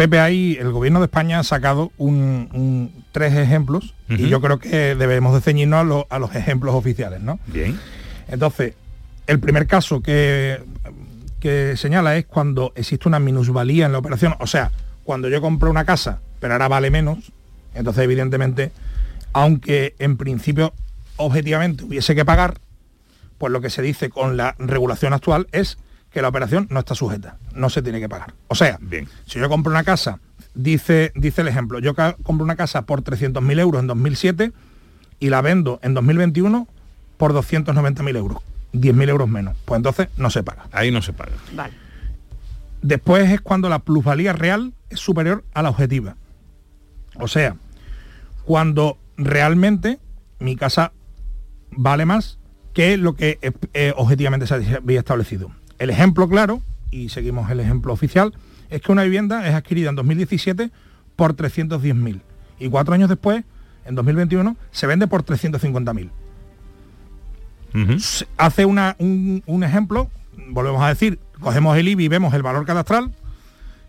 Pepe 0.00 0.18
ahí, 0.18 0.56
el 0.58 0.72
gobierno 0.72 0.98
de 1.00 1.04
España 1.04 1.40
ha 1.40 1.44
sacado 1.44 1.92
un, 1.98 2.48
un- 2.54 3.04
tres 3.12 3.34
ejemplos 3.34 3.92
y 4.08 4.28
yo 4.30 4.40
creo 4.40 4.58
que 4.58 4.94
debemos 4.94 5.34
de 5.34 5.42
ceñirnos 5.42 5.78
a, 5.80 5.84
lo- 5.84 6.06
a 6.08 6.18
los 6.18 6.34
ejemplos 6.34 6.74
oficiales, 6.74 7.20
¿no? 7.20 7.38
Bien. 7.48 7.78
Entonces, 8.26 8.72
el 9.26 9.40
primer 9.40 9.66
caso 9.66 10.00
que, 10.00 10.62
que 11.38 11.74
señala 11.76 12.16
es 12.16 12.24
cuando 12.24 12.72
existe 12.76 13.08
una 13.08 13.18
minusvalía 13.20 13.84
en 13.84 13.92
la 13.92 13.98
operación, 13.98 14.36
o 14.40 14.46
sea, 14.46 14.70
cuando 15.04 15.28
yo 15.28 15.42
compro 15.42 15.68
una 15.70 15.84
casa, 15.84 16.20
pero 16.40 16.54
ahora 16.54 16.68
vale 16.68 16.90
menos, 16.90 17.18
entonces 17.74 18.02
evidentemente, 18.02 18.72
aunque 19.34 19.96
en 19.98 20.16
principio 20.16 20.72
objetivamente 21.16 21.84
hubiese 21.84 22.14
que 22.14 22.24
pagar, 22.24 22.54
pues 23.36 23.52
lo 23.52 23.60
que 23.60 23.68
se 23.68 23.82
dice 23.82 24.08
con 24.08 24.38
la 24.38 24.54
regulación 24.58 25.12
actual 25.12 25.46
es 25.52 25.76
que 26.12 26.22
la 26.22 26.28
operación 26.28 26.66
no 26.70 26.80
está 26.80 26.94
sujeta, 26.94 27.36
no 27.54 27.70
se 27.70 27.82
tiene 27.82 28.00
que 28.00 28.08
pagar. 28.08 28.34
O 28.48 28.54
sea, 28.54 28.78
Bien. 28.80 29.08
si 29.26 29.38
yo 29.38 29.48
compro 29.48 29.70
una 29.70 29.84
casa, 29.84 30.18
dice, 30.54 31.12
dice 31.14 31.42
el 31.42 31.48
ejemplo, 31.48 31.78
yo 31.78 31.94
compro 32.22 32.44
una 32.44 32.56
casa 32.56 32.82
por 32.82 33.02
300.000 33.02 33.60
euros 33.60 33.80
en 33.80 33.86
2007 33.86 34.52
y 35.20 35.28
la 35.30 35.40
vendo 35.40 35.78
en 35.82 35.94
2021 35.94 36.66
por 37.16 37.32
290.000 37.32 38.16
euros, 38.16 38.42
10.000 38.72 39.08
euros 39.08 39.28
menos, 39.28 39.56
pues 39.64 39.76
entonces 39.76 40.08
no 40.16 40.30
se 40.30 40.42
paga. 40.42 40.66
Ahí 40.72 40.90
no 40.90 41.02
se 41.02 41.12
paga. 41.12 41.32
Vale. 41.54 41.74
Después 42.82 43.30
es 43.30 43.40
cuando 43.40 43.68
la 43.68 43.80
plusvalía 43.80 44.32
real 44.32 44.72
es 44.88 45.00
superior 45.00 45.44
a 45.52 45.62
la 45.62 45.70
objetiva. 45.70 46.16
O 47.16 47.28
sea, 47.28 47.56
cuando 48.44 48.98
realmente 49.16 49.98
mi 50.38 50.56
casa 50.56 50.92
vale 51.70 52.06
más 52.06 52.38
que 52.72 52.96
lo 52.96 53.14
que 53.14 53.38
eh, 53.74 53.92
objetivamente 53.96 54.46
se 54.46 54.54
había 54.54 54.98
establecido. 54.98 55.52
El 55.80 55.90
ejemplo 55.90 56.28
claro, 56.28 56.62
y 56.92 57.08
seguimos 57.08 57.50
el 57.50 57.58
ejemplo 57.58 57.92
oficial, 57.92 58.32
es 58.68 58.80
que 58.82 58.92
una 58.92 59.02
vivienda 59.02 59.48
es 59.48 59.54
adquirida 59.54 59.88
en 59.90 59.96
2017 59.96 60.70
por 61.16 61.34
310.000 61.34 62.20
y 62.60 62.68
cuatro 62.68 62.94
años 62.94 63.08
después, 63.08 63.42
en 63.84 63.94
2021, 63.96 64.56
se 64.70 64.86
vende 64.86 65.06
por 65.08 65.24
350.000. 65.24 66.10
Se- 67.98 68.26
Hace 68.36 68.64
una- 68.64 68.94
un, 68.98 69.42
un 69.46 69.64
ejemplo, 69.64 70.10
volvemos 70.48 70.82
a 70.82 70.88
decir, 70.88 71.18
cogemos 71.40 71.76
el 71.78 71.88
IBI 71.88 72.04
y 72.04 72.08
vemos 72.08 72.34
el 72.34 72.42
valor 72.42 72.66
cadastral, 72.66 73.12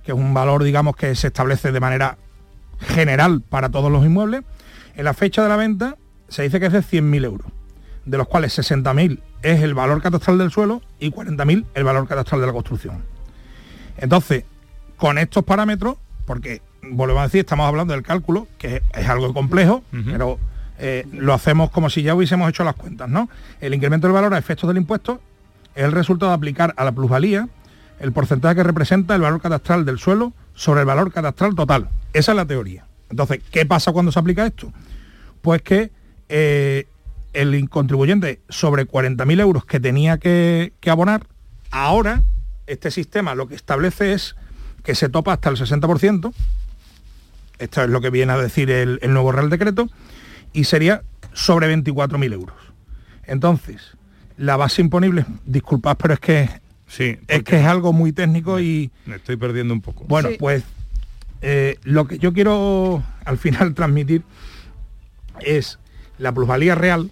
que 0.04 0.12
es 0.14 0.18
un 0.18 0.34
valor, 0.34 0.64
digamos, 0.64 0.96
que 0.96 1.14
se 1.16 1.28
establece 1.28 1.72
de 1.72 1.80
manera 1.80 2.18
general 2.80 3.42
para 3.42 3.70
todos 3.70 3.92
los 3.92 4.06
inmuebles. 4.06 4.42
En 4.96 5.06
la 5.06 5.14
fecha 5.14 5.44
de 5.44 5.50
la 5.50 5.56
venta 5.58 5.98
se 6.30 6.44
dice 6.44 6.60
que 6.60 6.68
es 6.68 6.74
de 6.74 6.80
100.000 6.82 7.26
euros, 7.26 7.52
de 8.06 8.18
los 8.18 8.28
cuales 8.28 8.58
60.000 8.58 9.20
es 9.44 9.62
el 9.62 9.74
valor 9.74 10.02
catastral 10.02 10.38
del 10.38 10.52
suelo 10.52 10.82
y 11.00 11.12
40.000 11.12 11.66
el 11.74 11.84
valor 11.84 12.08
catastral 12.08 12.42
de 12.42 12.48
la 12.48 12.54
construcción. 12.54 13.04
Entonces, 13.98 14.46
con 14.98 15.18
estos 15.18 15.44
parámetros, 15.44 15.98
porque 16.26 16.62
volvemos 16.82 17.22
a 17.22 17.24
decir, 17.24 17.42
estamos 17.42 17.68
hablando 17.68 17.94
del 17.94 18.04
cálculo, 18.04 18.48
que 18.58 18.82
es 18.94 19.10
algo 19.10 19.34
complejo, 19.34 19.84
pero 20.06 20.40
eh, 20.80 21.08
lo 21.12 21.34
hacemos 21.34 21.70
como 21.72 21.90
si 21.90 22.02
ya 22.02 22.16
hubiésemos 22.16 22.50
hecho 22.50 22.64
las 22.64 22.76
cuentas, 22.76 23.10
¿no? 23.10 23.30
El 23.60 23.74
incremento 23.74 24.08
del 24.08 24.14
valor 24.14 24.34
a 24.34 24.38
efectos 24.38 24.68
del 24.68 24.78
impuesto 24.78 25.22
es 25.76 25.84
el 25.84 25.92
resultado 25.92 26.32
de 26.32 26.36
aplicar 26.36 26.74
a 26.78 26.84
la 26.84 26.92
plusvalía 26.92 27.48
el 28.00 28.12
porcentaje 28.14 28.56
que 28.56 28.64
representa 28.64 29.14
el 29.14 29.22
valor 29.22 29.42
catastral 29.42 29.86
del 29.86 30.00
suelo 30.00 30.34
sobre 30.56 30.82
el 30.82 30.88
valor 30.88 31.12
catastral 31.12 31.56
total. 31.56 31.90
Esa 32.14 32.32
es 32.32 32.36
la 32.36 32.46
teoría. 32.46 32.86
Entonces, 33.12 33.42
¿qué 33.52 33.66
pasa 33.66 33.92
cuando 33.92 34.12
se 34.12 34.20
aplica 34.20 34.46
esto? 34.46 34.74
Pues 35.42 35.62
que 35.62 35.92
eh, 36.30 36.88
el 37.34 37.70
contribuyente 37.70 38.42
sobre 38.50 38.88
40.000 38.88 39.40
euros 39.40 39.66
que 39.66 39.80
tenía 39.80 40.18
que, 40.18 40.74
que 40.80 40.90
abonar, 40.90 41.28
ahora 41.72 42.24
este 42.68 42.92
sistema 42.92 43.36
lo 43.36 43.48
que 43.48 43.56
establece 43.56 44.14
es 44.14 44.36
que 44.84 44.96
se 44.96 45.10
topa 45.10 45.34
hasta 45.34 45.50
el 45.50 45.58
60%, 45.58 46.34
esto 47.60 47.84
es 47.84 47.90
lo 47.90 48.02
que 48.02 48.10
viene 48.10 48.34
a 48.34 48.38
decir 48.38 48.72
el, 48.72 49.00
el 49.02 49.14
nuevo 49.14 49.32
Real 49.32 49.50
Decreto, 49.50 49.90
y 50.54 50.64
sería 50.66 51.04
sobre 51.34 51.74
24.000 51.74 52.34
euros. 52.34 52.56
Entonces, 53.26 53.96
la 54.38 54.58
base 54.58 54.82
imponible, 54.82 55.26
disculpad, 55.46 55.98
pero 55.98 56.14
es 56.16 56.20
que 56.20 56.50
Sí, 56.88 57.18
es 57.30 57.44
que 57.44 57.58
es 57.58 57.66
algo 57.66 57.94
muy 57.94 58.12
técnico 58.12 58.60
y 58.60 58.92
me 59.06 59.16
estoy 59.16 59.38
perdiendo 59.38 59.74
un 59.74 59.80
poco. 59.80 60.04
bueno, 60.10 60.28
pues 60.38 60.64
eh, 61.42 61.78
lo 61.84 62.06
que 62.06 62.20
yo 62.20 62.34
quiero 62.34 63.02
al 63.24 63.38
final 63.38 63.74
transmitir 63.76 64.24
es 65.40 65.80
la 66.18 66.34
plusvalía 66.34 66.76
real 66.76 67.10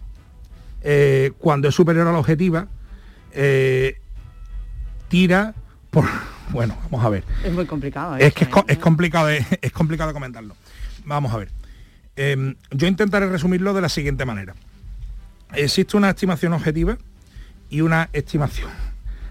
eh, 0.81 1.31
cuando 1.39 1.67
es 1.67 1.75
superior 1.75 2.07
a 2.07 2.11
la 2.11 2.19
objetiva 2.19 2.67
eh, 3.33 3.97
tira 5.07 5.53
por 5.89 6.05
bueno 6.51 6.77
vamos 6.89 7.05
a 7.05 7.09
ver 7.09 7.23
Es 7.43 7.51
muy 7.53 7.65
complicado. 7.65 8.15
es 8.17 8.23
eso, 8.27 8.35
que 8.35 8.43
es, 8.43 8.49
¿eh? 8.49 8.51
co- 8.51 8.65
es 8.67 8.77
complicado 8.77 9.29
es 9.61 9.71
complicado 9.71 10.13
comentarlo 10.13 10.55
vamos 11.05 11.33
a 11.33 11.37
ver 11.37 11.49
Em, 12.21 12.55
yo 12.71 12.85
intentaré 12.85 13.27
resumirlo 13.29 13.73
de 13.73 13.79
la 13.79 13.87
siguiente 13.87 14.25
manera 14.25 14.53
existe 15.53 15.95
una 15.95 16.09
estimación 16.09 16.51
objetiva 16.51 16.97
y 17.69 17.79
una 17.79 18.09
estimación 18.11 18.69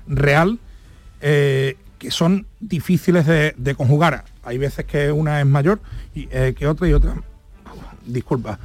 real 0.07 0.59
eh, 1.21 1.77
que 1.99 2.11
son 2.11 2.47
difíciles 2.61 3.27
de, 3.27 3.55
de 3.59 3.75
conjugar. 3.75 4.25
Hay 4.45 4.57
veces 4.57 4.85
que 4.87 5.11
una 5.13 5.41
es 5.41 5.47
mayor 5.47 5.81
y, 6.15 6.29
eh, 6.31 6.55
que 6.57 6.67
otra 6.69 6.89
y 6.89 6.93
otra. 6.95 7.17
Disculpa, 8.07 8.59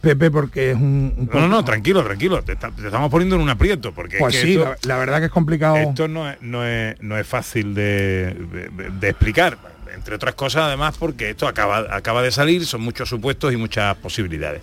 Pepe, 0.00 0.30
porque 0.30 0.70
es 0.70 0.76
un... 0.76 1.12
un 1.16 1.28
No, 1.32 1.40
no, 1.40 1.48
no, 1.48 1.64
tranquilo, 1.64 2.04
tranquilo. 2.04 2.42
Te, 2.42 2.52
está- 2.52 2.70
te 2.70 2.84
estamos 2.86 3.10
poniendo 3.10 3.36
en 3.36 3.42
un 3.42 3.48
aprieto 3.50 3.92
porque 3.92 4.16
es 4.16 4.20
Pues 4.20 4.36
que 4.36 4.42
sí, 4.42 4.52
esto- 4.54 4.64
la, 4.64 4.76
la 4.94 4.98
verdad 4.98 5.18
que 5.18 5.26
es 5.26 5.32
complicado. 5.32 5.76
Esto 5.76 6.06
no 6.08 6.30
es, 6.30 6.36
no 6.40 6.64
es, 6.66 7.00
no 7.02 7.18
es 7.18 7.26
fácil 7.26 7.74
de, 7.74 8.34
de- 8.34 8.90
de 8.90 9.08
explicar, 9.08 9.58
entre 9.94 10.14
otras 10.14 10.34
cosas 10.36 10.62
además 10.64 10.94
porque 10.98 11.30
esto 11.30 11.48
acaba, 11.48 11.86
acaba 11.94 12.22
de 12.22 12.30
salir, 12.30 12.64
son 12.66 12.82
muchos 12.82 13.08
supuestos 13.08 13.52
y 13.52 13.56
muchas 13.56 13.96
posibilidades. 13.96 14.62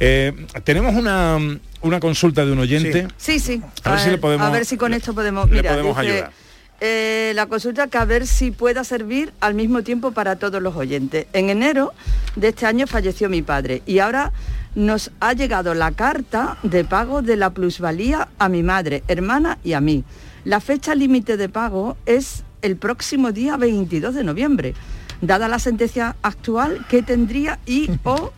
Eh, 0.00 0.32
tenemos 0.64 0.94
una, 0.94 1.38
una 1.80 2.00
consulta 2.00 2.44
de 2.44 2.52
un 2.52 2.58
oyente. 2.58 3.08
Sí, 3.16 3.38
sí. 3.38 3.62
A 3.84 3.90
ver 3.92 4.00
si 4.00 4.10
le 4.10 4.18
podemos- 4.18 4.46
a 4.46 4.50
ver 4.50 4.66
si 4.66 4.76
con 4.76 4.92
esto 4.92 5.14
podemos. 5.14 5.48
le 5.48 5.56
Mira, 5.56 5.70
podemos 5.70 5.96
dice, 5.96 6.10
ayudar. 6.12 6.32
Eh, 6.80 7.32
la 7.34 7.46
consulta 7.46 7.86
que 7.86 7.98
a 7.98 8.04
ver 8.04 8.26
si 8.26 8.50
pueda 8.50 8.84
servir 8.84 9.32
al 9.40 9.54
mismo 9.54 9.82
tiempo 9.82 10.12
para 10.12 10.36
todos 10.36 10.60
los 10.60 10.76
oyentes. 10.76 11.26
En 11.32 11.50
enero 11.50 11.92
de 12.36 12.48
este 12.48 12.66
año 12.66 12.86
falleció 12.86 13.28
mi 13.28 13.42
padre 13.42 13.82
y 13.86 14.00
ahora 14.00 14.32
nos 14.74 15.10
ha 15.20 15.32
llegado 15.32 15.74
la 15.74 15.92
carta 15.92 16.58
de 16.62 16.84
pago 16.84 17.22
de 17.22 17.36
la 17.36 17.50
plusvalía 17.50 18.28
a 18.38 18.48
mi 18.48 18.62
madre, 18.62 19.04
hermana 19.08 19.58
y 19.62 19.74
a 19.74 19.80
mí. 19.80 20.04
La 20.44 20.60
fecha 20.60 20.94
límite 20.94 21.36
de 21.36 21.48
pago 21.48 21.96
es 22.06 22.44
el 22.60 22.76
próximo 22.76 23.32
día 23.32 23.56
22 23.56 24.14
de 24.14 24.24
noviembre. 24.24 24.74
Dada 25.20 25.48
la 25.48 25.58
sentencia 25.58 26.16
actual, 26.22 26.84
¿qué 26.88 27.02
tendría 27.02 27.60
y 27.66 27.88
o, 28.04 28.32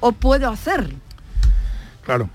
o 0.00 0.12
puedo 0.12 0.48
hacer? 0.48 0.94
Claro. 2.02 2.30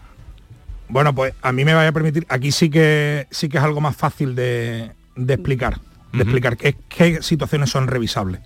Bueno, 0.88 1.16
pues 1.16 1.34
a 1.42 1.52
mí 1.52 1.66
me 1.66 1.74
vaya 1.74 1.90
a 1.90 1.94
permitir, 1.94 2.28
aquí 2.30 2.52
sí 2.52 2.70
que 2.70 3.28
sí 3.32 3.50
que 3.50 3.58
es 3.58 3.64
algo 3.64 3.82
más 3.82 3.96
fácil 3.96 4.36
de, 4.36 4.92
de 5.16 5.34
explicar, 5.34 5.80
de 6.14 6.22
explicar 6.24 6.58
qué, 6.58 6.76
qué 6.90 7.22
situaciones 7.22 7.70
son 7.70 7.88
revisables. 7.88 8.42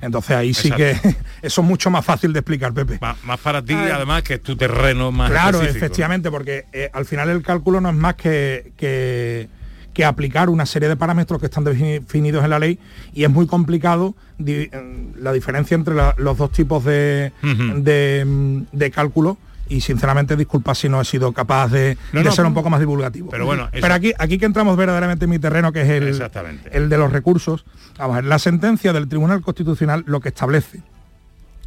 Entonces 0.00 0.36
ahí 0.36 0.54
sí 0.54 0.70
que 0.70 0.90
eso 1.42 1.60
es 1.60 1.66
mucho 1.66 1.90
más 1.90 2.04
fácil 2.04 2.32
de 2.32 2.38
explicar, 2.40 2.72
Pepe. 2.72 2.98
Más, 3.00 3.16
más 3.24 3.40
para 3.40 3.62
ti, 3.62 3.74
además, 3.74 4.22
que 4.22 4.34
es 4.34 4.42
tu 4.42 4.56
terreno 4.56 5.10
más 5.10 5.30
Claro, 5.30 5.58
efectivamente, 5.76 6.30
porque 6.30 6.66
eh, 6.72 6.88
al 6.92 7.04
final 7.04 7.28
el 7.30 7.42
cálculo 7.42 7.80
no 7.80 7.88
es 7.90 7.96
más 7.96 8.14
que, 8.14 8.72
que, 8.76 9.48
que 9.92 10.04
aplicar 10.04 10.50
una 10.50 10.66
serie 10.66 10.88
de 10.88 10.94
parámetros 10.94 11.40
que 11.40 11.46
están 11.46 11.64
definidos 11.64 12.44
en 12.44 12.50
la 12.50 12.60
ley 12.60 12.78
y 13.12 13.24
es 13.24 13.30
muy 13.30 13.48
complicado 13.48 14.14
di- 14.38 14.68
eh, 14.70 15.12
la 15.16 15.32
diferencia 15.32 15.74
entre 15.74 15.94
la- 15.96 16.14
los 16.16 16.38
dos 16.38 16.52
tipos 16.52 16.84
de, 16.84 17.32
mm, 17.42 18.62
de 18.70 18.90
cálculo 18.92 19.36
y 19.68 19.80
sinceramente 19.80 20.36
disculpa 20.36 20.74
si 20.74 20.88
no 20.88 21.00
he 21.00 21.04
sido 21.04 21.32
capaz 21.32 21.68
de, 21.68 21.96
No, 22.12 22.20
de 22.20 22.24
no, 22.26 22.32
ser 22.32 22.44
un 22.46 22.54
poco 22.54 22.70
más 22.70 22.80
divulgativo. 22.80 23.30
pero 23.30 23.46
bueno, 23.46 23.64
eso- 23.72 23.80
pero 23.82 23.94
aquí, 23.94 24.12
aquí 24.18 24.38
que 24.38 24.46
entramos 24.46 24.76
verdaderamente 24.76 25.24
en 25.24 25.30
mi 25.30 25.38
terreno, 25.38 25.72
que 25.72 25.82
es 25.82 25.88
el, 25.88 26.08
Exactamente. 26.08 26.70
el 26.76 26.88
de 26.88 26.98
los 26.98 27.12
recursos, 27.12 27.64
vamos 27.98 28.14
a 28.16 28.20
ver, 28.20 28.24
la 28.28 28.38
sentencia 28.38 28.92
del 28.92 29.08
Tribunal 29.08 29.40
Constitucional 29.42 30.04
lo 30.06 30.20
que 30.20 30.28
establece 30.30 30.80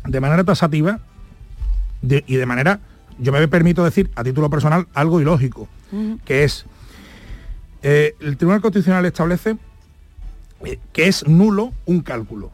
de 0.05 0.19
manera 0.19 0.43
tasativa 0.43 0.99
de- 2.01 2.23
y 2.27 2.35
de 2.37 2.45
manera, 2.45 2.79
yo 3.19 3.31
me 3.31 3.47
permito 3.47 3.83
decir 3.83 4.09
a 4.15 4.23
título 4.23 4.49
personal 4.49 4.87
algo 4.93 5.21
ilógico, 5.21 5.67
que 6.25 6.43
es, 6.43 6.65
eh, 7.83 8.15
el 8.19 8.37
Tribunal 8.37 8.61
Constitucional 8.61 9.05
establece 9.05 9.57
eh, 10.65 10.79
que 10.93 11.07
es 11.07 11.27
nulo 11.27 11.73
un 11.85 12.01
cálculo, 12.01 12.51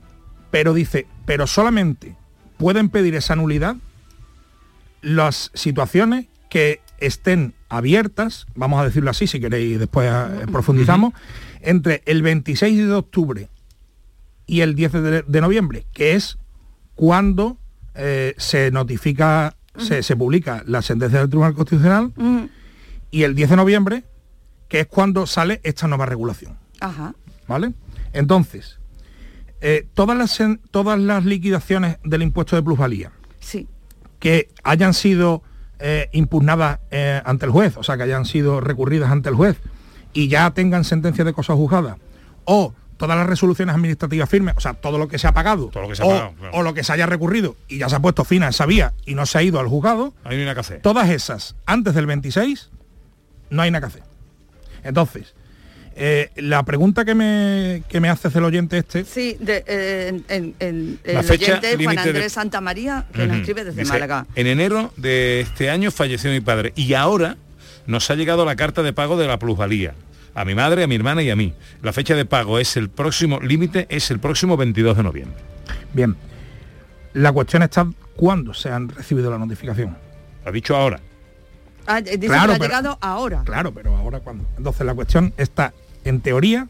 pero 0.51 0.73
dice, 0.73 1.05
pero 1.25 1.45
solamente 1.47 2.15
pueden 2.57 2.89
pedir 2.89 3.15
esa 3.15 3.35
nulidad 3.35 3.75
las 5.07 5.51
situaciones 5.53 6.27
que 6.49 6.81
estén 6.99 7.53
abiertas, 7.69 8.45
vamos 8.55 8.81
a 8.81 8.83
decirlo 8.83 9.09
así, 9.09 9.25
si 9.25 9.39
queréis 9.39 9.79
después 9.79 10.09
eh, 10.11 10.45
profundizamos, 10.51 11.13
entre 11.61 12.03
el 12.05 12.21
26 12.21 12.77
de 12.77 12.93
octubre 12.93 13.49
y 14.45 14.61
el 14.61 14.75
10 14.75 14.91
de, 14.91 15.21
de 15.21 15.41
noviembre, 15.41 15.85
que 15.93 16.13
es 16.13 16.37
cuando 16.95 17.57
eh, 17.95 18.33
se 18.37 18.69
notifica, 18.71 19.55
se, 19.77 20.03
se 20.03 20.15
publica 20.17 20.63
la 20.65 20.81
sentencia 20.81 21.19
del 21.19 21.29
Tribunal 21.29 21.53
Constitucional, 21.53 22.11
y 23.09 23.23
el 23.23 23.33
10 23.33 23.51
de 23.51 23.55
noviembre, 23.55 24.03
que 24.67 24.81
es 24.81 24.87
cuando 24.87 25.25
sale 25.25 25.61
esta 25.63 25.87
nueva 25.87 26.05
regulación. 26.05 26.57
Ajá. 26.81 27.15
¿Vale? 27.47 27.73
Entonces, 28.11 28.79
eh, 29.61 29.87
todas, 29.93 30.17
las, 30.17 30.37
todas 30.69 30.99
las 30.99 31.23
liquidaciones 31.23 31.97
del 32.03 32.23
impuesto 32.23 32.57
de 32.57 32.63
plusvalía 32.63 33.13
Sí. 33.39 33.69
Que 34.19 34.49
hayan 34.63 34.93
sido 34.93 35.43
eh, 35.79 36.09
impugnadas 36.11 36.79
eh, 36.91 37.21
ante 37.25 37.45
el 37.45 37.51
juez, 37.51 37.77
o 37.77 37.83
sea, 37.83 37.97
que 37.97 38.03
hayan 38.03 38.25
sido 38.25 38.61
recurridas 38.61 39.11
ante 39.11 39.29
el 39.29 39.35
juez 39.35 39.57
y 40.13 40.27
ya 40.27 40.49
tengan 40.51 40.83
sentencia 40.83 41.23
de 41.23 41.33
cosa 41.33 41.53
juzgada, 41.53 41.97
o 42.45 42.73
todas 42.97 43.15
las 43.15 43.27
resoluciones 43.27 43.75
administrativas 43.75 44.27
firmes, 44.27 44.55
o 44.57 44.59
sea, 44.59 44.73
todo 44.73 44.97
lo 44.97 45.07
que 45.07 45.19
se 45.19 45.27
ha 45.27 45.33
pagado, 45.33 45.67
Todo 45.67 45.83
lo 45.83 45.89
que 45.89 45.95
se 45.95 46.01
ha 46.01 46.05
o, 46.07 46.09
pagado, 46.09 46.31
claro. 46.39 46.57
o 46.57 46.63
lo 46.63 46.73
que 46.73 46.83
se 46.83 46.93
haya 46.93 47.05
recurrido 47.05 47.55
y 47.67 47.77
ya 47.77 47.89
se 47.89 47.95
ha 47.95 47.99
puesto 47.99 48.23
fin 48.25 48.41
a 48.41 48.47
esa 48.49 48.65
vía 48.65 48.93
y 49.05 49.13
no 49.13 49.27
se 49.27 49.37
ha 49.37 49.43
ido 49.43 49.59
al 49.59 49.67
juzgado, 49.67 50.15
Ahí 50.23 50.35
no 50.35 50.39
hay 50.39 50.45
nada 50.45 50.53
que 50.55 50.59
hacer. 50.61 50.81
todas 50.81 51.09
esas 51.11 51.55
antes 51.67 51.93
del 51.93 52.07
26 52.07 52.71
no 53.51 53.61
hay 53.61 53.69
nada 53.69 53.81
que 53.87 53.97
hacer. 53.97 54.03
Entonces, 54.83 55.35
eh, 55.99 56.29
la 56.35 56.63
pregunta 56.63 57.03
que 57.05 57.15
me, 57.15 57.83
que 57.89 57.99
me 57.99 58.09
hace 58.09 58.29
el 58.37 58.43
oyente 58.43 58.77
este, 58.77 59.03
Sí, 59.03 59.35
de, 59.39 59.63
eh, 59.67 60.07
en, 60.09 60.23
en- 60.29 60.55
en- 60.59 60.99
La 61.13 61.19
el 61.21 61.25
fecha 61.25 61.45
oyente 61.57 61.67
Juan 61.69 61.77
límite 61.79 62.03
de- 62.03 62.09
Andrés 62.09 62.33
Santa 62.33 62.61
María, 62.61 63.05
que 63.13 63.25
nos 63.27 63.37
escribe 63.37 63.63
desde 63.63 63.81
Dice, 63.81 63.93
Málaga. 63.93 64.25
En 64.35 64.47
enero 64.47 64.93
de 64.97 65.41
este 65.41 65.69
año 65.69 65.89
falleció 65.91 66.29
mi 66.31 66.39
padre 66.41 66.71
y 66.75 66.93
ahora 66.93 67.37
nos 67.87 68.09
ha 68.11 68.15
llegado 68.15 68.45
la 68.45 68.55
carta 68.55 68.83
de 68.83 68.93
pago 68.93 69.17
de 69.17 69.27
la 69.27 69.39
plusvalía. 69.39 69.93
A 70.35 70.45
mi 70.45 70.53
madre, 70.53 70.83
a 70.83 70.87
mi 70.87 70.93
hermana 70.95 71.23
y 71.23 71.31
a 71.31 71.35
mí. 71.35 71.53
La 71.81 71.91
fecha 71.93 72.13
de 72.15 72.23
pago 72.25 72.59
es 72.59 72.77
el 72.77 72.89
próximo 72.89 73.39
límite, 73.39 73.87
es 73.89 74.11
el 74.11 74.19
próximo 74.19 74.55
22 74.55 74.95
de 74.97 75.03
noviembre. 75.03 75.37
Bien. 75.93 76.15
La 77.13 77.31
cuestión 77.31 77.63
está 77.63 77.87
cuándo 78.15 78.53
se 78.53 78.69
han 78.69 78.89
recibido 78.89 79.31
la 79.31 79.39
notificación. 79.39 79.97
Ha 80.45 80.51
dicho 80.51 80.75
ahora. 80.75 80.99
Ah, 81.87 82.01
dice 82.01 82.19
Claro, 82.19 82.47
que 82.49 82.55
ha 82.55 82.59
pero- 82.59 82.63
llegado 82.65 82.97
ahora. 83.01 83.41
Claro, 83.45 83.73
pero 83.73 83.95
ahora 83.95 84.19
cuándo. 84.19 84.45
Entonces 84.57 84.85
la 84.85 84.93
cuestión 84.93 85.33
está 85.37 85.73
en 86.09 86.21
teoría 86.21 86.67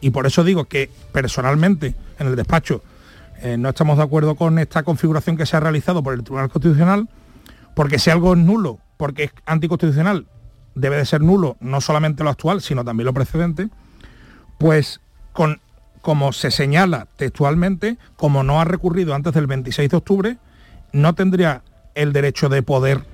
y 0.00 0.10
por 0.10 0.26
eso 0.26 0.44
digo 0.44 0.64
que 0.64 0.90
personalmente 1.12 1.94
en 2.18 2.26
el 2.26 2.36
despacho 2.36 2.82
eh, 3.40 3.56
no 3.56 3.70
estamos 3.70 3.96
de 3.96 4.04
acuerdo 4.04 4.34
con 4.34 4.58
esta 4.58 4.82
configuración 4.82 5.36
que 5.36 5.46
se 5.46 5.56
ha 5.56 5.60
realizado 5.60 6.02
por 6.02 6.14
el 6.14 6.22
Tribunal 6.22 6.48
Constitucional, 6.48 7.08
porque 7.74 7.98
si 7.98 8.10
algo 8.10 8.34
es 8.34 8.38
nulo, 8.38 8.78
porque 8.96 9.24
es 9.24 9.32
anticonstitucional, 9.46 10.26
debe 10.74 10.96
de 10.96 11.06
ser 11.06 11.22
nulo 11.22 11.56
no 11.60 11.80
solamente 11.80 12.22
lo 12.24 12.30
actual, 12.30 12.62
sino 12.62 12.84
también 12.84 13.06
lo 13.06 13.14
precedente, 13.14 13.68
pues 14.58 15.00
con, 15.32 15.60
como 16.02 16.32
se 16.32 16.50
señala 16.50 17.08
textualmente, 17.16 17.98
como 18.16 18.42
no 18.42 18.60
ha 18.60 18.64
recurrido 18.64 19.14
antes 19.14 19.32
del 19.34 19.46
26 19.46 19.90
de 19.90 19.96
octubre, 19.96 20.36
no 20.92 21.14
tendría 21.14 21.62
el 21.94 22.12
derecho 22.12 22.48
de 22.48 22.62
poder 22.62 23.04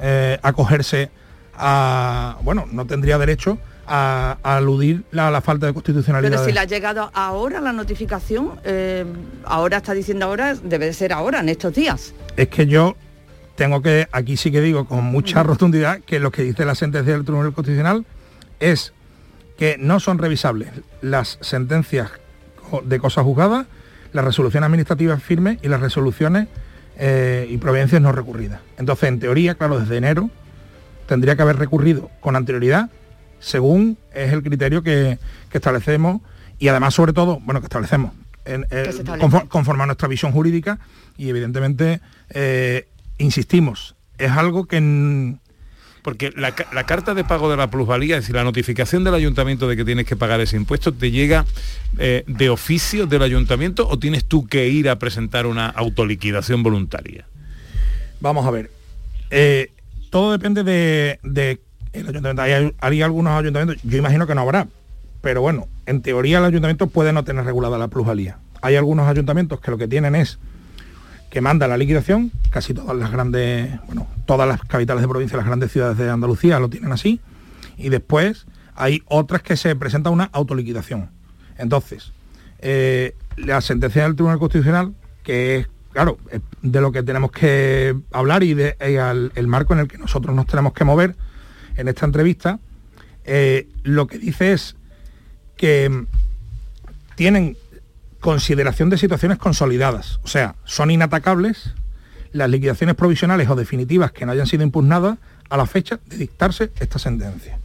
eh, 0.00 0.38
acogerse 0.42 1.10
a, 1.56 2.38
bueno, 2.42 2.66
no 2.70 2.86
tendría 2.86 3.18
derecho 3.18 3.58
a, 3.86 4.38
a 4.42 4.56
aludir 4.56 5.04
a 5.16 5.30
la 5.30 5.40
falta 5.40 5.66
de 5.66 5.72
constitucionalidad. 5.72 6.30
Pero 6.30 6.44
si 6.44 6.52
le 6.52 6.60
ha 6.60 6.64
llegado 6.64 7.10
ahora 7.14 7.60
la 7.60 7.72
notificación, 7.72 8.52
eh, 8.64 9.04
ahora 9.44 9.78
está 9.78 9.94
diciendo 9.94 10.26
ahora, 10.26 10.54
debe 10.54 10.86
de 10.86 10.92
ser 10.92 11.12
ahora, 11.12 11.40
en 11.40 11.48
estos 11.48 11.74
días. 11.74 12.14
es 12.36 12.48
que 12.48 12.66
yo 12.66 12.96
tengo 13.56 13.82
que, 13.82 14.08
aquí 14.10 14.36
sí 14.36 14.50
que 14.50 14.60
digo 14.60 14.86
con 14.86 15.04
mucha 15.04 15.42
rotundidad, 15.42 16.00
que 16.00 16.18
lo 16.18 16.30
que 16.30 16.42
dice 16.42 16.64
la 16.64 16.74
sentencia 16.74 17.12
del 17.12 17.24
Tribunal 17.24 17.52
Constitucional 17.52 18.04
es 18.60 18.92
que 19.56 19.76
no 19.78 20.00
son 20.00 20.18
revisables 20.18 20.70
las 21.00 21.38
sentencias 21.40 22.10
de 22.84 22.98
cosas 22.98 23.24
juzgadas, 23.24 23.66
las 24.12 24.24
resoluciones 24.24 24.66
administrativas 24.66 25.22
firmes 25.22 25.58
y 25.62 25.68
las 25.68 25.80
resoluciones 25.80 26.48
eh, 26.98 27.46
y 27.48 27.58
providencias 27.58 28.00
no 28.00 28.12
recurridas. 28.12 28.60
Entonces, 28.78 29.08
en 29.08 29.20
teoría, 29.20 29.54
claro, 29.54 29.78
desde 29.78 29.96
enero 29.96 30.30
tendría 31.06 31.36
que 31.36 31.42
haber 31.42 31.56
recurrido 31.56 32.10
con 32.20 32.34
anterioridad, 32.34 32.90
según 33.40 33.96
es 34.14 34.32
el 34.32 34.42
criterio 34.42 34.82
que, 34.82 35.18
que 35.50 35.58
establecemos 35.58 36.20
y 36.58 36.68
además, 36.68 36.94
sobre 36.94 37.12
todo, 37.12 37.40
bueno, 37.40 37.60
que 37.60 37.66
establecemos, 37.66 38.12
en- 38.44 38.66
establece? 38.70 39.48
conforme 39.48 39.82
a 39.82 39.86
nuestra 39.86 40.08
visión 40.08 40.32
jurídica 40.32 40.78
y 41.16 41.28
evidentemente, 41.28 42.00
eh, 42.30 42.88
insistimos, 43.18 43.94
es 44.18 44.30
algo 44.30 44.66
que... 44.66 44.76
en- 44.76 45.40
Porque 46.02 46.32
la, 46.36 46.52
ca- 46.52 46.66
la 46.72 46.84
carta 46.84 47.14
de 47.14 47.24
pago 47.24 47.50
de 47.50 47.56
la 47.56 47.70
plusvalía, 47.70 48.16
es 48.18 48.24
decir, 48.24 48.34
la 48.36 48.44
notificación 48.44 49.04
del 49.04 49.14
ayuntamiento 49.14 49.66
de 49.68 49.76
que 49.76 49.84
tienes 49.84 50.06
que 50.06 50.16
pagar 50.16 50.40
ese 50.40 50.56
impuesto, 50.56 50.92
¿te 50.92 51.10
llega 51.10 51.44
eh, 51.98 52.24
de 52.26 52.50
oficio 52.50 53.06
del 53.06 53.22
ayuntamiento 53.22 53.88
o 53.88 53.98
tienes 53.98 54.24
tú 54.26 54.46
que 54.46 54.68
ir 54.68 54.88
a 54.90 54.98
presentar 54.98 55.46
una 55.46 55.68
autoliquidación 55.68 56.62
voluntaria? 56.62 57.26
Vamos 58.20 58.46
a 58.46 58.50
ver. 58.50 58.70
eh, 59.30 59.70
todo 60.10 60.30
depende 60.30 60.62
de, 60.62 61.18
de 61.24 61.60
Hay, 62.80 63.02
algunos 63.02 63.32
ayuntamientos, 63.40 63.82
yo 63.82 63.98
imagino 63.98 64.26
que 64.26 64.34
no 64.34 64.40
habrá, 64.42 64.66
pero 65.20 65.40
bueno, 65.40 65.68
en 65.86 66.02
teoría 66.02 66.38
el 66.38 66.44
ayuntamiento 66.44 66.86
puede 66.88 67.12
no 67.12 67.24
tener 67.24 67.44
regulada 67.44 67.78
la 67.78 67.88
plusvalía. 67.88 68.38
Hay 68.62 68.76
algunos 68.76 69.08
ayuntamientos 69.08 69.60
que 69.60 69.70
lo 69.70 69.78
que 69.78 69.88
tienen 69.88 70.14
es 70.14 70.38
que 71.30 71.40
manda 71.40 71.66
la 71.66 71.76
liquidación, 71.76 72.30
casi 72.50 72.74
todas 72.74 72.96
las 72.96 73.10
grandes, 73.10 73.70
bueno, 73.86 74.06
todas 74.26 74.46
las 74.48 74.62
capitales 74.62 75.02
de 75.02 75.08
provincia, 75.08 75.36
las 75.36 75.46
grandes 75.46 75.72
ciudades 75.72 75.98
de 75.98 76.08
Andalucía 76.08 76.58
lo 76.60 76.68
tienen 76.70 76.92
así, 76.92 77.20
y 77.76 77.88
después 77.88 78.46
hay 78.76 79.02
otras 79.06 79.42
que 79.42 79.56
se 79.56 79.74
presenta 79.76 80.10
una 80.10 80.30
autoliquidación. 80.32 81.10
Entonces, 81.58 82.12
eh, 82.60 83.14
la 83.36 83.60
sentencia 83.60 84.04
del 84.04 84.14
Tribunal 84.14 84.38
Constitucional, 84.38 84.94
que 85.24 85.56
es, 85.56 85.68
claro, 85.92 86.18
es 86.30 86.40
de 86.62 86.80
lo 86.80 86.92
que 86.92 87.02
tenemos 87.02 87.30
que 87.32 87.96
hablar 88.12 88.42
y, 88.44 88.52
al- 88.98 89.32
el 89.34 89.46
marco 89.48 89.74
en 89.74 89.80
el 89.80 89.88
que 89.88 89.98
nosotros 89.98 90.34
nos 90.36 90.46
tenemos 90.46 90.72
que 90.72 90.84
mover 90.84 91.16
en 91.76 91.88
esta 91.88 92.06
entrevista, 92.06 92.58
eh, 93.24 93.68
lo 93.82 94.06
que 94.06 94.18
dice 94.18 94.52
es 94.52 94.76
que 95.56 95.88
mm, 95.88 96.06
tienen 97.16 97.56
consideración 98.20 98.90
de 98.90 98.98
situaciones 98.98 99.38
consolidadas, 99.38 100.20
o 100.24 100.28
sea, 100.28 100.56
son 100.64 100.90
inatacables 100.90 101.74
las 102.32 102.50
liquidaciones 102.50 102.96
provisionales 102.96 103.48
o 103.48 103.54
definitivas 103.54 104.12
que 104.12 104.26
no 104.26 104.32
hayan 104.32 104.46
sido 104.46 104.64
impugnadas 104.64 105.18
a 105.48 105.56
la 105.56 105.66
fecha 105.66 106.00
de 106.06 106.16
dictarse 106.16 106.72
esta 106.80 106.98
sentencia. 106.98 107.58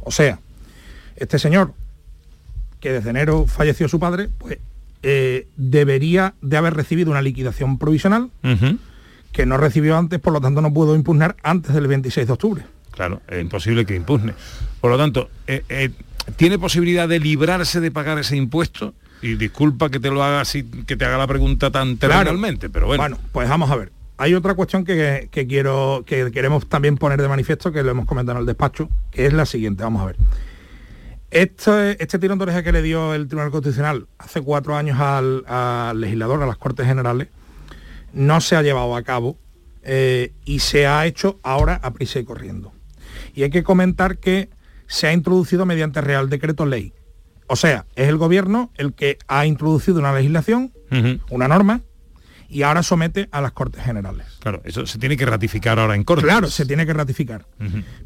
O 0.00 0.10
sea, 0.10 0.40
este 1.16 1.38
señor, 1.38 1.74
que 2.80 2.92
desde 2.92 3.10
enero 3.10 3.46
falleció 3.46 3.88
su 3.88 4.00
padre, 4.00 4.28
pues 4.38 4.58
eh, 5.02 5.46
debería 5.56 6.34
de 6.40 6.56
haber 6.56 6.74
recibido 6.74 7.10
una 7.10 7.22
liquidación 7.22 7.78
provisional 7.78 8.30
que 9.32 9.46
no 9.46 9.58
recibió 9.58 9.96
antes, 9.96 10.18
por 10.18 10.32
lo 10.32 10.40
tanto 10.40 10.60
no 10.60 10.72
pudo 10.72 10.96
impugnar 10.96 11.36
antes 11.42 11.74
del 11.74 11.86
26 11.86 12.26
de 12.26 12.32
octubre. 12.32 12.64
Claro, 12.96 13.22
es 13.28 13.40
imposible 13.40 13.86
que 13.86 13.94
impugne. 13.94 14.34
Por 14.80 14.90
lo 14.90 14.98
tanto, 14.98 15.30
eh, 15.46 15.62
eh, 15.68 15.90
¿tiene 16.36 16.58
posibilidad 16.58 17.06
de 17.08 17.20
librarse 17.20 17.80
de 17.80 17.90
pagar 17.92 18.18
ese 18.18 18.36
impuesto? 18.36 18.94
Y 19.22 19.34
disculpa 19.36 19.88
que 19.90 20.00
te 20.00 20.10
lo 20.10 20.22
haga 20.24 20.40
así, 20.40 20.64
que 20.86 20.96
te 20.96 21.04
haga 21.04 21.16
la 21.18 21.26
pregunta 21.28 21.70
tan 21.70 21.96
Claro. 21.96 22.14
terrenalmente, 22.14 22.68
pero 22.68 22.86
bueno. 22.86 23.02
Bueno, 23.02 23.18
pues 23.32 23.48
vamos 23.48 23.70
a 23.70 23.76
ver. 23.76 23.92
Hay 24.18 24.34
otra 24.34 24.54
cuestión 24.54 24.84
que, 24.84 25.28
que 25.30 25.46
quiero, 25.46 26.02
que 26.06 26.30
queremos 26.32 26.66
también 26.68 26.96
poner 26.96 27.20
de 27.20 27.28
manifiesto, 27.28 27.70
que 27.70 27.82
lo 27.82 27.90
hemos 27.90 28.06
comentado 28.06 28.38
en 28.38 28.40
el 28.40 28.46
despacho, 28.46 28.88
que 29.10 29.26
es 29.26 29.32
la 29.34 29.44
siguiente. 29.46 29.82
Vamos 29.84 30.02
a 30.02 30.06
ver. 30.06 30.16
Este, 31.30 32.02
este 32.02 32.18
tirón 32.18 32.38
de 32.38 32.44
oreja 32.44 32.62
que 32.62 32.72
le 32.72 32.82
dio 32.82 33.12
el 33.12 33.26
Tribunal 33.26 33.50
Constitucional 33.50 34.06
hace 34.18 34.40
cuatro 34.40 34.76
años 34.76 34.98
al, 35.00 35.44
al 35.46 36.00
legislador, 36.00 36.42
a 36.42 36.46
las 36.46 36.56
Cortes 36.56 36.86
Generales, 36.86 37.28
no 38.12 38.40
se 38.40 38.56
ha 38.56 38.62
llevado 38.62 38.96
a 38.96 39.02
cabo 39.02 39.36
eh, 39.82 40.32
y 40.44 40.60
se 40.60 40.86
ha 40.86 41.04
hecho 41.04 41.38
ahora 41.42 41.80
a 41.82 41.92
prisa 41.92 42.18
y 42.20 42.24
corriendo. 42.24 42.72
Y 43.36 43.44
hay 43.44 43.50
que 43.50 43.62
comentar 43.62 44.18
que 44.18 44.50
se 44.88 45.06
ha 45.06 45.12
introducido 45.12 45.66
mediante 45.66 46.00
Real 46.00 46.28
Decreto 46.28 46.66
Ley. 46.66 46.92
O 47.46 47.54
sea, 47.54 47.86
es 47.94 48.08
el 48.08 48.16
gobierno 48.16 48.72
el 48.76 48.94
que 48.94 49.18
ha 49.28 49.46
introducido 49.46 50.00
una 50.00 50.12
legislación, 50.12 50.72
una 51.30 51.46
norma, 51.46 51.82
y 52.48 52.62
ahora 52.62 52.82
somete 52.82 53.28
a 53.30 53.40
las 53.40 53.52
Cortes 53.52 53.84
Generales. 53.84 54.26
Claro, 54.40 54.62
eso 54.64 54.86
se 54.86 54.98
tiene 54.98 55.16
que 55.16 55.26
ratificar 55.26 55.78
ahora 55.78 55.94
en 55.94 56.04
corte. 56.04 56.24
Claro, 56.24 56.48
se 56.48 56.64
tiene 56.64 56.86
que 56.86 56.94
ratificar. 56.94 57.46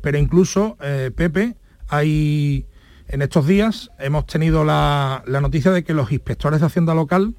Pero 0.02 0.18
incluso, 0.18 0.76
eh, 0.82 1.10
Pepe, 1.14 1.56
hay 1.88 2.66
en 3.08 3.22
estos 3.22 3.46
días 3.46 3.90
hemos 3.98 4.26
tenido 4.26 4.64
la, 4.64 5.22
la 5.26 5.40
noticia 5.40 5.70
de 5.70 5.84
que 5.84 5.94
los 5.94 6.12
inspectores 6.12 6.60
de 6.60 6.66
Hacienda 6.66 6.94
Local 6.94 7.34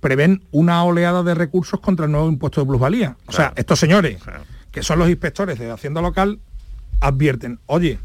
prevén 0.00 0.44
una 0.50 0.84
oleada 0.84 1.22
de 1.22 1.34
recursos 1.34 1.80
contra 1.80 2.06
el 2.06 2.12
nuevo 2.12 2.28
impuesto 2.28 2.60
de 2.60 2.66
plusvalía. 2.66 3.16
O 3.26 3.32
sea, 3.32 3.52
estos 3.56 3.78
señores, 3.78 4.18
que 4.70 4.82
son 4.82 4.98
los 4.98 5.08
inspectores 5.08 5.58
de 5.58 5.70
Hacienda 5.70 6.00
Local, 6.00 6.40
advierten, 7.00 7.60
oye, 7.66 7.98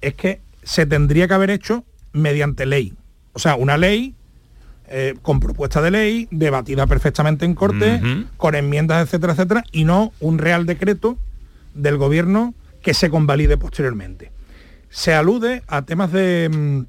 es 0.00 0.14
que 0.14 0.40
se 0.62 0.86
tendría 0.86 1.28
que 1.28 1.34
haber 1.34 1.50
hecho 1.50 1.84
mediante 2.12 2.66
ley. 2.66 2.94
O 3.32 3.38
sea, 3.38 3.54
una 3.54 3.76
ley 3.76 4.14
eh, 4.88 5.14
con 5.22 5.38
propuesta 5.38 5.80
de 5.80 5.92
ley, 5.92 6.28
debatida 6.32 6.86
perfectamente 6.86 7.44
en 7.44 7.54
corte, 7.54 8.00
con 8.36 8.56
enmiendas, 8.56 9.06
etcétera, 9.06 9.34
etcétera, 9.34 9.64
y 9.70 9.84
no 9.84 10.12
un 10.18 10.38
real 10.38 10.66
decreto 10.66 11.16
del 11.74 11.96
gobierno 11.96 12.54
que 12.82 12.92
se 12.92 13.08
convalide 13.08 13.56
posteriormente. 13.56 14.32
Se 14.88 15.14
alude 15.14 15.62
a 15.68 15.82
temas 15.82 16.10
de, 16.10 16.48
mm, 16.50 16.80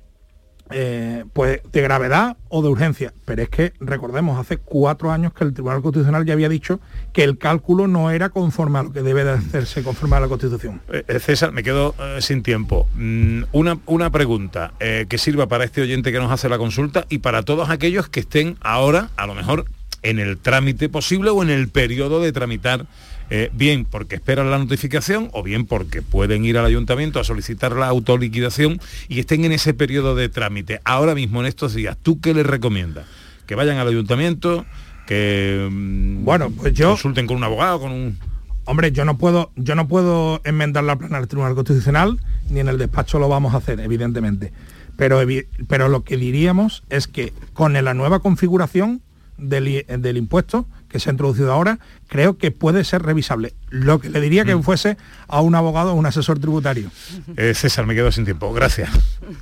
eh, 0.74 1.26
pues, 1.34 1.62
de 1.72 1.82
gravedad 1.82 2.38
o 2.50 2.62
de 2.62 2.70
urgencia, 2.70 3.14
pero 3.26 3.42
es 3.42 3.50
que 3.50 3.74
recordemos, 3.80 4.40
hace 4.40 4.58
cuatro 4.58 5.12
años 5.12 5.34
que 5.34 5.44
el 5.44 5.54
Tribunal 5.54 5.82
Constitucional 5.82 6.26
ya 6.26 6.34
había 6.34 6.50
dicho 6.50 6.80
que 7.14 7.24
el 7.24 7.38
cálculo 7.38 7.88
no 7.88 8.12
era 8.12 8.30
conforme 8.30 8.80
a 8.80 8.84
lo 8.84 8.92
que 8.92 9.02
debe 9.02 9.24
de 9.24 9.32
hacerse 9.32 9.84
conforme 9.84 10.18
a 10.18 10.22
la 10.22 10.28
Constitución. 10.28 10.82
Eh, 10.92 11.04
eh, 11.08 11.20
César, 11.20 11.52
me 11.52 11.64
quedo 11.64 11.96
sin 12.20 12.44
tiempo. 12.44 12.88
Mm, 12.96 13.44
una, 13.52 13.80
una 13.86 14.10
pregunta 14.10 14.74
que 14.80 15.18
sirva 15.18 15.48
para 15.48 15.64
este 15.64 15.82
oyente 15.82 16.12
que 16.12 16.20
nos 16.20 16.32
hace 16.32 16.50
la 16.50 16.58
consulta 16.58 17.06
y 17.10 17.20
para 17.20 17.44
todos 17.44 17.70
aquellos 17.70 18.10
que 18.10 18.22
estén 18.22 18.58
ahora, 18.62 19.10
a 19.16 19.28
lo 19.28 19.36
mejor, 19.36 19.66
en 20.04 20.20
el 20.20 20.38
trámite 20.38 20.90
posible 20.90 21.30
o 21.30 21.44
en 21.44 21.50
el 21.50 21.70
periodo 21.70 22.22
de 22.22 22.32
tramitar, 22.32 22.86
eh, 23.34 23.50
bien 23.54 23.86
porque 23.86 24.16
esperan 24.16 24.52
la 24.52 24.60
notificación 24.60 25.30
o 25.32 25.42
bien 25.42 25.66
porque 25.66 26.02
pueden 26.02 26.44
ir 26.44 26.58
al 26.58 26.66
ayuntamiento 26.66 27.18
a 27.18 27.24
solicitar 27.24 27.72
la 27.78 27.88
autoliquidación 27.88 28.82
y 29.08 29.22
estén 29.22 29.46
en 29.46 29.54
ese 29.54 29.74
periodo 29.74 30.16
de 30.16 30.28
trámite. 30.28 30.82
Ahora 30.84 31.16
mismo, 31.16 31.40
en 31.40 31.46
estos 31.46 31.74
días, 31.74 31.98
¿tú 32.02 32.20
qué 32.20 32.34
les 32.34 32.46
recomiendas? 32.46 33.06
Que 33.48 33.56
vayan 33.56 33.78
al 33.78 33.88
ayuntamiento, 33.88 34.66
que 35.08 35.70
bueno, 35.72 36.52
pues 36.52 36.74
yo 36.74 36.90
consulten 36.90 37.26
con 37.26 37.38
un 37.38 37.46
abogado, 37.46 37.80
con 37.80 37.94
un 37.94 38.20
Hombre, 38.66 38.92
yo 38.92 39.06
no 39.06 39.18
puedo, 39.18 39.52
yo 39.56 39.76
no 39.76 39.88
puedo 39.88 40.42
enmendar 40.44 40.84
la 40.84 40.96
plana 40.96 41.18
del 41.18 41.28
Tribunal 41.28 41.56
Constitucional, 41.56 42.20
ni 42.50 42.60
en 42.60 42.68
el 42.68 42.78
despacho 42.78 43.18
lo 43.18 43.28
vamos 43.28 43.54
a 43.54 43.58
hacer, 43.58 43.80
evidentemente. 43.80 44.52
Pero, 44.98 45.20
pero 45.68 45.88
lo 45.88 46.04
que 46.04 46.16
diríamos 46.16 46.84
es 46.90 47.08
que 47.08 47.34
con 47.54 47.74
la 47.74 47.94
nueva 47.94 48.20
configuración 48.20 49.02
del, 49.38 49.86
del 49.88 50.18
impuesto 50.18 50.68
que 50.92 51.00
se 51.00 51.10
ha 51.10 51.14
introducido 51.14 51.52
ahora, 51.52 51.80
creo 52.08 52.38
que 52.38 52.52
puede 52.52 52.84
ser 52.84 53.02
revisable. 53.04 53.54
Lo 53.70 54.00
que 54.00 54.10
le 54.10 54.20
diría 54.20 54.44
que 54.46 54.58
fuese 54.58 54.98
a 55.28 55.42
un 55.42 55.56
abogado 55.56 55.92
o 55.92 55.96
un 55.96 56.06
asesor 56.06 56.40
tributario. 56.40 56.92
Eh, 57.38 57.54
César, 57.54 57.86
me 57.86 57.96
quedo 57.96 58.12
sin 58.12 58.26
tiempo. 58.26 58.54
Gracias. 58.54 58.90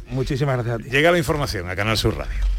Muchísimas 0.10 0.56
gracias 0.56 0.76
a 0.76 0.84
ti. 0.84 0.90
Llega 0.90 1.12
la 1.12 1.18
información 1.18 1.70
a 1.70 1.76
Canal 1.76 1.98
Sur 1.98 2.18
Radio. 2.18 2.59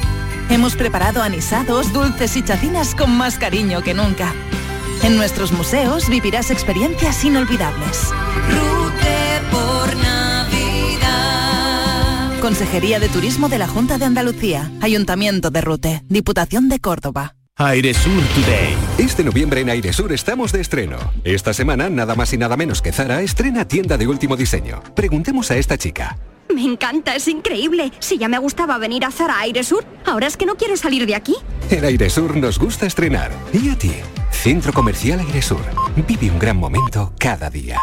Hemos 0.51 0.75
preparado 0.75 1.23
anisados, 1.23 1.93
dulces 1.93 2.35
y 2.35 2.43
chacinas 2.43 2.93
con 2.93 3.09
más 3.15 3.37
cariño 3.37 3.81
que 3.83 3.93
nunca. 3.93 4.33
En 5.01 5.15
nuestros 5.15 5.53
museos 5.53 6.09
vivirás 6.09 6.51
experiencias 6.51 7.23
inolvidables. 7.23 8.09
Rute 8.49 9.39
por 9.49 9.95
Navidad. 9.95 11.07
Consejería 12.41 12.99
de 12.99 13.07
Turismo 13.07 13.47
de 13.47 13.59
la 13.59 13.69
Junta 13.69 13.97
de 13.97 14.03
Andalucía, 14.03 14.69
Ayuntamiento 14.81 15.51
de 15.51 15.61
Rute, 15.61 16.03
Diputación 16.09 16.67
de 16.67 16.81
Córdoba. 16.81 17.37
Airesur 17.55 18.21
Today. 18.35 18.75
Este 18.97 19.23
noviembre 19.23 19.61
en 19.61 19.69
Airesur 19.69 20.11
estamos 20.11 20.51
de 20.51 20.59
estreno. 20.59 20.97
Esta 21.23 21.53
semana, 21.53 21.89
nada 21.89 22.15
más 22.15 22.33
y 22.33 22.37
nada 22.37 22.57
menos 22.57 22.81
que 22.81 22.91
Zara 22.91 23.21
estrena 23.21 23.69
tienda 23.69 23.97
de 23.97 24.05
último 24.05 24.35
diseño. 24.35 24.83
Preguntemos 24.95 25.49
a 25.49 25.55
esta 25.55 25.77
chica. 25.77 26.17
Me 26.53 26.63
encanta, 26.63 27.15
es 27.15 27.27
increíble. 27.27 27.91
Si 27.99 28.17
ya 28.17 28.27
me 28.27 28.37
gustaba 28.37 28.77
venir 28.77 29.05
a 29.05 29.11
Zara 29.11 29.39
Aire 29.39 29.63
Sur, 29.63 29.85
ahora 30.05 30.27
es 30.27 30.37
que 30.37 30.45
no 30.45 30.55
quiero 30.55 30.75
salir 30.75 31.05
de 31.05 31.15
aquí. 31.15 31.35
En 31.69 31.85
Airesur 31.85 32.35
nos 32.35 32.59
gusta 32.59 32.85
estrenar. 32.85 33.31
¿Y 33.53 33.69
a 33.69 33.77
ti? 33.77 33.93
Centro 34.31 34.73
Comercial 34.73 35.19
Airesur. 35.19 35.61
Vive 36.07 36.29
un 36.29 36.39
gran 36.39 36.57
momento 36.57 37.13
cada 37.17 37.49
día. 37.49 37.79